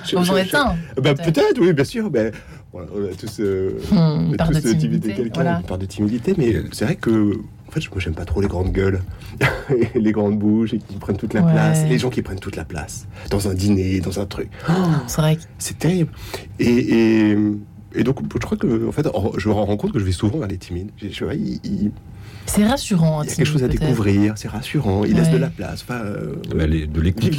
je, 0.07 0.17
vous 0.17 0.31
en 0.31 0.37
êtes 0.37 0.55
un 0.55 0.77
bah, 0.97 1.15
Peut-être, 1.15 1.61
oui, 1.61 1.75
bien 1.75 1.85
sûr. 1.85 2.11
Mais, 2.11 2.33
voilà, 2.73 2.89
on 2.97 3.05
a 3.05 3.15
tous, 3.15 3.41
euh, 3.41 3.79
hmm, 3.93 4.33
de 4.33 4.79
timidité, 4.79 5.13
quelqu'un, 5.13 5.59
une 5.59 5.67
part 5.67 5.79
de 5.79 5.87
timidité, 5.87 6.35
mais 6.39 6.63
c'est 6.73 6.87
vrai 6.87 6.97
que 6.97 7.39
en 7.69 7.71
fait, 7.71 7.91
moi, 7.91 7.99
j'aime 7.99 8.15
pas 8.15 8.25
trop 8.25 8.41
les 8.41 8.49
grandes 8.49 8.73
gueules, 8.73 9.01
les 9.95 10.13
grandes 10.13 10.39
bouches 10.39 10.75
et 10.75 10.79
qui 10.79 10.97
prennent 10.97 11.17
toute 11.17 11.35
la 11.35 11.43
place, 11.43 11.85
les 11.89 11.99
gens 11.99 12.11
qui 12.11 12.23
prennent 12.23 12.39
toute 12.39 12.57
la 12.57 12.65
place 12.65 13.07
dans 13.31 13.49
un 13.49 13.55
dîner, 13.55 14.01
dans 14.01 14.21
un 14.21 14.27
truc. 14.27 14.49
Oh, 14.69 14.73
c'est 15.07 15.21
vrai. 15.21 15.39
C'est 15.59 15.79
terrible. 15.79 16.13
Et, 16.59 17.31
et 17.31 17.39
et 17.95 18.05
donc, 18.05 18.19
je 18.33 18.39
crois 18.39 18.57
que, 18.57 18.89
en 18.89 18.93
fait, 18.93 19.07
je 19.37 19.49
me 19.49 19.55
rends 19.55 19.77
compte 19.77 19.93
que 19.93 19.99
je 19.99 20.05
vais 20.05 20.13
souvent 20.13 20.39
vers 20.39 20.49
les 20.49 20.59
timides. 20.59 20.91
c'est 22.47 22.67
rassurant. 22.67 23.23
Il 23.23 23.31
y 23.31 23.33
a 23.33 23.37
quelque 23.37 23.47
chose 23.47 23.65
à 23.65 23.69
découvrir, 23.69 24.35
c'est 24.37 24.49
rassurant. 24.49 25.05
Il 25.05 25.17
laisse 25.17 25.31
de 25.31 25.37
la 25.37 25.49
place. 25.49 25.83
Enfin, 25.83 26.01
euh, 26.05 26.37
de 26.53 27.01
l'écoute. 27.01 27.33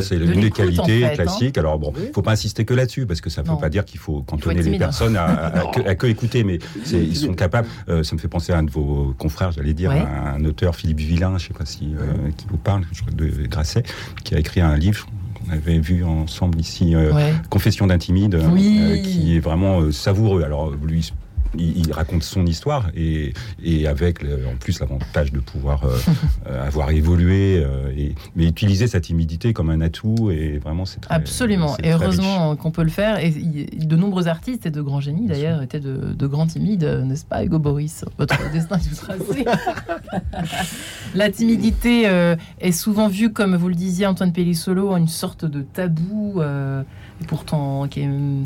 C'est 0.00 0.16
une 0.16 0.40
des 0.40 0.50
qualités 0.50 1.04
hein. 1.04 1.10
classiques. 1.10 1.58
Alors 1.58 1.78
bon, 1.78 1.92
il 1.96 2.08
ne 2.08 2.12
faut 2.12 2.22
pas 2.22 2.32
insister 2.32 2.64
que 2.64 2.74
là-dessus, 2.74 3.06
parce 3.06 3.20
que 3.20 3.30
ça 3.30 3.42
ne 3.42 3.48
veut 3.48 3.58
pas 3.58 3.68
dire 3.68 3.84
qu'il 3.84 4.00
faut 4.00 4.22
cantonner 4.22 4.62
les 4.62 4.78
personnes 4.78 5.16
à, 5.16 5.94
que, 5.94 6.06
écouter, 6.06 6.44
mais 6.44 6.58
ils 6.90 7.16
sont 7.16 7.34
capables. 7.34 7.68
Euh, 7.88 8.02
ça 8.02 8.14
me 8.14 8.20
fait 8.20 8.28
penser 8.28 8.52
à 8.52 8.58
un 8.58 8.62
de 8.62 8.70
vos 8.70 9.14
confrères, 9.18 9.52
j'allais 9.52 9.74
dire, 9.74 9.90
un 9.90 10.44
auteur, 10.44 10.76
Philippe 10.76 11.00
Villain, 11.00 11.38
je 11.38 11.44
ne 11.44 11.48
sais 11.48 11.54
pas 11.54 11.66
si 11.66 11.94
euh, 11.94 12.30
qui 12.36 12.46
vous 12.48 12.56
parle, 12.56 12.84
je 12.92 13.00
crois 13.02 13.12
de 13.12 13.46
Grasset, 13.46 13.82
qui 14.24 14.34
a 14.34 14.38
écrit 14.38 14.60
un 14.60 14.76
livre 14.76 15.06
on 15.46 15.52
avait 15.52 15.78
vu 15.78 16.04
ensemble 16.04 16.60
ici 16.60 16.94
euh, 16.94 17.32
Confession 17.50 17.86
d'un 17.86 17.98
timide, 17.98 18.34
euh, 18.34 18.96
qui 19.02 19.36
est 19.36 19.40
vraiment 19.40 19.80
euh, 19.80 19.92
savoureux. 19.92 20.42
Alors 20.42 20.70
lui 20.70 21.12
il, 21.56 21.92
raconte 21.92 22.22
son 22.22 22.46
histoire 22.46 22.88
et, 22.94 23.32
et 23.62 23.86
avec 23.86 24.24
en 24.24 24.56
plus 24.56 24.80
l'avantage 24.80 25.32
de 25.32 25.40
pouvoir 25.40 25.82
avoir 26.46 26.90
évolué, 26.90 27.64
et, 27.96 28.14
mais 28.36 28.46
utiliser 28.46 28.86
sa 28.86 29.00
timidité 29.00 29.52
comme 29.52 29.70
un 29.70 29.80
atout 29.80 30.30
et 30.30 30.58
vraiment 30.58 30.84
c'est 30.84 31.00
absolument. 31.08 31.76
et 31.82 31.92
heureusement 31.92 32.56
qu'on 32.56 32.70
peut 32.70 32.82
le 32.82 32.90
faire. 32.90 33.18
Et 33.18 33.30
de 33.30 33.96
nombreux 33.96 34.28
artistes 34.28 34.66
et 34.66 34.70
de 34.70 34.80
grands 34.80 35.00
génies 35.00 35.26
d'ailleurs 35.26 35.62
étaient 35.62 35.80
de, 35.80 36.12
de, 36.12 36.26
grands 36.26 36.46
timides, 36.46 36.84
n'est-ce 37.04 37.24
pas, 37.24 37.44
Hugo 37.44 37.58
Boris 37.58 38.04
Votre 38.18 38.50
destin 38.52 38.78
est 38.78 38.96
tracé. 38.96 39.44
La 41.14 41.30
timidité 41.30 42.34
est 42.60 42.72
souvent 42.72 43.08
vue, 43.08 43.32
comme 43.32 43.56
vous 43.56 43.68
le 43.68 43.74
disiez, 43.74 44.06
Antoine 44.06 44.32
Pellissolo, 44.32 44.94
une 44.96 45.08
sorte 45.08 45.44
de 45.44 45.62
tabou. 45.62 46.40
Pourtant, 47.26 47.88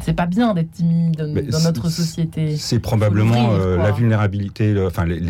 c'est 0.03 0.15
pas 0.15 0.27
bien 0.27 0.55
d'être 0.55 0.71
timide 0.71 1.17
dans, 1.17 1.61
notre 1.61 1.89
société. 1.89 2.57
C'est 2.57 2.79
probablement 2.79 3.51
euh, 3.53 3.77
la 3.77 3.91
vulnérabilité, 3.91 4.73
le, 4.73 4.87
enfin 4.87 5.05
les, 5.05 5.21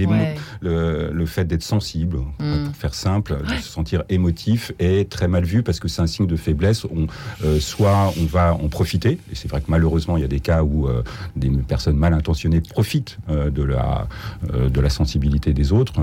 le, 0.60 1.26
fait 1.26 1.44
d'être 1.44 1.62
sensible, 1.62 2.18
mm. 2.38 2.66
pour 2.66 2.76
faire 2.76 2.94
simple, 2.94 3.36
de 3.42 3.54
se 3.60 3.68
sentir 3.68 4.04
émotif 4.08 4.72
est 4.78 5.10
très 5.10 5.28
mal 5.28 5.44
vu 5.44 5.62
parce 5.62 5.80
que 5.80 5.88
c'est 5.88 6.02
un 6.02 6.06
signe 6.06 6.26
de 6.26 6.36
faiblesse. 6.36 6.84
On, 6.84 7.06
euh, 7.44 7.58
soit 7.60 8.12
on 8.20 8.26
va 8.26 8.54
en 8.54 8.68
profiter, 8.68 9.18
et 9.30 9.34
c'est 9.34 9.48
vrai 9.48 9.60
que 9.60 9.70
malheureusement 9.70 10.16
il 10.16 10.20
y 10.20 10.24
a 10.24 10.28
des 10.28 10.40
cas 10.40 10.62
où 10.62 10.86
euh, 10.86 11.02
des 11.34 11.50
personnes 11.50 11.96
mal 11.96 12.14
intentionnées 12.14 12.60
profitent 12.60 13.18
de 13.28 13.62
la 13.62 14.06
de 14.52 14.80
la 14.80 14.90
sensibilité 14.90 15.52
des 15.52 15.72
autres, 15.72 15.94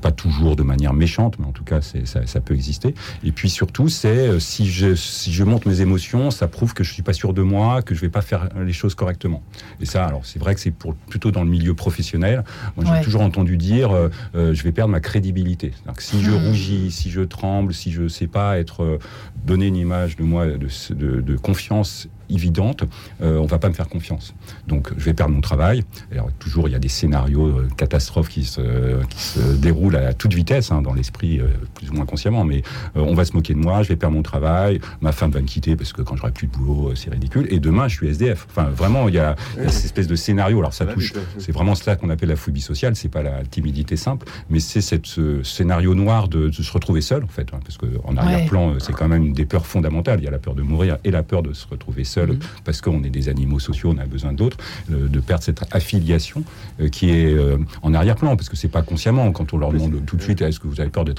pas 0.00 0.10
toujours 0.10 0.56
de 0.56 0.62
manière 0.62 0.92
méchante, 0.92 1.38
mais 1.38 1.46
en 1.46 1.52
tout 1.52 1.64
cas 1.64 1.80
ça, 1.80 2.26
ça, 2.26 2.40
peut 2.40 2.54
exister. 2.54 2.94
Et 3.24 3.32
puis 3.32 3.50
surtout, 3.50 3.88
c'est 3.88 4.38
si 4.40 4.70
je 4.70 4.94
si 4.94 5.32
je 5.32 5.44
monte 5.44 5.66
mes 5.66 5.80
émotions, 5.80 6.30
ça 6.30 6.48
prouve 6.48 6.67
que 6.74 6.84
je 6.84 6.92
suis 6.92 7.02
pas 7.02 7.12
sûr 7.12 7.34
de 7.34 7.42
moi, 7.42 7.82
que 7.82 7.94
je 7.94 8.00
vais 8.00 8.08
pas 8.08 8.22
faire 8.22 8.48
les 8.64 8.72
choses 8.72 8.94
correctement. 8.94 9.42
Et 9.80 9.86
ça, 9.86 10.06
alors 10.06 10.24
c'est 10.24 10.38
vrai 10.38 10.54
que 10.54 10.60
c'est 10.60 10.70
pour 10.70 10.94
plutôt 10.94 11.30
dans 11.30 11.44
le 11.44 11.50
milieu 11.50 11.74
professionnel. 11.74 12.44
Moi, 12.76 12.84
j'ai 12.96 13.04
toujours 13.04 13.22
entendu 13.22 13.56
dire, 13.56 13.92
euh, 13.92 14.08
euh, 14.34 14.54
je 14.54 14.62
vais 14.62 14.72
perdre 14.72 14.90
ma 14.90 15.00
crédibilité. 15.00 15.72
Que 15.96 16.02
si 16.02 16.22
je 16.22 16.30
hmm. 16.30 16.46
rougis, 16.46 16.90
si 16.90 17.10
je 17.10 17.20
tremble, 17.20 17.74
si 17.74 17.92
je 17.92 18.08
sais 18.08 18.26
pas 18.26 18.58
être 18.58 18.82
euh, 18.82 18.98
donner 19.44 19.66
une 19.66 19.76
image 19.76 20.16
de 20.16 20.22
moi 20.22 20.46
de, 20.46 20.58
de, 20.94 21.20
de 21.20 21.36
confiance 21.36 22.08
évidente, 22.30 22.84
euh, 23.22 23.38
on 23.38 23.46
va 23.46 23.58
pas 23.58 23.68
me 23.68 23.74
faire 23.74 23.88
confiance. 23.88 24.34
Donc 24.66 24.90
je 24.96 25.04
vais 25.04 25.14
perdre 25.14 25.34
mon 25.34 25.40
travail. 25.40 25.84
Alors 26.12 26.30
toujours 26.38 26.68
il 26.68 26.72
y 26.72 26.74
a 26.74 26.78
des 26.78 26.88
scénarios 26.88 27.46
euh, 27.46 27.68
catastrophes 27.76 28.28
qui 28.28 28.44
se, 28.44 29.02
qui 29.06 29.22
se 29.22 29.40
déroulent 29.56 29.96
à 29.96 30.12
toute 30.14 30.34
vitesse 30.34 30.70
hein, 30.70 30.82
dans 30.82 30.94
l'esprit, 30.94 31.40
euh, 31.40 31.46
plus 31.74 31.90
ou 31.90 31.94
moins 31.94 32.06
consciemment, 32.06 32.44
mais 32.44 32.62
on 32.94 33.14
va 33.14 33.24
se 33.24 33.32
moquer 33.32 33.54
de 33.54 33.58
moi, 33.58 33.82
je 33.82 33.88
vais 33.88 33.96
perdre 33.96 34.16
mon 34.16 34.22
travail, 34.22 34.80
ma 35.00 35.12
femme 35.12 35.30
va 35.30 35.40
me 35.40 35.46
quitter 35.46 35.76
parce 35.76 35.92
que 35.92 36.02
quand 36.02 36.16
j'aurai 36.16 36.32
plus 36.32 36.46
de 36.46 36.52
boulot, 36.52 36.94
c'est 36.94 37.10
ridicule. 37.10 37.46
Et 37.50 37.60
demain 37.60 37.88
je 37.88 37.96
suis 37.96 38.08
SDF. 38.08 38.46
Enfin 38.50 38.64
vraiment 38.64 39.08
il 39.08 39.14
y 39.14 39.18
a, 39.18 39.36
cette 39.68 39.84
espèce 39.84 40.06
de 40.06 40.16
scénario. 40.16 40.58
Alors 40.58 40.74
ça 40.74 40.86
touche, 40.86 41.12
c'est 41.38 41.52
vraiment 41.52 41.74
cela 41.74 41.96
qu'on 41.96 42.10
appelle 42.10 42.28
la 42.28 42.36
phobie 42.36 42.60
sociale. 42.60 42.96
C'est 42.96 43.08
pas 43.08 43.22
la 43.22 43.44
timidité 43.44 43.96
simple, 43.96 44.26
mais 44.50 44.60
c'est 44.60 44.80
ce 44.80 45.42
scénario 45.42 45.94
noir 45.94 46.28
de, 46.28 46.50
se 46.50 46.72
retrouver 46.72 47.00
seul 47.00 47.24
en 47.24 47.28
fait, 47.28 47.48
hein, 47.54 47.60
parce 47.64 47.78
que 47.78 47.86
en 48.04 48.16
arrière-plan 48.16 48.74
c'est 48.80 48.92
quand 48.92 49.08
même 49.08 49.26
une 49.26 49.32
des 49.32 49.46
peurs 49.46 49.66
fondamentales. 49.66 50.20
Il 50.20 50.24
y 50.24 50.28
a 50.28 50.30
la 50.30 50.38
peur 50.38 50.54
de 50.54 50.62
mourir 50.62 50.98
et 51.04 51.10
la 51.10 51.22
peur 51.22 51.42
de 51.42 51.52
se 51.52 51.66
retrouver 51.66 52.04
seul 52.04 52.17
Mhm. 52.26 52.38
parce 52.64 52.80
qu'on 52.80 53.02
est 53.04 53.10
des 53.10 53.28
animaux 53.28 53.58
sociaux, 53.58 53.92
on 53.94 53.98
a 53.98 54.06
besoin 54.06 54.32
d'autres, 54.32 54.56
euh, 54.90 55.08
de 55.08 55.20
perdre 55.20 55.44
cette 55.44 55.62
affiliation 55.70 56.44
euh, 56.80 56.88
qui 56.88 57.10
est 57.10 57.32
euh, 57.32 57.56
en 57.82 57.94
arrière-plan, 57.94 58.36
parce 58.36 58.48
que 58.48 58.56
c'est 58.56 58.68
pas 58.68 58.82
consciemment. 58.82 59.30
Quand 59.32 59.52
on 59.52 59.58
leur 59.58 59.72
demande 59.72 60.04
tout 60.06 60.16
de 60.16 60.22
suite 60.22 60.42
est-ce 60.42 60.60
que 60.60 60.66
vous 60.66 60.80
avez 60.80 60.90
peur 60.90 61.04
de 61.04 61.14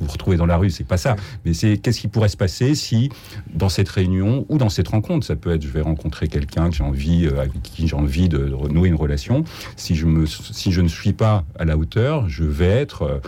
vous 0.00 0.06
retrouver 0.08 0.36
dans 0.36 0.46
la 0.46 0.56
rue, 0.56 0.70
c'est 0.70 0.84
pas 0.84 0.96
ça, 0.96 1.16
mais 1.44 1.54
c'est 1.54 1.78
qu'est-ce 1.78 2.00
qui 2.00 2.08
pourrait 2.08 2.28
se 2.28 2.36
passer 2.36 2.74
si 2.74 3.10
dans 3.54 3.68
cette 3.68 3.88
réunion 3.88 4.46
ou 4.48 4.58
dans 4.58 4.68
cette 4.68 4.88
rencontre, 4.88 5.26
ça 5.26 5.36
peut 5.36 5.54
être 5.54 5.62
je 5.62 5.68
vais 5.68 5.80
rencontrer 5.80 6.28
quelqu'un 6.28 6.70
que 6.70 6.76
j'ai 6.76 6.84
envie 6.84 7.26
avec 7.26 7.62
qui 7.62 7.88
j'ai 7.88 7.96
envie 7.96 8.28
de 8.28 8.52
renouer 8.52 8.88
une 8.88 8.94
relation, 8.94 9.44
si 9.76 9.94
je 9.94 10.06
me 10.06 10.26
si 10.26 10.72
je 10.72 10.80
ne 10.80 10.88
suis 10.88 11.12
pas 11.12 11.44
à 11.58 11.64
la 11.64 11.76
hauteur, 11.76 12.28
je 12.28 12.44
vais 12.44 12.66
être 12.66 13.20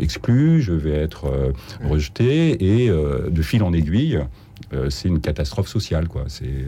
exclu, 0.00 0.62
je 0.62 0.72
vais 0.72 0.94
être 0.94 1.52
rejeté 1.84 2.82
et 2.84 2.88
de 2.88 3.42
fil 3.42 3.62
en 3.62 3.72
aiguille 3.72 4.20
euh, 4.74 4.90
c'est 4.90 5.08
une 5.08 5.20
catastrophe 5.20 5.68
sociale. 5.68 6.08
Quoi. 6.08 6.24
C'est, 6.28 6.64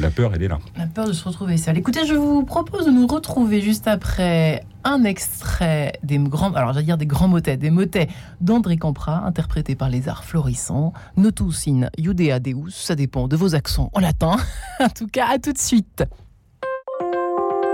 la 0.00 0.10
peur, 0.10 0.32
elle 0.34 0.42
est 0.42 0.48
là. 0.48 0.58
La 0.76 0.86
peur 0.86 1.06
de 1.06 1.12
se 1.12 1.24
retrouver 1.24 1.56
seul. 1.56 1.76
Écoutez, 1.78 2.06
je 2.06 2.14
vous 2.14 2.44
propose 2.44 2.86
de 2.86 2.90
nous 2.90 3.06
retrouver 3.06 3.60
juste 3.60 3.88
après 3.88 4.64
un 4.84 5.04
extrait 5.04 5.92
des 6.02 6.18
grands, 6.18 6.52
alors 6.52 6.72
j'allais 6.72 6.86
dire 6.86 6.98
des 6.98 7.06
grands 7.06 7.28
motets, 7.28 7.56
des 7.56 7.70
motets 7.70 8.08
d'André 8.40 8.76
Campra, 8.76 9.24
interprétés 9.24 9.74
par 9.74 9.88
les 9.88 10.08
arts 10.08 10.24
florissants. 10.24 10.92
Notus 11.16 11.68
in 11.68 11.88
Judea 11.98 12.40
Deus, 12.40 12.70
ça 12.70 12.94
dépend 12.94 13.28
de 13.28 13.36
vos 13.36 13.54
accents 13.54 13.90
en 13.92 14.00
latin. 14.00 14.36
en 14.80 14.88
tout 14.88 15.06
cas, 15.06 15.26
à 15.32 15.38
tout 15.38 15.52
de 15.52 15.58
suite. 15.58 16.04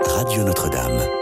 Radio 0.06 0.44
Notre-Dame. 0.44 1.17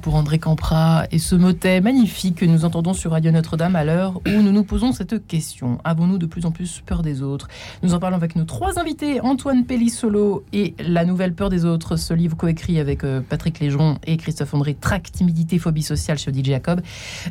Pour 0.00 0.14
André 0.14 0.38
Campra 0.38 1.04
et 1.10 1.18
ce 1.18 1.34
motet 1.34 1.80
magnifique 1.80 2.36
que 2.36 2.44
nous 2.44 2.64
entendons 2.64 2.92
sur 2.92 3.12
Radio 3.12 3.30
Notre-Dame 3.30 3.76
à 3.76 3.84
l'heure 3.84 4.20
où 4.26 4.42
nous 4.42 4.52
nous 4.52 4.64
posons 4.64 4.92
cette 4.92 5.26
question. 5.26 5.78
Avons-nous 5.84 6.18
de 6.18 6.26
plus 6.26 6.46
en 6.46 6.50
plus 6.50 6.82
peur 6.84 7.02
des 7.02 7.22
autres? 7.22 7.48
Nous 7.82 7.94
en 7.94 7.98
parlons 7.98 8.16
avec 8.16 8.36
nos 8.36 8.44
trois 8.44 8.78
invités, 8.78 9.20
Antoine 9.20 9.64
Pellissolo 9.64 10.44
et 10.52 10.74
La 10.78 11.04
Nouvelle 11.04 11.34
Peur 11.34 11.50
des 11.50 11.64
Autres, 11.64 11.96
ce 11.96 12.14
livre 12.14 12.36
coécrit 12.36 12.80
avec 12.80 13.04
euh, 13.04 13.20
Patrick 13.20 13.60
Légeron 13.60 13.98
et 14.06 14.16
Christophe 14.16 14.54
André, 14.54 14.74
Trac, 14.74 15.10
Timidité, 15.12 15.58
Phobie 15.58 15.82
Sociale 15.82 16.18
chez 16.18 16.30
Odile 16.30 16.46
Jacob. 16.46 16.80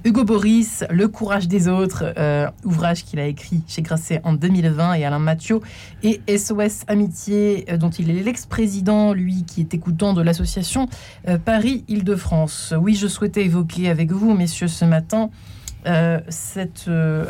Hugo 0.05 0.24
Boris, 0.24 0.84
Le 0.89 1.07
Courage 1.07 1.47
des 1.47 1.67
Autres, 1.67 2.13
euh, 2.17 2.47
ouvrage 2.63 3.03
qu'il 3.03 3.20
a 3.20 3.26
écrit 3.26 3.61
chez 3.67 3.82
Grasset 3.82 4.22
en 4.24 4.34
2020 4.34 4.93
et 4.93 5.05
Alain 5.05 5.20
Mathieu 5.20 5.59
et 6.03 6.22
SOS 6.28 6.84
Amitié, 6.88 7.65
euh, 7.70 7.78
dont 7.78 7.89
il 7.89 8.09
est 8.09 8.22
l'ex-président, 8.24 9.13
lui 9.13 9.43
qui 9.43 9.61
est 9.61 9.74
écoutant 9.74 10.13
de 10.13 10.22
l'association 10.22 10.88
Paris-Île-de-France. 11.45 12.59
Oui, 12.80 12.95
je 12.95 13.07
souhaitais 13.07 13.45
évoquer 13.45 13.89
avec 13.89 14.12
vous, 14.12 14.34
messieurs, 14.34 14.68
ce 14.68 14.86
matin, 14.86 15.30
euh, 15.88 16.20
cette, 16.28 16.86
euh, 16.89 17.24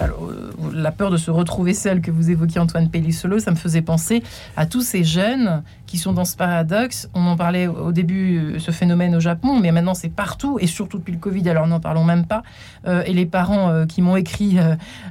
la 0.74 0.92
peur 0.92 1.12
de 1.12 1.18
se 1.18 1.30
retrouver 1.30 1.76
seul 1.76 2.02
que 2.02 2.10
vous 2.10 2.32
évoquiez 2.32 2.60
Antoine 2.60 2.90
Pellissolo, 2.90 3.38
ça 3.38 3.52
me 3.52 3.56
faisait 3.56 3.84
penser 3.84 4.24
à 4.58 4.66
tous 4.66 4.82
ces 4.82 5.04
jeunes 5.04 5.62
qui 5.86 6.00
sont 6.00 6.14
dans 6.14 6.26
ce 6.26 6.36
paradoxe. 6.36 7.10
On 7.14 7.28
en 7.28 7.36
parlait 7.36 7.68
au 7.68 7.92
début, 7.92 8.40
euh, 8.40 8.60
ce 8.60 8.72
phénomène 8.72 9.16
au 9.16 9.20
Japon, 9.20 9.60
mais 9.60 9.72
maintenant 9.72 9.94
c'est 9.94 10.10
partout, 10.10 10.58
et 10.60 10.66
surtout 10.66 10.98
depuis 10.98 11.14
le 11.14 11.20
Covid, 11.20 11.48
alors 11.48 11.68
n'en 11.68 11.80
parlons 11.80 12.04
même 12.04 12.26
pas. 12.26 12.42
et 12.88 13.14
les 13.14 13.26
parents 13.26 13.86
qui 13.86 14.02
m'ont 14.02 14.16
écrit, 14.16 14.58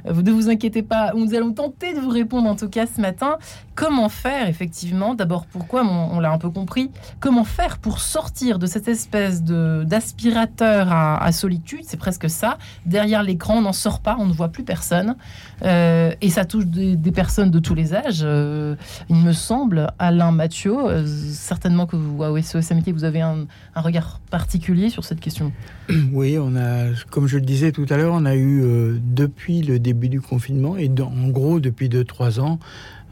ne 0.05 0.31
vous 0.31 0.49
inquiétez 0.49 0.81
pas, 0.81 1.13
nous 1.15 1.33
allons 1.33 1.53
tenter 1.53 1.93
de 1.93 1.99
vous 1.99 2.09
répondre 2.09 2.49
en 2.49 2.55
tout 2.55 2.67
cas 2.67 2.85
ce 2.85 2.99
matin. 2.99 3.37
Comment 3.79 4.09
faire 4.09 4.49
effectivement 4.49 5.15
D'abord, 5.15 5.45
pourquoi 5.45 5.85
on, 5.85 6.19
l'a 6.19 6.33
un 6.33 6.37
peu 6.37 6.49
compris. 6.49 6.91
Comment 7.21 7.45
faire 7.45 7.77
pour 7.77 8.01
sortir 8.01 8.59
de 8.59 8.65
cette 8.65 8.89
espèce 8.89 9.41
d'aspirateur 9.41 10.91
à, 10.91 11.31
solitude? 11.31 11.83
C'est 11.83 11.95
presque 11.95 12.29
ça. 12.29 12.57
Derrière 12.85 13.23
l'écran, 13.23 13.59
on 13.59 13.61
n'en 13.61 13.71
sort 13.71 14.01
pas, 14.01 14.17
on 14.19 14.25
ne 14.25 14.33
voit 14.33 14.49
plus 14.49 14.65
personne. 14.65 15.15
Euh, 15.63 16.11
et 16.19 16.29
ça 16.29 16.43
touche 16.43 16.65
des, 16.65 16.97
personnes 17.13 17.51
de 17.51 17.59
tous 17.59 17.73
les 17.73 17.95
âges. 17.95 18.19
Euh, 18.21 18.75
il 19.07 19.15
me 19.15 19.31
semble, 19.31 19.87
Alain 19.97 20.33
Mathieu, 20.33 20.75
euh, 20.75 21.05
certainement 21.07 21.85
que 21.85 21.95
vous, 21.95 22.21
à 22.21 22.41
SOS 22.41 22.73
Amitié, 22.73 22.91
vous 22.91 23.05
avez 23.05 23.21
un, 23.21 23.47
regard 23.77 24.19
particulier 24.29 24.89
sur 24.89 25.05
cette 25.05 25.21
question. 25.21 25.53
Oui, 26.11 26.37
on 26.37 26.55
a, 26.55 26.93
comme 27.11 27.27
je 27.27 27.37
le 27.37 27.45
disais 27.45 27.71
tout 27.71 27.85
à 27.89 27.95
l'heure, 27.95 28.13
on 28.13 28.25
a 28.25 28.35
eu 28.35 28.99
depuis 29.01 29.61
le 29.61 29.79
début 29.79 30.09
du 30.09 30.21
confinement 30.21 30.75
et 30.75 30.91
en 31.01 31.29
gros 31.29 31.59
depuis 31.59 31.87
2-3 31.87 32.39
ans, 32.39 32.59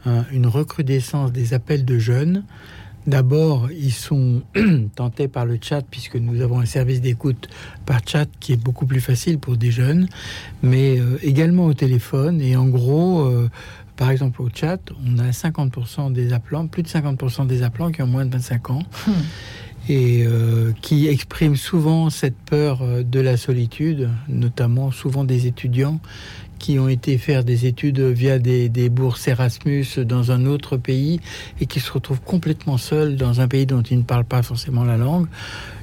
une 0.06 0.46
recrudescence 0.46 1.32
des 1.32 1.54
appels 1.54 1.84
de 1.84 1.98
jeunes 1.98 2.44
D'abord, 3.08 3.70
ils 3.72 3.92
sont 3.92 4.42
tentés 4.94 5.28
par 5.28 5.46
le 5.46 5.58
chat, 5.58 5.80
puisque 5.80 6.16
nous 6.16 6.42
avons 6.42 6.60
un 6.60 6.66
service 6.66 7.00
d'écoute 7.00 7.48
par 7.86 8.00
chat 8.06 8.28
qui 8.38 8.52
est 8.52 8.62
beaucoup 8.62 8.84
plus 8.84 9.00
facile 9.00 9.38
pour 9.38 9.56
des 9.56 9.70
jeunes, 9.70 10.08
mais 10.62 11.00
euh, 11.00 11.16
également 11.22 11.64
au 11.64 11.72
téléphone. 11.72 12.42
Et 12.42 12.54
en 12.54 12.66
gros, 12.66 13.22
euh, 13.22 13.48
par 13.96 14.10
exemple 14.10 14.42
au 14.42 14.50
chat, 14.52 14.78
on 15.06 15.18
a 15.18 15.30
50% 15.30 16.12
des 16.12 16.34
appelants, 16.34 16.66
plus 16.66 16.82
de 16.82 16.88
50% 16.88 17.46
des 17.46 17.62
appelants 17.62 17.92
qui 17.92 18.02
ont 18.02 18.06
moins 18.06 18.26
de 18.26 18.32
25 18.32 18.70
ans. 18.72 18.82
Hmm. 19.06 19.12
Et 19.90 20.26
euh, 20.26 20.72
qui 20.82 21.08
expriment 21.08 21.56
souvent 21.56 22.10
cette 22.10 22.36
peur 22.36 22.82
de 23.02 23.20
la 23.20 23.38
solitude, 23.38 24.10
notamment 24.28 24.90
souvent 24.90 25.24
des 25.24 25.46
étudiants 25.46 25.98
qui 26.58 26.78
ont 26.78 26.88
été 26.88 27.18
faire 27.18 27.44
des 27.44 27.66
études 27.66 28.00
via 28.00 28.38
des, 28.38 28.88
bourses 28.88 29.28
Erasmus 29.28 29.86
dans 29.98 30.32
un 30.32 30.46
autre 30.46 30.76
pays 30.76 31.20
et 31.60 31.66
qui 31.66 31.80
se 31.80 31.92
retrouvent 31.92 32.20
complètement 32.20 32.78
seuls 32.78 33.16
dans 33.16 33.40
un 33.40 33.48
pays 33.48 33.66
dont 33.66 33.82
ils 33.82 33.98
ne 33.98 34.02
parlent 34.02 34.24
pas 34.24 34.42
forcément 34.42 34.84
la 34.84 34.96
langue. 34.96 35.26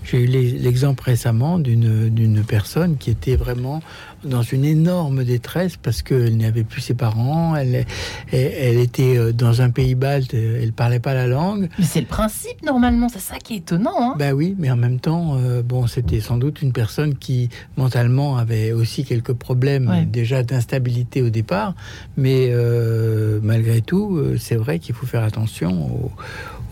J'ai 0.04 0.22
eu 0.22 0.28
l'exemple 0.28 1.04
récemment 1.04 1.58
d'une 1.58 2.44
personne 2.48 2.98
qui 2.98 3.10
était 3.10 3.36
vraiment 3.36 3.82
dans 4.26 4.42
une 4.42 4.66
énorme 4.66 5.24
détresse 5.24 5.78
parce 5.78 6.02
qu'elle 6.02 6.38
n'avait 6.38 6.64
plus 6.64 6.82
ses 6.82 6.94
parents, 6.94 7.56
elle, 7.56 7.86
elle, 8.32 8.80
était 8.80 9.18
euh, 9.18 9.32
dans 9.32 9.62
un 9.62 9.70
pays 9.70 9.96
balte, 9.96 10.34
elle 10.34 10.74
parlait 10.74 11.00
pas 11.00 11.14
la 11.14 11.28
langue. 11.28 11.70
Mais 11.78 11.86
c'est 11.86 12.02
le 12.02 12.08
principe 12.08 12.64
normalement, 12.64 13.08
c'est 13.10 13.20
ça 13.20 13.38
qui 13.38 13.54
est 13.54 13.58
étonnant. 13.58 13.94
Hein 14.00 14.16
ben 14.18 14.34
oui, 14.34 14.56
mais 14.58 14.72
en 14.72 14.76
même 14.76 15.00
temps, 15.00 15.38
euh, 15.38 15.62
bon, 15.62 15.88
c'était 15.88 16.22
sans 16.22 16.38
doute 16.38 16.62
une 16.62 16.74
personne 16.74 17.16
qui 17.16 17.50
mentalement 17.78 18.38
avait 18.38 18.72
aussi 18.72 19.06
quelques 19.06 19.34
problèmes 19.34 20.08
déjà 20.12 20.44
d'instabilité 20.66 21.22
au 21.22 21.30
départ, 21.30 21.76
mais 22.18 22.48
euh, 22.50 23.40
malgré 23.44 23.82
tout, 23.82 24.20
c'est 24.40 24.56
vrai 24.56 24.80
qu'il 24.80 24.96
faut 24.96 25.06
faire 25.06 25.24
attention 25.24 26.12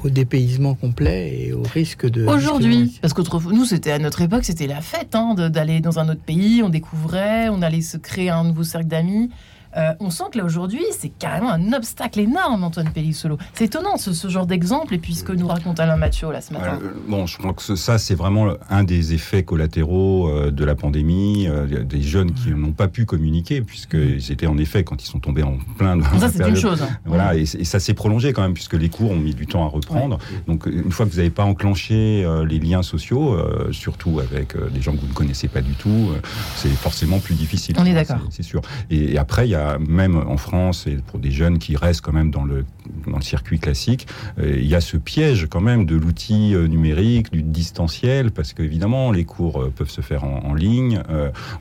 au 0.04 0.10
dépaysement 0.10 0.76
complet 0.76 1.46
et 1.46 1.54
au 1.54 1.64
risque 1.64 2.10
de... 2.10 2.26
Aujourd'hui, 2.26 3.00
parce 3.02 3.14
que 3.14 3.22
nous, 3.54 3.66
c'était 3.66 3.92
à 3.92 4.00
notre 4.00 4.22
époque, 4.22 4.44
c'était 4.44 4.68
la 4.68 4.82
fête 4.82 5.16
hein, 5.16 5.34
d'aller 5.36 5.80
dans 5.80 6.00
un 6.00 6.10
autre 6.10 6.22
pays, 6.22 6.62
on 6.64 6.70
découvrait, 6.70 7.50
on 7.50 7.62
allait 7.62 7.82
se 7.82 7.98
créer 7.98 8.30
un 8.30 8.44
nouveau 8.44 8.64
cercle 8.64 8.88
d'amis. 8.88 9.30
Euh, 9.78 9.94
on 10.00 10.10
sent 10.10 10.26
que 10.32 10.38
là 10.38 10.46
aujourd'hui, 10.46 10.84
c'est 10.92 11.10
carrément 11.10 11.52
un 11.52 11.74
obstacle 11.74 12.20
énorme, 12.20 12.64
Antoine 12.64 12.90
Pellissolo. 12.90 13.38
C'est 13.54 13.66
étonnant 13.66 13.98
ce, 13.98 14.28
genre 14.30 14.46
d'exemple, 14.46 14.94
et 14.94 14.98
puis 14.98 15.16
ce 15.16 15.24
que 15.24 15.34
nous 15.34 15.48
raconte 15.48 15.80
Alain 15.80 15.98
Mathieu 15.98 16.32
là 16.32 16.42
ce 16.42 16.54
matin. 16.54 16.80
bon, 17.08 17.26
je 17.26 17.38
crois 17.38 17.54
que 17.54 17.76
ça, 17.76 17.98
c'est 17.98 18.16
vraiment 18.16 18.54
un 18.70 18.84
des 18.84 19.14
effets 19.14 19.44
collatéraux 19.44 20.30
euh, 20.30 20.52
de 20.52 20.64
la 20.66 20.76
pandémie, 20.76 21.48
euh, 21.48 21.84
des 21.84 22.02
jeunes 22.02 22.32
qui 22.32 22.52
n'ont 22.52 22.72
pas 22.72 22.88
pu 22.88 23.06
communiquer, 23.06 23.62
puisqu'ils 23.62 24.32
étaient 24.32 24.48
en 24.48 24.58
effet, 24.58 24.84
quand 24.84 25.02
ils 25.04 25.08
sont 25.08 25.20
tombés 25.20 25.44
en 25.44 25.58
plein. 25.78 26.00
Ça, 26.20 26.30
c'est 26.30 26.48
une 26.48 26.56
chose. 26.56 26.82
Hein. 26.82 26.90
Voilà, 27.06 27.36
et, 27.36 27.46
ça 27.46 27.80
s'est 27.80 27.94
prolongé 27.94 28.34
quand 28.34 28.42
même, 28.42 28.54
puisque 28.54 28.74
les 28.74 28.90
cours 28.90 29.12
ont 29.12 29.18
mis 29.18 29.34
du 29.34 29.48
temps 29.48 29.66
à 29.66 29.70
reprendre. 29.70 30.20
Donc, 30.48 30.66
une 30.66 30.92
fois 30.92 31.06
que 31.06 31.12
vous 31.12 31.18
n'avez 31.18 31.30
pas 31.30 31.44
enclenché 31.44 32.26
les 32.48 32.60
liens 32.60 32.84
sociaux, 32.84 33.38
surtout 33.72 34.20
avec 34.20 34.56
des 34.72 34.82
gens 34.82 34.94
que 34.94 35.02
vous 35.02 35.08
ne 35.08 35.14
connaissez 35.14 35.48
pas 35.48 35.62
du 35.62 35.74
tout, 35.74 36.12
c'est 36.56 36.70
forcément 36.70 37.20
plus 37.20 37.36
difficile. 37.36 37.76
On 37.80 37.86
est 37.86 37.94
d'accord. 37.94 38.20
C'est 38.30 38.44
sûr. 38.44 38.62
Et, 38.90 39.14
et 39.14 39.18
après, 39.18 39.48
il 39.48 39.52
y 39.52 39.56
a 39.56 39.63
même 39.80 40.16
en 40.16 40.38
France 40.38 40.88
et 40.88 40.98
pour 40.98 41.20
des 41.20 41.32
jeunes 41.32 41.60
qui 41.60 41.76
restent 41.76 42.02
quand 42.02 42.14
même 42.14 42.32
dans 42.32 42.44
le, 42.44 42.66
dans 43.08 43.18
le 43.18 43.24
circuit 43.24 43.60
classique, 43.60 44.08
euh, 44.40 44.58
il 44.58 44.68
y 44.68 44.76
a 44.76 44.82
ce 44.82 44.98
piège 44.98 45.48
quand 45.50 45.62
même 45.62 45.86
de 45.86 45.96
l'outil 45.96 46.54
euh, 46.54 46.68
numérique, 46.68 47.32
du 47.32 47.44
distanciel, 47.44 48.32
parce 48.32 48.54
qu'évidemment, 48.54 49.12
les 49.12 49.26
cours 49.26 49.62
euh, 49.62 49.74
peuvent 49.76 49.90
se 49.90 50.02
faire 50.02 50.24
en, 50.24 50.54
ligne, 50.54 51.02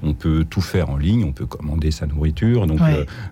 on 0.02 0.12
peut 0.12 0.44
tout 0.48 0.60
faire 0.60 0.90
en 0.90 0.96
ligne, 0.96 1.24
on 1.24 1.32
peut 1.32 1.46
commander 1.46 1.90
sa 1.90 2.06
nourriture, 2.06 2.66
donc 2.66 2.80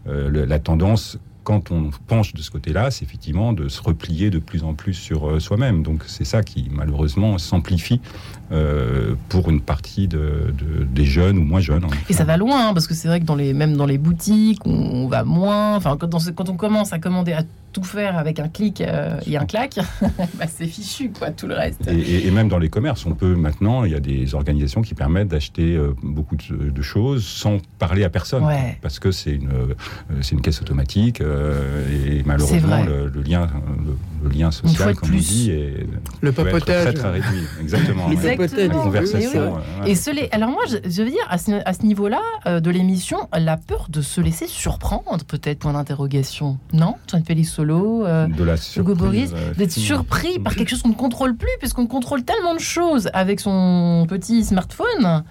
la 0.07 0.59
tendance 0.59 1.19
quand 1.51 1.73
on 1.73 1.91
penche 2.07 2.33
de 2.33 2.43
ce 2.43 2.51
côté-là, 2.53 2.93
c'est 2.93 3.05
effectivement 3.05 3.53
de 3.53 3.69
se 3.69 3.83
replier 3.83 4.31
de 4.31 4.39
plus 4.39 4.63
en 4.63 4.75
plus 4.75 4.95
sur 4.95 5.43
soi-même. 5.43 5.83
Donc 5.83 6.05
c'est 6.07 6.25
ça 6.25 6.45
qui 6.45 6.69
malheureusement 6.71 7.39
s'amplifie 7.39 8.01
euh, 8.53 9.15
pour 9.29 9.51
une 9.51 9.61
partie 9.61 10.07
de, 10.07 10.55
des 10.93 11.05
jeunes 11.05 11.39
ou 11.39 11.45
moins 11.45 11.59
jeunes. 11.59 11.87
Et 12.09 12.13
ça 12.13 12.23
va 12.23 12.37
loin, 12.37 12.69
hein, 12.69 12.73
parce 12.73 12.87
que 12.87 12.95
c'est 12.95 13.09
vrai 13.09 13.19
que 13.19 13.25
dans 13.25 13.35
les, 13.35 13.53
même 13.53 13.77
dans 13.77 13.87
les 13.87 13.99
boutiques, 13.99 14.65
on, 14.65 15.09
va 15.09 15.25
moins. 15.25 15.75
Enfin, 15.75 15.97
quand, 15.97 16.11
quand, 16.35 16.49
on 16.49 16.57
commence 16.57 16.93
à 16.93 17.01
commander 17.01 17.33
à 17.33 17.43
tout 17.73 17.83
faire 17.83 18.19
avec 18.19 18.39
un 18.39 18.49
clic 18.49 18.81
euh, 18.81 19.21
et 19.27 19.37
un 19.37 19.45
clac, 19.45 19.79
bah, 20.35 20.47
c'est 20.49 20.67
fichu, 20.67 21.11
quoi, 21.11 21.31
tout 21.31 21.47
le 21.47 21.55
reste. 21.55 21.89
Et, 21.89 22.31
même 22.31 22.49
dans 22.49 22.59
les 22.59 22.69
commerces, 22.69 23.07
on 23.07 23.15
peut 23.15 23.35
maintenant, 23.35 23.85
il 23.85 23.93
y 23.93 23.95
a 23.95 24.01
des 24.01 24.35
organisations 24.35 24.83
qui 24.83 24.95
permettent 24.95 25.29
d'acheter 25.29 25.77
euh, 25.77 25.95
beaucoup 26.03 26.37
de, 26.37 26.83
choses 26.83 27.27
sans 27.27 27.59
parler 27.79 28.05
à 28.05 28.11
personne, 28.11 28.43
parce 28.81 28.99
que 28.99 29.13
c'est 29.13 29.33
une, 29.33 29.51
c'est 30.23 30.33
une 30.33 30.41
caisse 30.41 30.63
automatique 30.63 31.21
et 31.21 32.23
malheureusement 32.25 32.83
le, 32.83 33.21
lien, 33.21 33.49
le, 34.23 34.29
lien 34.31 34.51
social, 34.51 34.95
comme 34.95 35.11
on 35.15 35.17
dit, 35.17 35.51
est, 35.51 35.87
le 36.21 36.33
papotage 36.33 36.85
très, 36.85 36.93
très 36.93 37.11
réduit. 37.11 37.45
Exactement. 37.61 38.11
Conversation. 38.83 39.59
Et, 39.87 39.95
se 39.95 40.11
alors 40.35 40.51
moi, 40.51 40.63
je, 40.69 41.03
veux 41.03 41.11
dire, 41.11 41.27
à 41.29 41.39
ce, 41.39 41.87
niveau-là 41.87 42.21
euh, 42.47 42.61
de 42.61 42.71
l'émission, 42.71 43.29
la 43.37 43.57
peur 43.57 43.87
de 43.89 44.03
se 44.03 44.21
laisser 44.21 44.47
surprendre, 44.47 45.25
peut-être, 45.27 45.61
point 45.61 45.73
d'interrogation. 45.73 46.59
Non? 46.73 46.97
John 47.07 47.25
Félix 47.25 47.51
Solo, 47.51 48.05
euh, 48.05 48.27
de 48.27 48.45
la 48.45 48.57
Hugo 48.77 48.95
Boris, 48.95 49.33
d'être 49.57 49.73
surpris 49.73 50.39
par 50.39 50.55
quelque 50.55 50.69
chose 50.69 50.83
qu'on 50.83 50.91
ne 50.91 50.95
contrôle 50.95 51.37
plus, 51.37 51.51
puisqu'on 51.59 51.87
contrôle 51.87 52.25
tellement 52.25 52.55
de 52.55 52.61
choses 52.61 53.11
avec 53.13 53.41
son 53.41 54.07
petit 54.09 54.45
smartphone. 54.45 55.25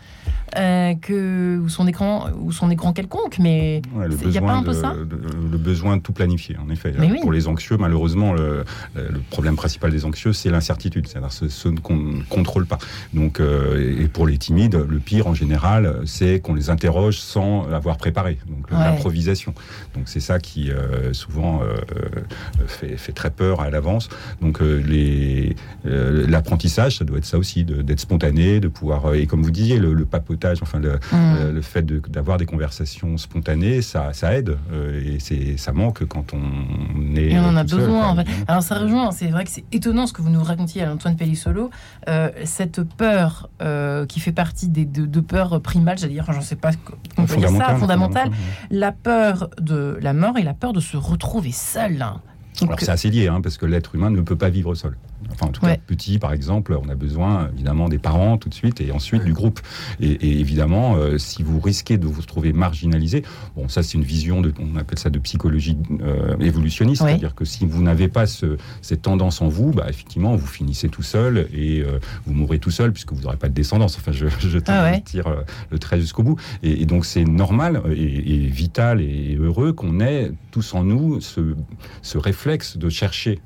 Euh, 0.58 0.95
que 0.95 1.60
ou 1.60 1.70
son 1.70 1.88
écran 1.88 2.30
ou 2.39 2.52
son 2.52 2.72
écran 2.72 2.91
quelconque 2.91 3.38
mais 3.38 3.84
il 4.22 4.30
n'y 4.30 4.38
a 4.38 4.41
pas 4.41 4.54
un 4.54 4.64
peu 4.64 4.74
ça. 4.74 4.95
le, 4.95 5.58
besoin 5.58 5.97
de 5.97 6.02
tout 6.02 6.14
planifier 6.14 6.58
en 6.58 6.70
effet. 6.72 6.91
Pour 7.22 7.32
les 7.32 7.47
anxieux 7.47 7.78
malheureusement 7.78 8.34
le, 8.34 8.64
problème 9.30 9.56
principal 9.56 9.91
des 9.91 10.06
anxieux 10.06 10.34
c'est 10.34 10.50
l'incertitude 10.50 11.08
c'est-à-dire 11.08 11.32
ce, 11.32 11.70
qu'on 11.70 11.95
ne 11.95 12.24
contrôle 12.24 12.66
pas. 12.66 12.80
Donc 13.14 13.39
euh, 13.39 14.02
et 14.02 14.08
pour 14.08 14.26
les 14.26 14.38
timides 14.38 14.76
le 14.76 15.00
pire 15.00 15.28
en 15.28 15.36
général 15.36 16.02
c'est 16.06 16.39
qu'on 16.39 16.56
les 16.56 16.70
interroge 16.72 17.20
sans 17.20 17.68
avoir 17.72 17.97
préparé 17.97 18.39
donc 18.47 18.72
l'improvisation. 18.72 19.54
Donc 19.95 20.04
c'est 20.08 20.20
ça 20.20 20.39
qui 20.39 20.72
euh, 20.72 21.14
souvent 21.14 21.62
fait, 22.66 22.97
fait, 22.97 23.12
très 23.12 23.30
peur 23.30 23.62
à 23.62 23.70
l'avance. 23.70 24.10
Donc 24.41 24.62
l'apprentissage, 25.84 26.97
ça 26.97 27.06
doit 27.06 27.20
être 27.20 27.26
ça 27.26 27.38
aussi, 27.38 27.64
d'être 27.64 28.00
spontané, 28.00 28.60
de 28.60 28.68
pouvoir 28.68 29.14
et 29.14 29.28
comme 29.28 29.43
vous 29.43 29.52
disiez, 29.52 29.78
le, 29.78 30.06
enfin 30.62 30.80
le, 30.80 31.00
mm. 31.12 31.52
le 31.54 31.62
fait 31.62 31.86
d'avoir 31.86 32.38
des 32.38 32.46
conversations 32.46 33.18
spontanées, 33.18 33.82
ça, 33.82 34.14
ça 34.14 34.36
aide 34.36 34.58
et 34.74 35.20
c'est 35.20 35.58
ça 35.58 35.72
manque 35.72 36.06
quand 36.06 36.34
on 36.34 37.16
est. 37.16 37.32
Et 37.32 37.40
on 37.40 37.46
en 37.46 37.56
a 37.56 37.64
besoin. 37.64 38.10
en 38.10 38.16
fait. 38.16 38.28
Alors 38.48 38.64
ça 38.64 38.76
rejoint, 38.76 39.12
c'est 39.12 39.28
vrai 39.28 39.44
que 39.46 39.52
c'est 39.52 39.66
étonnant 39.72 40.08
ce 40.08 40.14
que 40.14 40.22
vous 40.22 40.30
nous 40.30 40.44
racontiez 40.44 40.84
à 40.84 40.92
Antoine 40.92 41.16
Pellissolo, 41.16 41.70
cette 42.44 42.84
peur 42.84 43.50
qui 44.08 44.20
fait 44.20 44.32
partie 44.32 44.68
des 44.68 44.86
deux, 44.86 45.22
peurs 45.22 45.62
primales, 45.62 45.98
j'allais 45.98 46.14
dire, 46.14 46.26
j'en 46.32 46.42
sais 46.42 46.56
pas 46.56 46.72
comment 47.16 47.28
ça, 47.58 47.76
fondamentale, 47.76 48.32
la 48.70 48.92
peur 48.92 49.50
de 49.60 49.98
la 50.02 50.14
mort 50.14 50.38
et 50.38 50.44
la 50.44 50.54
peur 50.54 50.74
de 50.74 50.80
se 50.80 50.98
retrouver 50.98 51.52
seul. 51.52 52.02
Alors 52.62 52.80
c'est 52.80 52.90
assez 52.90 53.10
lié, 53.10 53.28
hein, 53.28 53.42
parce 53.42 53.58
que 53.58 53.66
l'être 53.66 53.96
humain 53.96 54.10
ne 54.10 54.22
peut 54.22 54.36
pas 54.36 54.50
vivre 54.50 54.76
seul. 54.76 54.96
Enfin, 55.32 55.48
en 55.48 55.52
tout 55.52 55.62
cas, 55.62 55.76
petit, 55.76 56.18
par 56.18 56.34
exemple, 56.34 56.78
on 56.82 56.90
a 56.90 56.96
besoin 56.96 57.50
évidemment 57.54 57.90
des 57.90 57.98
parents 57.98 58.38
tout 58.38 58.50
de 58.50 58.54
suite 58.54 58.82
et 58.82 58.92
ensuite 58.92 59.24
du 59.24 59.34
groupe. 59.34 59.60
Et, 60.00 60.40
évidemment, 60.40 60.96
euh, 60.96 61.18
si 61.18 61.44
vous 61.44 61.60
risquez 61.60 61.98
de 61.98 62.08
vous 62.08 62.22
trouver 62.22 62.54
marginalisé, 62.54 63.24
bon, 63.56 63.68
ça 63.68 63.84
c'est 63.84 63.96
une 63.96 64.04
vision 64.04 64.42
de, 64.42 64.54
on 64.60 64.78
appelle 64.78 65.00
ça 65.00 65.10
de 65.10 65.20
psychologie 65.20 65.78
euh, 66.02 66.38
évolutionniste, 66.40 67.04
c'est-à-dire 67.04 67.36
que 67.36 67.46
si 67.46 67.66
vous 67.66 67.84
n'avez 67.84 68.08
pas 68.08 68.28
ce, 68.28 68.58
cette 68.82 69.02
tendance 69.02 69.42
en 69.42 69.50
vous, 69.50 69.72
bah, 69.72 69.88
effectivement, 69.90 70.36
vous 70.36 70.48
finissez 70.48 70.90
tout 70.90 71.04
seul 71.04 71.48
et 71.54 71.82
euh, 71.82 72.00
vous 72.26 72.34
mourrez 72.34 72.60
tout 72.60 72.72
seul 72.72 72.94
puisque 72.94 73.14
vous 73.14 73.22
n'aurez 73.22 73.38
pas 73.38 73.50
de 73.50 73.54
descendance. 73.54 73.98
Enfin, 73.98 74.12
je, 74.12 74.28
je 74.40 74.60
ah 74.68 75.00
tire 75.00 75.44
le 75.70 75.80
trait 75.80 76.00
jusqu'au 76.00 76.24
bout. 76.24 76.40
Et, 76.64 76.86
donc 76.86 77.06
c'est 77.06 77.24
normal 77.24 77.82
et, 77.90 78.48
vital 78.48 79.02
et 79.02 79.36
heureux 79.40 79.74
qu'on 79.74 80.00
ait 80.00 80.32
tous 80.52 80.74
en 80.74 80.84
nous 80.84 81.22
ce, 81.22 81.56
ce 82.02 82.18
réflexe 82.18 82.78
de 82.78 82.90
chercher 82.90 83.40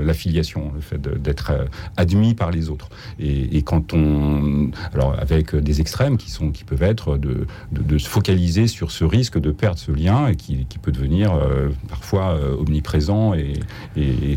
l'affiliation 0.00 0.61
le 0.74 0.80
fait 0.80 1.00
d'être 1.00 1.50
euh, 1.50 1.64
admis 1.96 2.34
par 2.34 2.50
les 2.50 2.68
autres. 2.68 2.88
Et, 3.18 3.62
quand 3.62 3.94
on, 3.94 4.70
alors 4.92 5.16
avec 5.18 5.54
des 5.54 5.80
extrêmes 5.80 6.16
qui 6.16 6.30
sont, 6.30 6.50
qui 6.50 6.64
peuvent 6.64 6.82
être 6.82 7.16
de, 7.16 7.46
de, 7.70 7.98
se 7.98 8.08
focaliser 8.08 8.66
sur 8.66 8.90
ce 8.90 9.04
risque 9.04 9.38
de 9.38 9.52
perdre 9.52 9.78
ce 9.78 9.92
lien 9.92 10.26
et 10.28 10.36
qui, 10.36 10.66
peut 10.82 10.90
devenir 10.90 11.32
euh, 11.32 11.68
parfois 11.88 12.30
euh, 12.30 12.56
omniprésent 12.56 13.34
et, 13.34 13.54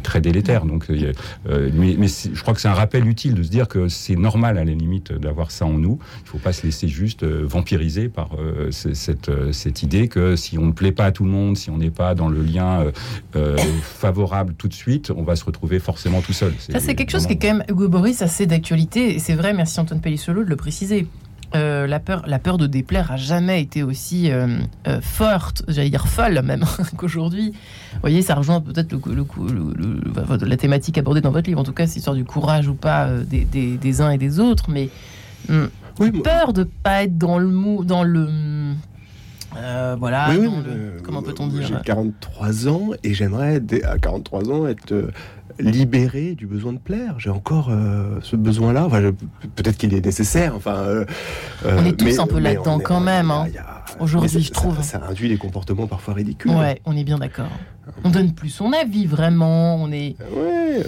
très 0.03 0.21
délétère. 0.21 0.65
Donc, 0.65 0.87
mais, 0.89 1.95
mais 1.97 2.07
je 2.07 2.39
crois 2.41 2.53
que 2.53 2.61
c'est 2.61 2.67
un 2.67 2.73
rappel 2.73 3.07
utile 3.07 3.33
de 3.33 3.41
se 3.41 3.49
dire 3.49 3.67
que 3.67 3.87
c'est 3.87 4.15
normal 4.15 4.57
à 4.57 4.63
la 4.63 4.73
limite 4.73 5.11
d'avoir 5.11 5.49
ça 5.49 5.65
en 5.65 5.73
nous. 5.73 5.97
Il 6.19 6.23
ne 6.25 6.29
faut 6.29 6.37
pas 6.37 6.53
se 6.53 6.63
laisser 6.63 6.87
juste 6.87 7.23
vampiriser 7.23 8.09
par 8.09 8.29
cette, 8.69 9.31
cette 9.51 9.83
idée 9.83 10.07
que 10.07 10.35
si 10.35 10.59
on 10.59 10.67
ne 10.67 10.71
plaît 10.71 10.91
pas 10.91 11.05
à 11.05 11.11
tout 11.11 11.23
le 11.23 11.31
monde, 11.31 11.57
si 11.57 11.71
on 11.71 11.77
n'est 11.77 11.89
pas 11.89 12.13
dans 12.13 12.27
le 12.27 12.43
lien 12.43 12.85
favorable 13.81 14.53
tout 14.53 14.67
de 14.67 14.73
suite, 14.73 15.11
on 15.15 15.23
va 15.23 15.35
se 15.35 15.45
retrouver 15.45 15.79
forcément 15.79 16.14
tout 16.21 16.33
seul. 16.33 16.53
Ça, 16.59 16.79
c'est 16.79 16.95
quelque 16.95 17.11
chose 17.11 17.27
qui 17.27 17.33
est 17.33 17.37
quand 17.37 17.55
même, 17.55 17.63
Hugo 17.69 17.87
Boris, 17.87 18.21
assez 18.21 18.45
d'actualité. 18.45 19.15
Et 19.15 19.19
c'est 19.19 19.35
vrai, 19.35 19.53
merci 19.53 19.79
Antoine 19.79 20.01
Pellissolo 20.01 20.43
de 20.43 20.49
le 20.49 20.55
préciser. 20.55 21.07
Euh, 21.55 21.87
la, 21.87 21.99
peur, 21.99 22.23
la 22.27 22.39
peur 22.39 22.57
de 22.57 22.67
déplaire 22.67 23.11
a 23.11 23.17
jamais 23.17 23.61
été 23.61 23.81
aussi 23.83 24.31
euh, 24.31 24.57
euh, 24.87 24.99
forte, 24.99 25.63
j'allais 25.67 25.89
dire 25.89 26.07
folle 26.07 26.41
même, 26.41 26.65
qu'aujourd'hui. 26.97 27.51
Vous 27.93 27.99
voyez, 28.01 28.21
ça 28.21 28.35
rejoint 28.35 28.59
peut-être 28.59 28.91
le, 28.91 29.25
la 30.45 30.57
thématique 30.57 30.97
abordée 30.97 31.21
dans 31.21 31.31
votre 31.31 31.47
livre, 31.47 31.61
en 31.61 31.63
tout 31.63 31.71
cas, 31.71 31.87
c'est 31.87 31.99
histoire 31.99 32.15
du 32.15 32.25
courage 32.25 32.67
ou 32.67 32.73
pas 32.73 33.09
des, 33.09 33.45
des, 33.45 34.01
uns 34.01 34.09
et 34.09 34.17
des 34.17 34.39
autres, 34.39 34.69
mais 34.69 34.89
hum, 35.49 35.69
peur 36.23 36.51
de 36.51 36.63
pas 36.63 37.03
être 37.03 37.17
dans 37.17 37.37
le 37.37 37.47
mou, 37.47 37.85
dans 37.85 38.03
le 38.03 38.27
voilà, 39.97 40.31
comment 41.03 41.21
peut-on 41.21 41.47
dire? 41.47 41.65
J'ai 41.65 41.75
43 41.85 42.67
ans 42.67 42.89
et 43.03 43.13
j'aimerais 43.13 43.61
à 43.85 43.97
43 43.97 44.51
ans 44.51 44.67
être 44.67 45.09
libéré 45.59 46.35
du 46.35 46.47
besoin 46.47 46.73
de 46.73 46.77
plaire. 46.77 47.19
J'ai 47.19 47.29
encore 47.29 47.69
euh, 47.69 48.19
ce 48.21 48.35
besoin-là. 48.35 48.85
Enfin, 48.85 49.11
peut-être 49.55 49.77
qu'il 49.77 49.93
est 49.93 50.05
nécessaire. 50.05 50.55
Enfin, 50.55 50.75
euh, 50.75 51.05
euh, 51.65 51.77
on 51.79 51.85
est 51.85 51.97
tous 51.97 52.19
un 52.19 52.27
peu 52.27 52.39
là-dedans 52.39 52.79
quand 52.79 52.99
même. 52.99 53.31
Hein. 53.31 53.47
Aujourd'hui, 53.99 54.41
je 54.41 54.51
trouve. 54.51 54.81
Ça, 54.81 55.01
induit 55.09 55.29
des 55.29 55.37
comportements 55.37 55.87
parfois 55.87 56.13
ridicules. 56.13 56.51
Ouais, 56.51 56.81
on 56.85 56.95
est 56.97 57.03
bien 57.03 57.17
d'accord. 57.17 57.49
On 58.03 58.09
donne 58.09 58.33
plus 58.33 58.49
son 58.49 58.73
avis 58.73 59.05
vraiment. 59.05 59.75
On 59.75 59.91
est. 59.91 60.15
Ouais, 60.35 60.83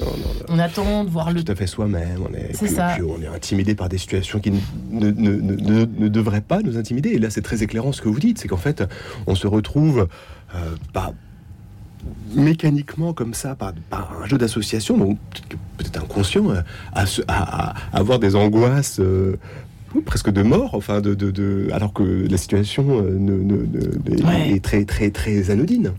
on, 0.49 0.59
attend 0.59 1.03
de 1.03 1.09
voir 1.09 1.31
le. 1.31 1.43
Tout 1.43 1.51
à 1.51 1.55
fait 1.55 1.67
soi-même. 1.67 2.19
On 2.29 2.33
est. 2.33 2.53
C'est 2.53 2.67
ça. 2.67 2.97
on 3.07 3.21
est 3.21 3.27
intimidé 3.27 3.75
par 3.75 3.87
des 3.87 3.97
situations 3.97 4.39
qui 4.39 4.51
ne, 4.51 4.59
ne, 4.91 5.11
ne, 5.11 5.85
ne 5.85 6.07
devraient 6.07 6.41
pas 6.41 6.61
nous 6.61 6.77
intimider. 6.77 7.09
Et 7.09 7.19
là, 7.19 7.29
c'est 7.29 7.43
très 7.43 7.63
éclairant 7.63 7.91
ce 7.91 8.01
que 8.01 8.09
vous 8.09 8.19
dites. 8.19 8.39
C'est 8.39 8.47
qu'en 8.47 8.57
fait, 8.57 8.83
on 9.27 9.35
se 9.35 9.47
retrouve 9.47 10.07
pas 10.91 11.13
mécaniquement 12.35 13.13
comme 13.13 13.33
ça, 13.33 13.55
par, 13.55 13.73
un 13.91 14.25
jeu 14.25 14.37
d'association, 14.37 14.97
donc 14.97 15.17
peut-être 15.77 16.01
inconscient, 16.01 16.49
euh, 16.49 16.61
à, 17.27 17.73
avoir 17.93 18.19
des 18.19 18.35
angoisses 18.35 18.99
euh, 18.99 19.37
presque 20.05 20.29
de 20.29 20.43
mort, 20.43 20.73
enfin, 20.73 21.01
de, 21.01 21.69
alors 21.73 21.93
que 21.93 22.27
la 22.29 22.37
situation 22.37 22.85
euh, 22.89 24.53
est 24.53 24.63
très, 24.63 24.85
très, 24.85 25.11
très 25.11 25.49
anodine. 25.49 25.93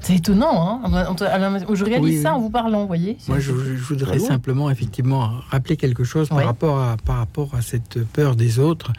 C'est 0.00 0.16
étonnant, 0.16 0.80
hein. 0.82 1.16
Je 1.74 1.84
réalise 1.84 2.22
ça 2.22 2.34
en 2.34 2.40
vous 2.40 2.48
parlant, 2.48 2.82
vous 2.82 2.86
voyez. 2.86 3.18
Moi, 3.28 3.38
je, 3.40 3.52
voudrais 3.52 4.18
simplement, 4.18 4.70
effectivement, 4.70 5.32
rappeler 5.50 5.76
quelque 5.76 6.02
chose 6.02 6.28
par, 6.28 6.44
rapport, 6.44 6.80
à, 6.80 6.96
par 7.04 7.18
rapport 7.18 7.54
à 7.54 7.60
cette 7.60 8.02
peur 8.04 8.36
des 8.36 8.58
autres, 8.58 8.92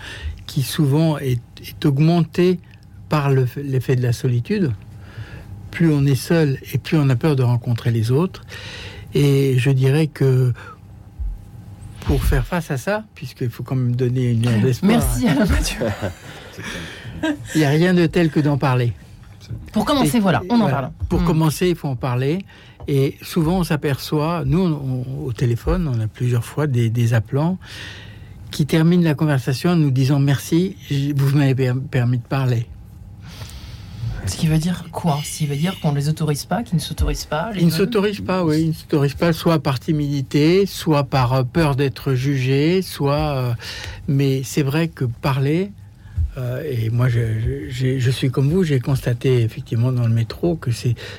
qui 0.46 0.62
souvent 0.62 1.18
est, 1.18 1.42
est 1.62 1.86
augmentée 1.86 2.60
par 3.10 3.32
l'effet 3.32 3.96
de 3.96 4.04
la 4.04 4.14
solitude 4.14 4.72
plus 5.72 5.92
on 5.92 6.06
est 6.06 6.16
seul 6.16 6.58
et 6.74 6.78
plus 6.78 6.98
on 6.98 7.10
a 7.10 7.16
peur 7.16 7.36
de 7.36 7.44
rencontrer 7.44 7.92
les 7.92 8.12
autres. 8.12 8.44
Et 9.14 9.56
je 9.58 9.70
dirais 9.70 10.08
que 10.08 10.54
pour 12.02 12.24
faire 12.24 12.46
face 12.46 12.72
à 12.72 12.78
ça, 12.78 13.04
puisqu'il 13.16 13.50
faut 13.50 13.64
quand 13.64 13.76
même 13.76 13.96
donner 13.96 14.32
une 14.32 14.42
lueur 14.42 14.62
d'espoir. 14.62 14.92
Merci 14.92 15.28
Alain 15.28 15.46
Mathieu. 15.46 15.86
Il 17.56 17.60
n'y 17.60 17.66
a 17.66 17.70
rien 17.70 17.94
de 17.94 18.06
tel 18.06 18.30
que 18.30 18.40
d'en 18.40 18.58
parler. 18.58 18.94
Pour 19.72 19.86
commencer, 19.86 20.20
voilà, 20.20 20.42
on 20.50 20.60
en 20.60 20.70
parle. 20.70 20.92
Pour 21.10 21.22
hmm. 21.22 21.26
commencer, 21.26 21.70
il 21.70 21.76
faut 21.76 21.88
en 21.88 21.96
parler. 21.96 22.40
Et 22.88 23.18
souvent, 23.22 23.60
on 23.60 23.64
s'aperçoit, 23.64 24.44
nous, 24.46 25.06
au 25.26 25.34
téléphone, 25.34 25.92
on 25.94 26.00
a 26.00 26.08
plusieurs 26.08 26.46
fois 26.46 26.68
des, 26.68 26.90
des, 26.90 27.14
appelants 27.14 27.58
qui 28.52 28.66
terminent 28.66 29.04
la 29.04 29.14
conversation 29.14 29.72
en 29.72 29.76
nous 29.76 29.92
disant 29.92 30.20
merci, 30.20 30.78
vous 31.16 31.38
m'avez 31.38 31.74
permis 31.92 32.18
de 32.18 32.24
parler. 32.24 32.68
Ce 34.28 34.36
qui 34.36 34.48
veut 34.48 34.58
dire 34.58 34.86
quoi? 34.92 35.20
Ce 35.24 35.38
qui 35.38 35.46
veut 35.46 35.56
dire 35.56 35.80
qu'on 35.80 35.92
ne 35.92 35.98
les 35.98 36.10
autorise 36.10 36.46
pas, 36.46 36.64
qu'ils 36.64 36.76
ne 36.76 36.82
s'autorisent 36.82 37.26
pas 37.26 37.52
Ils 37.56 37.66
ne 37.66 37.72
s'autorisent 37.72 38.22
pas, 38.22 38.44
oui. 38.44 38.62
Ils 38.62 38.68
ne 38.70 38.74
s'autorisent 38.74 39.14
pas, 39.14 39.34
soit 39.34 39.60
par 39.60 39.80
timidité, 39.80 40.66
soit 40.66 41.04
par 41.04 41.34
euh, 41.34 41.44
peur 41.44 41.76
d'être 41.76 42.14
jugés, 42.14 42.82
soit. 42.82 43.38
Euh, 43.38 43.54
mais 44.08 44.42
c'est 44.44 44.64
vrai 44.64 44.88
que 44.88 45.06
parler. 45.06 45.72
Euh, 46.38 46.62
et 46.70 46.90
moi, 46.92 47.08
je, 47.10 48.10
suis 48.12 48.30
comme 48.30 48.50
vous, 48.50 48.64
j'ai 48.64 48.80
constaté 48.80 49.42
effectivement 49.42 49.92
dans 49.92 50.06
le 50.06 50.14
métro 50.14 50.56
que 50.56 50.70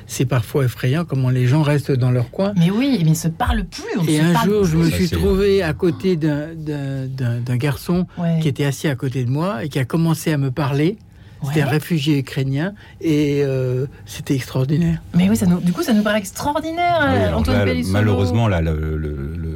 c'est 0.06 0.24
parfois 0.26 0.64
effrayant 0.64 1.04
comment 1.04 1.30
les 1.30 1.46
gens 1.46 1.62
restent 1.62 1.90
dans 1.90 2.12
leur 2.12 2.30
coin. 2.30 2.52
Mais 2.56 2.70
oui, 2.70 2.90
mais 2.92 2.98
ils 3.00 3.10
ne 3.10 3.14
se 3.14 3.26
parlent 3.26 3.64
plus. 3.64 4.08
et 4.08 4.20
un 4.20 4.44
jour, 4.44 4.64
je 4.64 4.76
me 4.76 4.88
suis 4.88 5.08
trouvé 5.08 5.62
à 5.62 5.72
côté 5.72 6.16
d'un 6.16 7.56
garçon 7.56 8.06
qui 8.40 8.48
était 8.48 8.64
assis 8.64 8.86
à 8.86 8.94
côté 8.94 9.24
de 9.24 9.30
moi 9.30 9.64
et 9.64 9.68
qui 9.68 9.80
a 9.80 9.84
commencé 9.84 10.32
à 10.32 10.38
me 10.38 10.52
parler. 10.52 10.98
C'était 11.46 11.62
un 11.62 11.66
réfugié 11.66 12.18
ukrainien 12.18 12.74
et 13.00 13.42
euh, 13.44 13.86
c'était 14.06 14.34
extraordinaire. 14.34 15.00
Mais 15.14 15.28
oui, 15.30 15.36
ça 15.36 15.46
du 15.46 15.72
coup, 15.72 15.82
ça 15.82 15.92
nous 15.92 16.02
paraît 16.02 16.18
extraordinaire, 16.18 16.98
euh, 17.02 17.32
Antoine 17.32 17.82
Malheureusement, 17.86 18.48
là, 18.48 18.60
le, 18.60 18.96
le, 18.96 19.47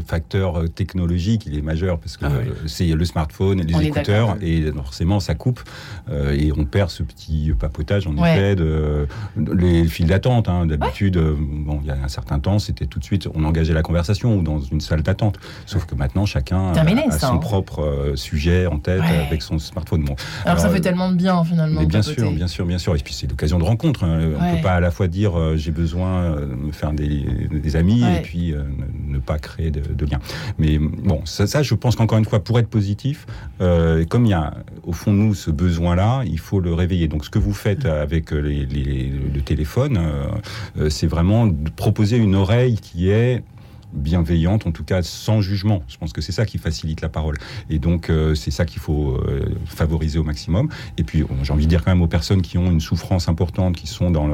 facteur 0.00 0.58
euh, 0.58 0.68
technologique, 0.68 1.44
il 1.46 1.56
est 1.56 1.62
majeur 1.62 1.98
parce 1.98 2.16
que 2.16 2.26
ah 2.26 2.30
c'est 2.66 2.88
le 2.88 3.04
smartphone 3.04 3.60
et 3.60 3.64
les 3.64 3.86
écouteurs 3.86 4.36
et 4.40 4.70
forcément, 4.72 5.20
ça 5.20 5.34
coupe 5.34 5.60
et 6.10 6.52
on 6.56 6.64
perd 6.64 6.90
ce 6.90 7.02
petit 7.02 7.52
papotage, 7.58 8.06
en 8.06 8.16
effet, 8.16 8.56
de, 8.56 9.06
les 9.36 9.84
files 9.84 10.06
d'attente. 10.06 10.48
Hein. 10.48 10.66
D'habitude, 10.66 11.18
bon, 11.18 11.80
il 11.82 11.88
y 11.88 11.90
a 11.90 11.96
un 12.02 12.08
certain 12.08 12.38
temps, 12.38 12.58
c'était 12.58 12.86
tout 12.86 12.98
de 12.98 13.04
suite, 13.04 13.28
on 13.34 13.44
engageait 13.44 13.74
la 13.74 13.82
conversation 13.82 14.36
ou 14.36 14.42
dans 14.42 14.60
une 14.60 14.80
salle 14.80 15.02
d'attente. 15.02 15.38
Sauf 15.66 15.86
que 15.86 15.94
maintenant, 15.94 16.26
chacun 16.26 16.72
a, 16.72 17.10
son 17.18 17.26
hein. 17.26 17.36
propre 17.38 18.12
sujet 18.14 18.66
en 18.66 18.78
tête 18.78 19.02
avec 19.02 19.42
son 19.42 19.58
smartphone. 19.58 20.04
Bon, 20.04 20.16
alors, 20.44 20.58
ça 20.58 20.70
fait 20.70 20.80
tellement 20.80 21.10
de 21.10 21.16
bien 21.16 21.42
finalement. 21.44 21.82
bien 21.84 22.02
sûr, 22.02 22.32
bien 22.32 22.48
sûr, 22.48 22.66
bien 22.66 22.78
sûr. 22.78 22.94
Et 22.96 22.98
puis 22.98 23.14
c'est 23.14 23.28
l'occasion 23.28 23.58
de 23.58 23.64
rencontre. 23.64 24.04
Hein. 24.04 24.20
On 24.38 24.50
ne 24.50 24.56
peut 24.56 24.62
pas 24.62 24.74
à 24.74 24.80
la 24.80 24.90
fois 24.90 25.08
dire 25.08 25.38
euh, 25.38 25.56
j'ai 25.56 25.70
besoin 25.70 26.22
euh, 26.22 26.40
de 26.46 26.54
me 26.54 26.72
faire 26.72 26.92
des, 26.92 27.76
amis 27.76 28.02
et 28.02 28.22
puis 28.22 28.52
euh, 28.52 28.64
ne 29.06 29.18
pas 29.18 29.38
créer 29.38 29.70
de, 29.70 29.80
de 29.94 30.06
liens. 30.06 30.20
Mais 30.58 30.78
bon, 30.78 31.22
ça, 31.24 31.62
je 31.62 31.74
pense 31.74 31.96
qu'encore 31.96 32.18
une 32.18 32.24
fois, 32.24 32.42
pour 32.42 32.58
être 32.58 32.68
positif, 32.68 33.26
comme 33.58 34.26
il 34.26 34.30
y 34.30 34.34
a 34.34 34.54
au 34.82 34.92
fond 34.92 35.12
nous 35.12 35.34
ce 35.34 35.50
besoin-là, 35.50 36.22
il 36.26 36.38
faut 36.38 36.60
le 36.60 36.74
réveiller. 36.74 37.08
Donc 37.08 37.24
ce 37.24 37.30
que 37.30 37.38
vous 37.38 37.54
faites 37.54 37.84
avec 37.84 38.30
le 38.30 39.40
téléphone, 39.40 40.00
c'est 40.88 41.06
vraiment 41.06 41.46
de 41.46 41.70
proposer 41.70 42.16
une 42.16 42.34
oreille 42.34 42.76
qui 42.76 43.10
est 43.10 43.42
bienveillante, 43.92 44.66
en 44.66 44.72
tout 44.72 44.84
cas 44.84 45.02
sans 45.02 45.40
jugement. 45.40 45.82
Je 45.88 45.96
pense 45.96 46.12
que 46.12 46.20
c'est 46.20 46.32
ça 46.32 46.46
qui 46.46 46.58
facilite 46.58 47.00
la 47.00 47.08
parole. 47.08 47.36
Et 47.68 47.78
donc, 47.78 48.10
euh, 48.10 48.34
c'est 48.34 48.50
ça 48.50 48.64
qu'il 48.64 48.80
faut 48.80 49.14
euh, 49.14 49.54
favoriser 49.66 50.18
au 50.18 50.24
maximum. 50.24 50.68
Et 50.98 51.04
puis, 51.04 51.24
j'ai 51.42 51.52
envie 51.52 51.64
de 51.64 51.70
dire 51.70 51.84
quand 51.84 51.90
même 51.90 52.02
aux 52.02 52.08
personnes 52.08 52.42
qui 52.42 52.58
ont 52.58 52.70
une 52.70 52.80
souffrance 52.80 53.28
importante, 53.28 53.76
qui 53.76 53.86
sont 53.86 54.10
dans 54.10 54.28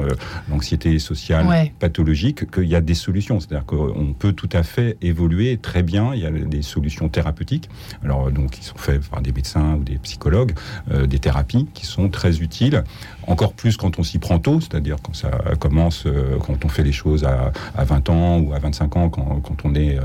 l'anxiété 0.49 0.99
sociale 0.99 1.71
pathologique, 1.79 2.49
qu'il 2.51 2.67
y 2.67 2.75
a 2.75 2.81
des 2.81 2.93
solutions. 2.93 3.39
C'est-à-dire 3.39 3.65
qu'on 3.65 4.13
peut 4.17 4.33
tout 4.33 4.49
à 4.53 4.63
fait 4.63 4.97
évoluer 5.01 5.57
très 5.57 5.83
bien. 5.83 6.13
Il 6.13 6.21
y 6.21 6.25
a 6.25 6.31
des 6.31 6.61
solutions 6.61 7.09
thérapeutiques, 7.09 7.69
alors 8.03 8.31
donc 8.31 8.51
qui 8.51 8.63
sont 8.63 8.77
faites 8.77 9.07
par 9.09 9.21
des 9.21 9.31
médecins 9.31 9.75
ou 9.75 9.83
des 9.83 9.97
psychologues, 9.97 10.53
euh, 10.91 11.07
des 11.07 11.19
thérapies 11.19 11.67
qui 11.73 11.85
sont 11.85 12.09
très 12.09 12.39
utiles 12.39 12.83
encore 13.27 13.53
plus 13.53 13.77
quand 13.77 13.99
on 13.99 14.03
s'y 14.03 14.19
prend 14.19 14.39
tôt, 14.39 14.61
c'est-à-dire 14.61 14.95
quand 15.03 15.13
ça 15.13 15.29
commence, 15.59 16.05
euh, 16.05 16.37
quand 16.39 16.63
on 16.63 16.69
fait 16.69 16.83
les 16.83 16.93
choses 16.93 17.25
à, 17.25 17.51
20 17.83 18.09
ans 18.09 18.39
ou 18.39 18.53
à 18.53 18.59
25 18.59 18.95
ans, 18.95 19.09
quand, 19.09 19.41
on 19.63 19.75
est 19.75 19.97
euh, 19.97 20.01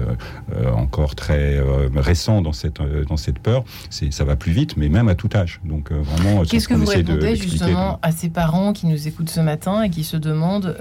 euh, 0.54 0.72
encore 0.72 1.14
très 1.14 1.60
récent 1.94 2.42
dans 2.42 2.52
cette, 2.52 2.80
dans 3.08 3.16
cette 3.16 3.38
peur, 3.38 3.64
ça 3.90 4.24
va 4.24 4.36
plus 4.36 4.52
vite, 4.52 4.76
mais 4.76 4.88
même 4.88 5.08
à 5.08 5.14
tout 5.14 5.28
âge. 5.34 5.60
Donc 5.64 5.92
vraiment, 5.92 6.42
qu'est-ce 6.44 6.68
que 6.68 6.74
vous 6.74 6.86
répondez 6.86 7.36
justement 7.36 7.98
à 8.02 8.12
ces 8.12 8.28
parents 8.28 8.72
qui 8.72 8.86
nous 8.86 9.08
écoutent 9.08 9.30
ce 9.30 9.40
matin 9.40 9.82
et 9.82 9.90
qui 9.90 10.04
se 10.04 10.16
demandent, 10.16 10.76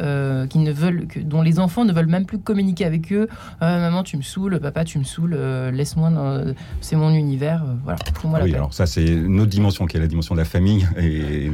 qui 0.49 0.59
ne 0.59 0.71
veulent, 0.71 1.07
que, 1.07 1.19
dont 1.19 1.41
les 1.41 1.59
enfants 1.59 1.85
ne 1.85 1.93
veulent 1.93 2.07
même 2.07 2.25
plus 2.25 2.39
communiquer 2.39 2.85
avec 2.85 3.11
eux 3.13 3.27
Maman, 3.61 4.03
tu 4.03 4.17
me 4.17 4.21
saoules, 4.21 4.59
papa, 4.59 4.85
tu 4.85 4.99
me 4.99 5.03
saoules, 5.03 5.35
laisse-moi, 5.73 6.11
c'est 6.81 6.95
mon 6.95 7.13
univers. 7.13 7.63
voilà. 7.83 7.99
oui, 8.43 8.53
alors 8.55 8.73
ça 8.73 8.85
c'est 8.85 9.05
une 9.05 9.39
autre 9.39 9.49
dimension 9.49 9.85
qui 9.85 9.97
est 9.97 9.99
la 9.99 10.07
dimension 10.07 10.35
de 10.35 10.39
la 10.39 10.45
famille 10.45 10.87
et, 10.97 11.45
et 11.45 11.51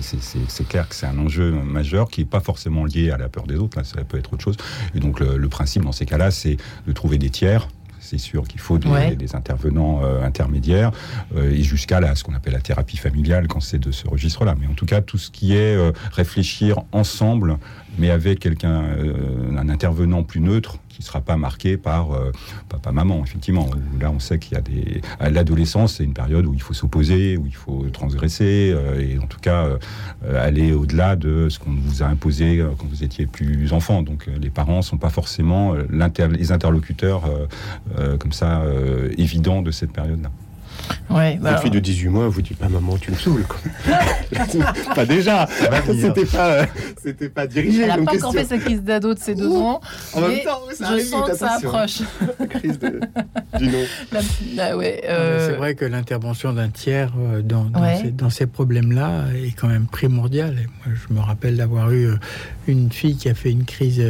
c'est 0.00 0.68
clair 0.68 0.88
que 0.88 0.94
c'est 0.94 1.06
un 1.06 1.18
enjeu 1.18 1.52
majeur 1.52 2.08
qui 2.08 2.20
n'est 2.20 2.26
pas 2.26 2.40
forcément 2.40 2.84
lié 2.84 3.10
à 3.10 3.18
la 3.18 3.28
peur 3.28 3.46
des 3.46 3.56
autres, 3.56 3.78
là, 3.78 3.84
ça 3.84 4.02
peut 4.04 4.18
être 4.18 4.32
autre 4.32 4.42
chose. 4.42 4.56
Et 4.94 5.00
donc 5.00 5.20
le, 5.20 5.48
principe 5.48 5.84
dans 5.84 5.92
ces 5.92 6.06
cas-là, 6.06 6.30
c'est 6.30 6.43
de 6.46 6.92
trouver 6.92 7.18
des 7.18 7.30
tiers 7.30 7.68
c'est 8.04 8.18
sûr 8.18 8.46
qu'il 8.46 8.60
faut 8.60 8.78
des, 8.78 9.34
intervenants 9.34 10.00
euh, 10.04 10.22
intermédiaires 10.22 10.92
euh, 11.34 11.50
et 11.50 11.62
jusqu'à 11.62 12.00
là 12.00 12.14
ce 12.14 12.22
qu'on 12.22 12.34
appelle 12.34 12.52
la 12.52 12.60
thérapie 12.60 12.98
familiale 12.98 13.48
quand 13.48 13.60
c'est 13.60 13.78
de 13.78 13.90
ce 13.90 14.06
registre-là. 14.06 14.54
Mais 14.60 14.66
en 14.66 14.74
tout 14.74 14.86
cas, 14.86 15.00
tout 15.00 15.16
ce 15.16 15.30
qui 15.30 15.54
est 15.54 15.74
euh, 15.74 15.90
réfléchir 16.12 16.80
ensemble, 16.92 17.56
mais 17.98 18.10
avec 18.10 18.40
quelqu'un, 18.40 18.84
un 19.56 19.68
intervenant 19.68 20.22
plus 20.22 20.40
neutre, 20.40 20.78
qui 20.94 21.02
ne 21.02 21.06
sera 21.06 21.20
pas 21.20 21.36
marqué 21.36 21.76
par 21.76 22.12
euh, 22.12 22.30
papa-maman, 22.68 23.22
effectivement. 23.24 23.68
Là, 24.00 24.10
on 24.12 24.20
sait 24.20 24.38
qu'il 24.38 24.54
y 24.54 24.56
a 24.56 24.60
des. 24.60 25.00
L'adolescence, 25.20 25.94
c'est 25.94 26.04
une 26.04 26.14
période 26.14 26.46
où 26.46 26.54
il 26.54 26.62
faut 26.62 26.74
s'opposer, 26.74 27.36
où 27.36 27.46
il 27.46 27.54
faut 27.54 27.84
transgresser, 27.92 28.72
euh, 28.72 29.00
et 29.00 29.18
en 29.18 29.26
tout 29.26 29.40
cas 29.40 29.66
euh, 29.66 29.78
aller 30.46 30.72
au-delà 30.72 31.16
de 31.16 31.48
ce 31.48 31.58
qu'on 31.58 31.72
vous 31.72 32.02
a 32.02 32.06
imposé 32.06 32.64
quand 32.78 32.86
vous 32.86 33.02
étiez 33.02 33.26
plus 33.26 33.72
enfant. 33.72 34.02
Donc 34.02 34.26
les 34.40 34.50
parents 34.50 34.78
ne 34.78 34.82
sont 34.82 34.98
pas 34.98 35.10
forcément 35.10 35.74
les 35.74 36.52
interlocuteurs 36.52 37.22
comme 38.20 38.32
ça 38.32 38.62
évidents 39.16 39.62
de 39.62 39.70
cette 39.70 39.92
période-là. 39.92 40.30
Ouais, 41.10 41.38
bah. 41.40 41.58
fille 41.58 41.70
de 41.70 41.78
18 41.78 42.08
mois 42.08 42.28
vous 42.28 42.42
dit 42.42 42.54
pas 42.54 42.68
maman 42.68 42.96
tu 42.98 43.10
me 43.10 43.16
saoules 43.16 43.44
pas 44.94 45.06
déjà. 45.06 45.46
C'était 45.86 46.24
pas 46.24 46.66
c'était 47.02 47.28
pas 47.28 47.46
dirigé 47.46 47.82
elle 47.82 47.90
a 47.90 47.98
pas 47.98 48.14
encore 48.14 48.32
fait 48.32 48.44
sa 48.44 48.58
crise 48.58 48.82
d'ado 48.82 49.14
de 49.14 49.18
ses 49.18 49.34
deux 49.34 49.54
ans 49.54 49.80
en 50.14 50.20
même 50.20 50.40
temps 50.44 50.60
ça 50.72 50.98
je 50.98 51.04
sens 51.04 51.30
que 51.30 51.36
ça 51.36 51.52
approche. 51.56 52.00
Crise 52.48 52.78
de, 52.78 53.00
du 53.58 53.68
nom 53.68 53.84
bah 54.12 54.20
euh, 54.58 55.48
c'est 55.48 55.56
vrai 55.56 55.74
que 55.74 55.84
l'intervention 55.84 56.52
d'un 56.52 56.68
tiers 56.68 57.12
euh, 57.18 57.42
dans, 57.42 57.66
dans, 58.12 58.30
ces, 58.30 58.46
problèmes 58.46 58.92
là 58.92 59.24
est 59.34 59.52
quand 59.52 59.68
même 59.68 59.86
primordiale. 59.86 60.56
Moi, 60.84 60.94
je 60.94 61.14
me 61.14 61.20
rappelle 61.20 61.56
d'avoir 61.56 61.90
eu 61.90 62.06
euh, 62.06 62.16
une 62.66 62.90
fille 62.90 63.16
qui 63.16 63.28
a 63.28 63.34
fait 63.34 63.50
une 63.50 63.64
crise 63.64 64.02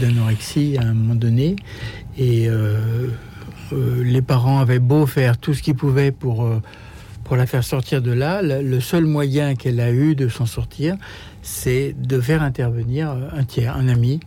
d'anorexie 0.00 0.76
à 0.78 0.82
un 0.82 0.94
moment 0.94 1.14
donné. 1.14 1.56
Et 2.18 2.48
euh, 2.48 3.08
les 4.02 4.22
parents 4.22 4.60
avaient 4.60 4.78
beau 4.78 5.06
faire 5.06 5.38
tout 5.38 5.54
ce 5.54 5.62
qu'ils 5.62 5.74
pouvaient 5.74 6.12
pour, 6.12 6.44
euh, 6.44 6.60
pour 7.24 7.36
la 7.36 7.46
faire 7.46 7.64
sortir 7.64 8.02
de 8.02 8.12
là, 8.12 8.42
le 8.42 8.80
seul 8.80 9.04
moyen 9.04 9.54
qu'elle 9.54 9.80
a 9.80 9.90
eu 9.90 10.14
de 10.14 10.28
s'en 10.28 10.46
sortir, 10.46 10.96
c'est 11.42 11.94
de 11.98 12.20
faire 12.20 12.42
intervenir 12.42 13.14
un 13.32 13.44
tiers, 13.44 13.76
un 13.76 13.88
ami, 13.88 14.20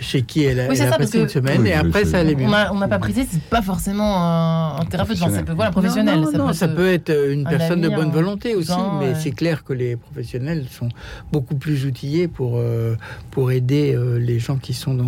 chez 0.00 0.22
qui 0.22 0.44
elle 0.44 0.60
a, 0.60 0.66
passé 0.96 1.20
une 1.20 1.28
semaine 1.28 1.66
et 1.66 1.72
après 1.72 2.04
ça 2.04 2.18
allait 2.18 2.34
mieux. 2.34 2.46
On 2.72 2.78
n'a 2.78 2.88
pas 2.88 2.98
précisé, 2.98 3.26
c'est 3.30 3.42
pas 3.42 3.62
forcément 3.62 4.76
un, 4.78 4.84
thérapeute, 4.84 5.16
ça 5.16 5.28
peut, 5.28 5.52
voilà, 5.52 5.70
un 5.70 5.72
professionnel. 5.72 6.20
Non, 6.20 6.32
non, 6.32 6.52
ça, 6.52 6.68
peut, 6.68 6.88
être 6.88 7.12
une 7.30 7.44
personne 7.44 7.80
de 7.80 7.88
bonne 7.88 8.10
volonté 8.10 8.54
aussi, 8.54 8.72
mais 9.00 9.14
c'est 9.14 9.32
clair 9.32 9.64
que 9.64 9.72
les 9.72 9.96
professionnels 9.96 10.66
sont 10.70 10.88
beaucoup 11.32 11.56
plus 11.56 11.86
outillés 11.86 12.28
pour, 12.28 12.54
euh, 12.56 12.96
pour 13.30 13.50
aider 13.50 13.94
euh, 13.94 14.18
les 14.18 14.38
gens 14.38 14.56
qui 14.56 14.74
sont 14.74 14.94
dans, 14.94 15.04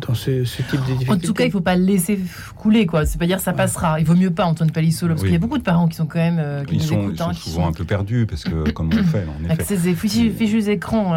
dans 0.00 0.14
ce, 0.14 0.44
type 0.44 0.80
de 0.80 0.92
difficultés. 0.92 1.10
En 1.10 1.18
tout 1.18 1.34
cas, 1.34 1.44
il 1.44 1.48
ne 1.48 1.52
faut 1.52 1.60
pas 1.60 1.76
le 1.76 1.84
laisser 1.84 2.18
couler, 2.56 2.86
quoi. 2.86 3.06
C'est 3.06 3.18
pas 3.18 3.26
dire 3.26 3.40
ça 3.40 3.52
passera. 3.52 4.00
Il 4.00 4.06
vaut 4.06 4.14
mieux 4.14 4.30
pas, 4.30 4.44
Antoine 4.44 4.70
Palissolo, 4.70 5.14
parce 5.14 5.22
qu'il 5.22 5.32
y 5.32 5.36
a 5.36 5.38
beaucoup 5.38 5.58
de 5.58 5.62
parents 5.62 5.88
qui 5.88 5.96
sont 5.96 6.06
quand 6.06 6.18
même 6.18 6.38
euh, 6.38 6.64
qui 6.64 6.76
ils, 6.76 6.82
sont, 6.82 7.02
écoutent, 7.02 7.20
hein, 7.20 7.32
souvent 7.32 7.68
un 7.68 7.72
peu 7.72 7.84
perdus, 7.84 8.26
parce 8.28 8.44
que 8.44 8.70
comme 8.72 8.90
on 8.92 8.96
le 8.96 9.02
fait, 9.02 9.24
en 9.24 9.44
effet. 9.44 9.52
Avec 9.52 9.62
ces 9.62 9.94
fichus 9.94 10.68
écrans. 10.68 11.10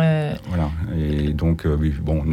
Voilà. 0.47 0.69
Et 0.97 1.33
donc, 1.33 1.67
bon, 2.01 2.23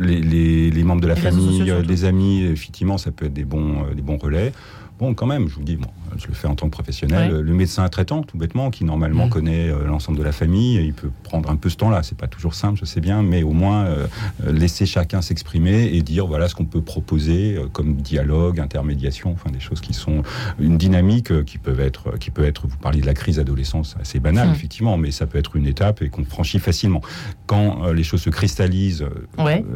les 0.00 0.15
les, 0.20 0.82
membres 0.84 1.00
de 1.00 1.06
la 1.06 1.16
famille, 1.16 1.72
des 1.86 2.04
amis, 2.04 2.44
effectivement, 2.44 2.98
ça 2.98 3.10
peut 3.10 3.26
être 3.26 3.34
des 3.34 3.44
bons, 3.44 3.84
euh, 3.84 3.94
des 3.94 4.02
bons 4.02 4.16
relais. 4.16 4.52
Bon, 4.98 5.12
quand 5.12 5.26
même, 5.26 5.48
je 5.48 5.54
vous 5.54 5.62
dis, 5.62 5.76
bon, 5.76 5.88
je 6.16 6.26
le 6.26 6.34
fais 6.34 6.48
en 6.48 6.54
tant 6.54 6.66
que 6.66 6.72
professionnel. 6.72 7.40
Le 7.40 7.54
médecin 7.54 7.86
traitant, 7.88 8.22
tout 8.22 8.38
bêtement, 8.38 8.70
qui 8.70 8.84
normalement 8.84 9.26
mm. 9.26 9.30
connaît 9.30 9.68
euh, 9.68 9.84
l'ensemble 9.86 10.18
de 10.18 10.22
la 10.22 10.32
famille, 10.32 10.76
il 10.76 10.94
peut 10.94 11.10
prendre 11.22 11.50
un 11.50 11.56
peu 11.56 11.68
ce 11.68 11.76
temps-là. 11.76 12.02
C'est 12.02 12.16
pas 12.16 12.28
toujours 12.28 12.54
simple, 12.54 12.78
je 12.80 12.86
sais 12.86 13.00
bien, 13.00 13.22
mais 13.22 13.42
au 13.42 13.52
moins 13.52 13.84
euh, 13.84 14.06
laisser 14.46 14.86
chacun 14.86 15.20
s'exprimer 15.20 15.90
et 15.92 16.02
dire 16.02 16.26
voilà 16.26 16.48
ce 16.48 16.54
qu'on 16.54 16.64
peut 16.64 16.80
proposer 16.80 17.58
comme 17.72 17.96
dialogue, 17.96 18.58
intermédiation, 18.60 19.32
enfin 19.32 19.50
des 19.50 19.60
choses 19.60 19.80
qui 19.80 19.92
sont 19.92 20.22
une 20.58 20.78
dynamique 20.78 21.44
qui 21.44 21.58
peuvent 21.58 21.80
être, 21.80 22.16
qui 22.18 22.30
peut 22.30 22.44
être. 22.44 22.66
Vous 22.66 22.78
parlez 22.78 23.00
de 23.00 23.06
la 23.06 23.14
crise 23.14 23.38
adolescence, 23.38 23.96
assez 24.00 24.18
banale 24.18 24.48
mm. 24.48 24.52
effectivement, 24.52 24.96
mais 24.96 25.10
ça 25.10 25.26
peut 25.26 25.38
être 25.38 25.56
une 25.56 25.66
étape 25.66 26.02
et 26.02 26.08
qu'on 26.08 26.24
franchit 26.24 26.58
facilement. 26.58 27.02
Quand 27.46 27.90
les 27.92 28.02
choses 28.02 28.22
se 28.22 28.30
cristallisent 28.30 29.06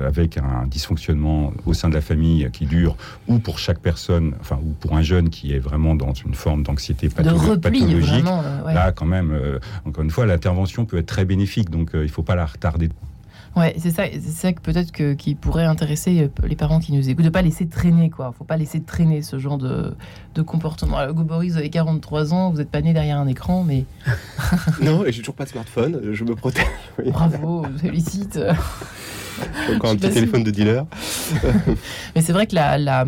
avec 0.04 0.38
un 0.38 0.66
dysfonctionnement 0.66 1.52
au 1.66 1.74
sein 1.74 1.88
de 1.88 1.94
la 1.94 2.00
famille 2.00 2.48
qui 2.52 2.64
dure, 2.64 2.96
ou 3.28 3.38
pour 3.38 3.58
chaque 3.58 3.80
personne, 3.80 4.34
enfin 4.40 4.58
ou 4.62 4.72
pour 4.72 4.96
un 4.96 5.02
jeune 5.02 5.09
qui 5.30 5.52
est 5.52 5.58
vraiment 5.58 5.94
dans 5.94 6.12
une 6.12 6.34
forme 6.34 6.62
d'anxiété 6.62 7.08
pathologique, 7.08 8.24
euh, 8.26 8.72
là 8.72 8.92
quand 8.92 9.06
même, 9.06 9.32
euh, 9.32 9.58
encore 9.84 10.04
une 10.04 10.10
fois, 10.10 10.26
l'intervention 10.26 10.84
peut 10.84 10.98
être 10.98 11.06
très 11.06 11.24
bénéfique, 11.24 11.70
donc 11.70 11.94
euh, 11.94 12.00
il 12.00 12.06
ne 12.06 12.12
faut 12.12 12.22
pas 12.22 12.36
la 12.36 12.46
retarder. 12.46 12.88
Ouais, 13.56 13.74
c'est 13.78 13.90
ça, 13.90 14.04
c'est 14.12 14.20
ça 14.20 14.52
que 14.52 14.60
peut-être 14.60 14.92
que, 14.92 15.12
qui 15.14 15.34
pourrait 15.34 15.64
intéresser 15.64 16.30
les 16.44 16.56
parents 16.56 16.78
qui 16.78 16.92
nous 16.92 17.08
écoutent, 17.08 17.24
de 17.24 17.30
pas 17.30 17.42
laisser 17.42 17.66
traîner 17.66 18.08
quoi. 18.08 18.32
Faut 18.36 18.44
pas 18.44 18.56
laisser 18.56 18.80
traîner 18.80 19.22
ce 19.22 19.38
genre 19.38 19.58
de, 19.58 19.94
de 20.34 20.42
comportement. 20.42 20.98
Alors, 20.98 21.14
Boris, 21.14 21.52
vous 21.52 21.58
avez 21.58 21.70
43 21.70 22.32
ans, 22.32 22.50
vous 22.50 22.58
n'êtes 22.58 22.70
pas 22.70 22.80
né 22.80 22.92
derrière 22.92 23.18
un 23.18 23.26
écran, 23.26 23.64
mais 23.64 23.86
non, 24.82 25.04
et 25.04 25.12
j'ai 25.12 25.20
toujours 25.20 25.34
pas 25.34 25.44
de 25.44 25.50
smartphone, 25.50 26.12
je 26.12 26.24
me 26.24 26.36
protège. 26.36 26.66
Bravo, 27.06 27.66
félicite. 27.80 28.38
J'ai 29.66 29.74
encore 29.74 29.90
un 29.90 29.96
petit 29.96 30.10
téléphone 30.10 30.42
de 30.42 30.50
dealer. 30.50 30.84
mais 32.14 32.20
c'est 32.20 32.32
vrai 32.32 32.46
que 32.46 32.54
la, 32.54 32.76
la 32.78 33.06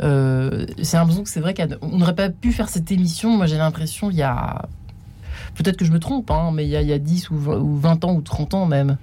euh, 0.00 0.66
l'impression 0.92 1.24
que 1.24 1.28
c'est 1.28 1.40
vrai 1.40 1.54
qu'on 1.54 1.98
n'aurait 1.98 2.14
pas 2.14 2.30
pu 2.30 2.52
faire 2.52 2.68
cette 2.68 2.90
émission. 2.92 3.36
Moi, 3.36 3.46
j'ai 3.46 3.56
l'impression, 3.56 4.10
il 4.10 4.16
y 4.16 4.22
a. 4.22 4.68
Peut-être 5.54 5.76
que 5.76 5.84
je 5.84 5.92
me 5.92 5.98
trompe, 5.98 6.30
hein, 6.30 6.50
mais 6.52 6.64
il 6.64 6.70
y, 6.70 6.76
a, 6.76 6.82
il 6.82 6.88
y 6.88 6.92
a 6.92 6.98
10 6.98 7.30
ou 7.30 7.36
20 7.36 8.04
ans 8.04 8.14
ou 8.14 8.22
30 8.22 8.54
ans 8.54 8.66
même. 8.66 8.96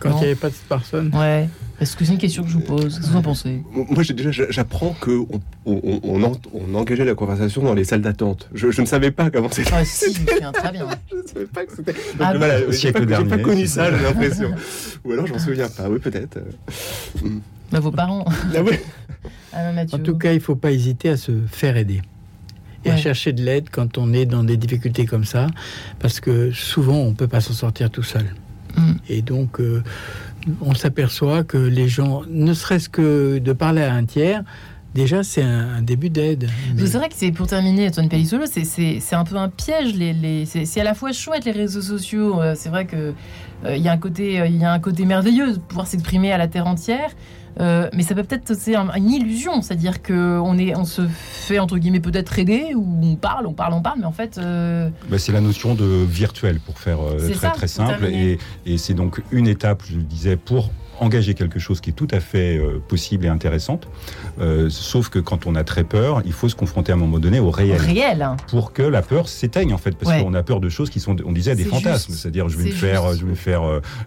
Quand 0.00 0.10
il 0.10 0.16
n'y 0.16 0.24
avait 0.24 0.34
pas 0.34 0.48
de 0.48 0.54
personne 0.68 1.10
Ouais. 1.14 1.48
Est-ce 1.80 1.96
que 1.96 2.04
c'est 2.04 2.12
une 2.12 2.18
question 2.18 2.42
que 2.42 2.50
je 2.50 2.54
vous 2.54 2.60
pose? 2.60 2.94
Qu'est-ce 2.94 3.06
que 3.06 3.12
vous 3.12 3.16
en 3.16 3.22
pensez? 3.22 3.62
Moi, 3.72 4.02
déjà, 4.14 4.30
j'apprends 4.50 4.94
qu'on 5.00 5.26
on, 5.64 6.32
on, 6.52 6.74
engageait 6.74 7.06
la 7.06 7.14
conversation 7.14 7.62
dans 7.62 7.72
les 7.72 7.84
salles 7.84 8.02
d'attente. 8.02 8.50
Je, 8.52 8.66
ne 8.80 8.86
savais 8.86 9.10
pas 9.10 9.30
comment 9.30 9.50
c'était. 9.50 9.70
Ah, 9.72 9.84
si, 9.84 10.12
je 10.12 10.20
me 10.20 10.52
très 10.52 10.72
bien. 10.72 10.86
je 11.10 11.16
ne 11.16 11.26
savais 11.26 11.46
pas 11.46 11.64
que 11.64 11.74
c'était. 11.74 11.94
Ah, 12.18 12.34
voilà, 12.36 12.70
j'ai 12.70 12.92
pas, 12.92 13.00
pas, 13.24 13.38
connu 13.38 13.66
ça, 13.66 13.96
j'ai 13.96 14.04
l'impression. 14.04 14.52
Ou 15.04 15.12
alors, 15.12 15.26
je 15.26 15.32
m'en 15.32 15.38
souviens 15.38 15.68
pas. 15.68 15.88
Oui, 15.88 15.98
peut-être. 15.98 16.38
Bah, 17.72 17.80
vos 17.80 17.92
parents. 17.92 18.24
Ah, 18.54 18.62
oui. 18.62 18.76
Ah, 19.52 19.70
en 19.92 19.98
tout 19.98 20.16
cas, 20.16 20.32
il 20.32 20.36
ne 20.36 20.40
faut 20.40 20.56
pas 20.56 20.72
hésiter 20.72 21.08
à 21.08 21.16
se 21.16 21.32
faire 21.50 21.76
aider 21.76 22.02
et 22.84 22.90
à 22.90 22.96
chercher 22.96 23.32
de 23.32 23.42
l'aide 23.42 23.68
quand 23.70 23.98
on 23.98 24.12
est 24.12 24.26
dans 24.26 24.44
des 24.44 24.56
difficultés 24.56 25.04
comme 25.04 25.24
ça, 25.24 25.48
parce 25.98 26.20
que 26.20 26.50
souvent 26.52 26.96
on 26.96 27.10
ne 27.10 27.14
peut 27.14 27.28
pas 27.28 27.40
s'en 27.40 27.52
sortir 27.52 27.90
tout 27.90 28.02
seul. 28.02 28.24
Mm. 28.76 28.92
Et 29.08 29.22
donc, 29.22 29.60
euh, 29.60 29.82
on 30.60 30.74
s'aperçoit 30.74 31.44
que 31.44 31.58
les 31.58 31.88
gens, 31.88 32.22
ne 32.28 32.52
serait-ce 32.52 32.88
que 32.88 33.38
de 33.38 33.52
parler 33.52 33.82
à 33.82 33.94
un 33.94 34.04
tiers, 34.04 34.44
Déjà, 34.94 35.22
c'est 35.22 35.42
un, 35.42 35.82
début 35.82 36.10
d'aide. 36.10 36.48
C'est 36.76 36.98
vrai 36.98 37.08
que 37.08 37.14
c'est 37.16 37.30
pour 37.30 37.46
terminer, 37.46 37.86
Antoine 37.86 38.08
Pellissolo, 38.08 38.46
c'est 38.46 39.14
un 39.14 39.24
peu 39.24 39.36
un 39.36 39.48
piège. 39.48 39.94
Les, 39.94 40.44
c'est 40.46 40.80
à 40.80 40.84
la 40.84 40.94
fois 40.94 41.12
chouette 41.12 41.44
les 41.44 41.52
réseaux 41.52 41.80
sociaux. 41.80 42.40
Euh, 42.40 42.54
c'est 42.56 42.70
vrai 42.70 42.86
que 42.86 43.14
euh, 43.64 43.76
y 43.76 43.88
un 43.88 43.98
côté, 43.98 44.42
il 44.46 44.56
y 44.56 44.64
a 44.64 44.72
un 44.72 44.80
côté 44.80 45.04
merveilleux 45.04 45.52
de 45.52 45.58
pouvoir 45.58 45.86
s'exprimer 45.86 46.32
à 46.32 46.38
la 46.38 46.48
terre 46.48 46.66
entière. 46.66 47.10
Euh, 47.60 47.88
mais 47.94 48.02
ça 48.02 48.14
peut 48.14 48.22
peut-être 48.22 48.54
c'est 48.54 48.76
une 48.76 49.10
illusion, 49.10 49.60
c'est-à-dire 49.62 50.02
qu'on 50.02 50.58
est, 50.58 50.76
on 50.76 50.84
se 50.84 51.02
fait 51.08 51.58
entre 51.58 51.78
guillemets 51.78 52.00
peut-être 52.00 52.38
aider 52.38 52.72
ou 52.74 52.86
on 53.02 53.16
parle, 53.16 53.46
on 53.46 53.52
parle, 53.52 53.74
on 53.74 53.82
parle, 53.82 54.00
mais 54.00 54.06
en 54.06 54.12
fait. 54.12 54.38
Euh, 54.38 54.88
bah, 55.08 55.18
c'est 55.18 55.32
la 55.32 55.40
notion 55.40 55.74
de 55.74 55.84
virtuel 55.84 56.60
pour 56.60 56.78
faire 56.78 57.00
euh, 57.00 57.32
très 57.32 57.50
très 57.50 57.68
simple, 57.68 58.06
et, 58.06 58.38
et 58.66 58.78
c'est 58.78 58.94
donc 58.94 59.20
une 59.32 59.48
étape, 59.48 59.82
je 59.88 59.96
le 59.96 60.02
disais, 60.02 60.36
pour 60.36 60.70
engager 61.00 61.34
quelque 61.34 61.58
chose 61.58 61.80
qui 61.80 61.90
est 61.90 61.94
tout 61.94 62.08
à 62.10 62.20
fait 62.20 62.58
euh, 62.58 62.80
possible 62.86 63.24
et 63.24 63.28
intéressante. 63.28 63.88
Euh, 64.40 64.68
sauf 64.70 65.08
que 65.08 65.18
quand 65.18 65.46
on 65.46 65.54
a 65.54 65.64
très 65.64 65.84
peur, 65.84 66.22
il 66.24 66.32
faut 66.32 66.48
se 66.48 66.54
confronter 66.54 66.92
à 66.92 66.94
un 66.94 66.98
moment 66.98 67.18
donné 67.18 67.40
au 67.40 67.50
réel. 67.50 67.80
réel. 67.80 68.28
Pour 68.48 68.72
que 68.72 68.82
la 68.82 69.02
peur 69.02 69.28
s'éteigne 69.28 69.72
en 69.72 69.78
fait, 69.78 69.96
parce 69.96 70.20
qu'on 70.20 70.34
a 70.34 70.42
peur 70.42 70.60
de 70.60 70.68
choses 70.68 70.90
qui 70.90 71.00
sont, 71.00 71.16
on 71.24 71.32
disait, 71.32 71.54
des 71.54 71.64
fantasmes. 71.64 72.12
C'est-à-dire, 72.12 72.48
je 72.48 72.56
vais 72.56 72.64
me 72.64 72.70
faire, 72.70 73.14
je 73.14 73.24
vais 73.24 73.30
me 73.30 73.34
faire 73.34 73.62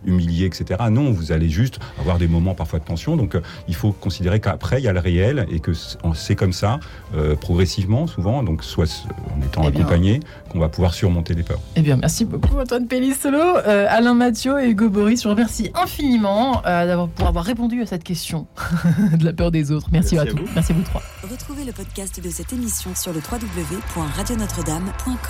humilier, 0.06 0.46
etc. 0.46 0.82
Non, 0.92 1.12
vous 1.12 1.32
allez 1.32 1.50
juste 1.50 1.80
avoir 2.00 2.18
des 2.18 2.28
moments 2.28 2.54
parfois 2.54 2.80
de 2.80 2.86
tension. 2.86 3.18
Donc, 3.18 3.36
il 3.68 3.76
faut 3.76 3.92
considérer 3.92 4.40
qu'après 4.40 4.80
il 4.80 4.84
y 4.84 4.88
a 4.88 4.94
le 4.94 5.00
réel 5.00 5.46
et 5.50 5.60
que 5.60 5.72
c'est 6.14 6.36
comme 6.36 6.54
ça, 6.54 6.80
progressivement, 7.42 8.08
souvent. 8.08 8.44
Donc, 8.44 8.64
soit 8.64 9.08
en 9.36 9.42
étant 9.44 9.64
eh 9.64 9.68
accompagné, 9.68 10.20
qu'on 10.52 10.60
va 10.60 10.70
pouvoir 10.70 10.94
surmonter 10.94 11.34
les 11.34 11.44
peurs. 11.44 11.60
Eh 11.76 11.82
bien, 11.82 11.98
merci 11.98 12.26
beaucoup 12.26 12.58
Antoine 12.60 12.88
Pellissolo, 12.88 13.58
Alain 13.66 14.14
Mathieu 14.14 14.62
et 14.62 14.70
Hugo 14.70 14.90
Boris. 14.90 15.24
Je 15.24 15.28
vous 15.28 15.34
remercie 15.34 15.72
infiniment 15.74 16.62
d'avoir 16.86 17.10
pour 17.10 17.28
avoir 17.28 17.46
répondu 17.46 17.82
à 17.82 17.86
cette 17.86 18.04
question 18.04 18.48
de 19.18 19.26
la 19.26 19.34
peur 19.34 19.52
des 19.52 19.72
autres. 19.72 19.90
Merci, 19.92 20.18
à, 20.18 20.26
tous. 20.26 20.40
Merci 20.56 20.72
à 20.72 20.76
vous 20.76 20.84
trois. 20.84 21.04
Retrouvez 21.30 21.66
le 21.66 21.72
podcast 21.72 22.24
de 22.24 22.30
cette 22.30 22.54
émission 22.54 22.96
sur 22.96 23.14
le 23.14 23.20
www.radionotre-dame.com. 23.20 25.24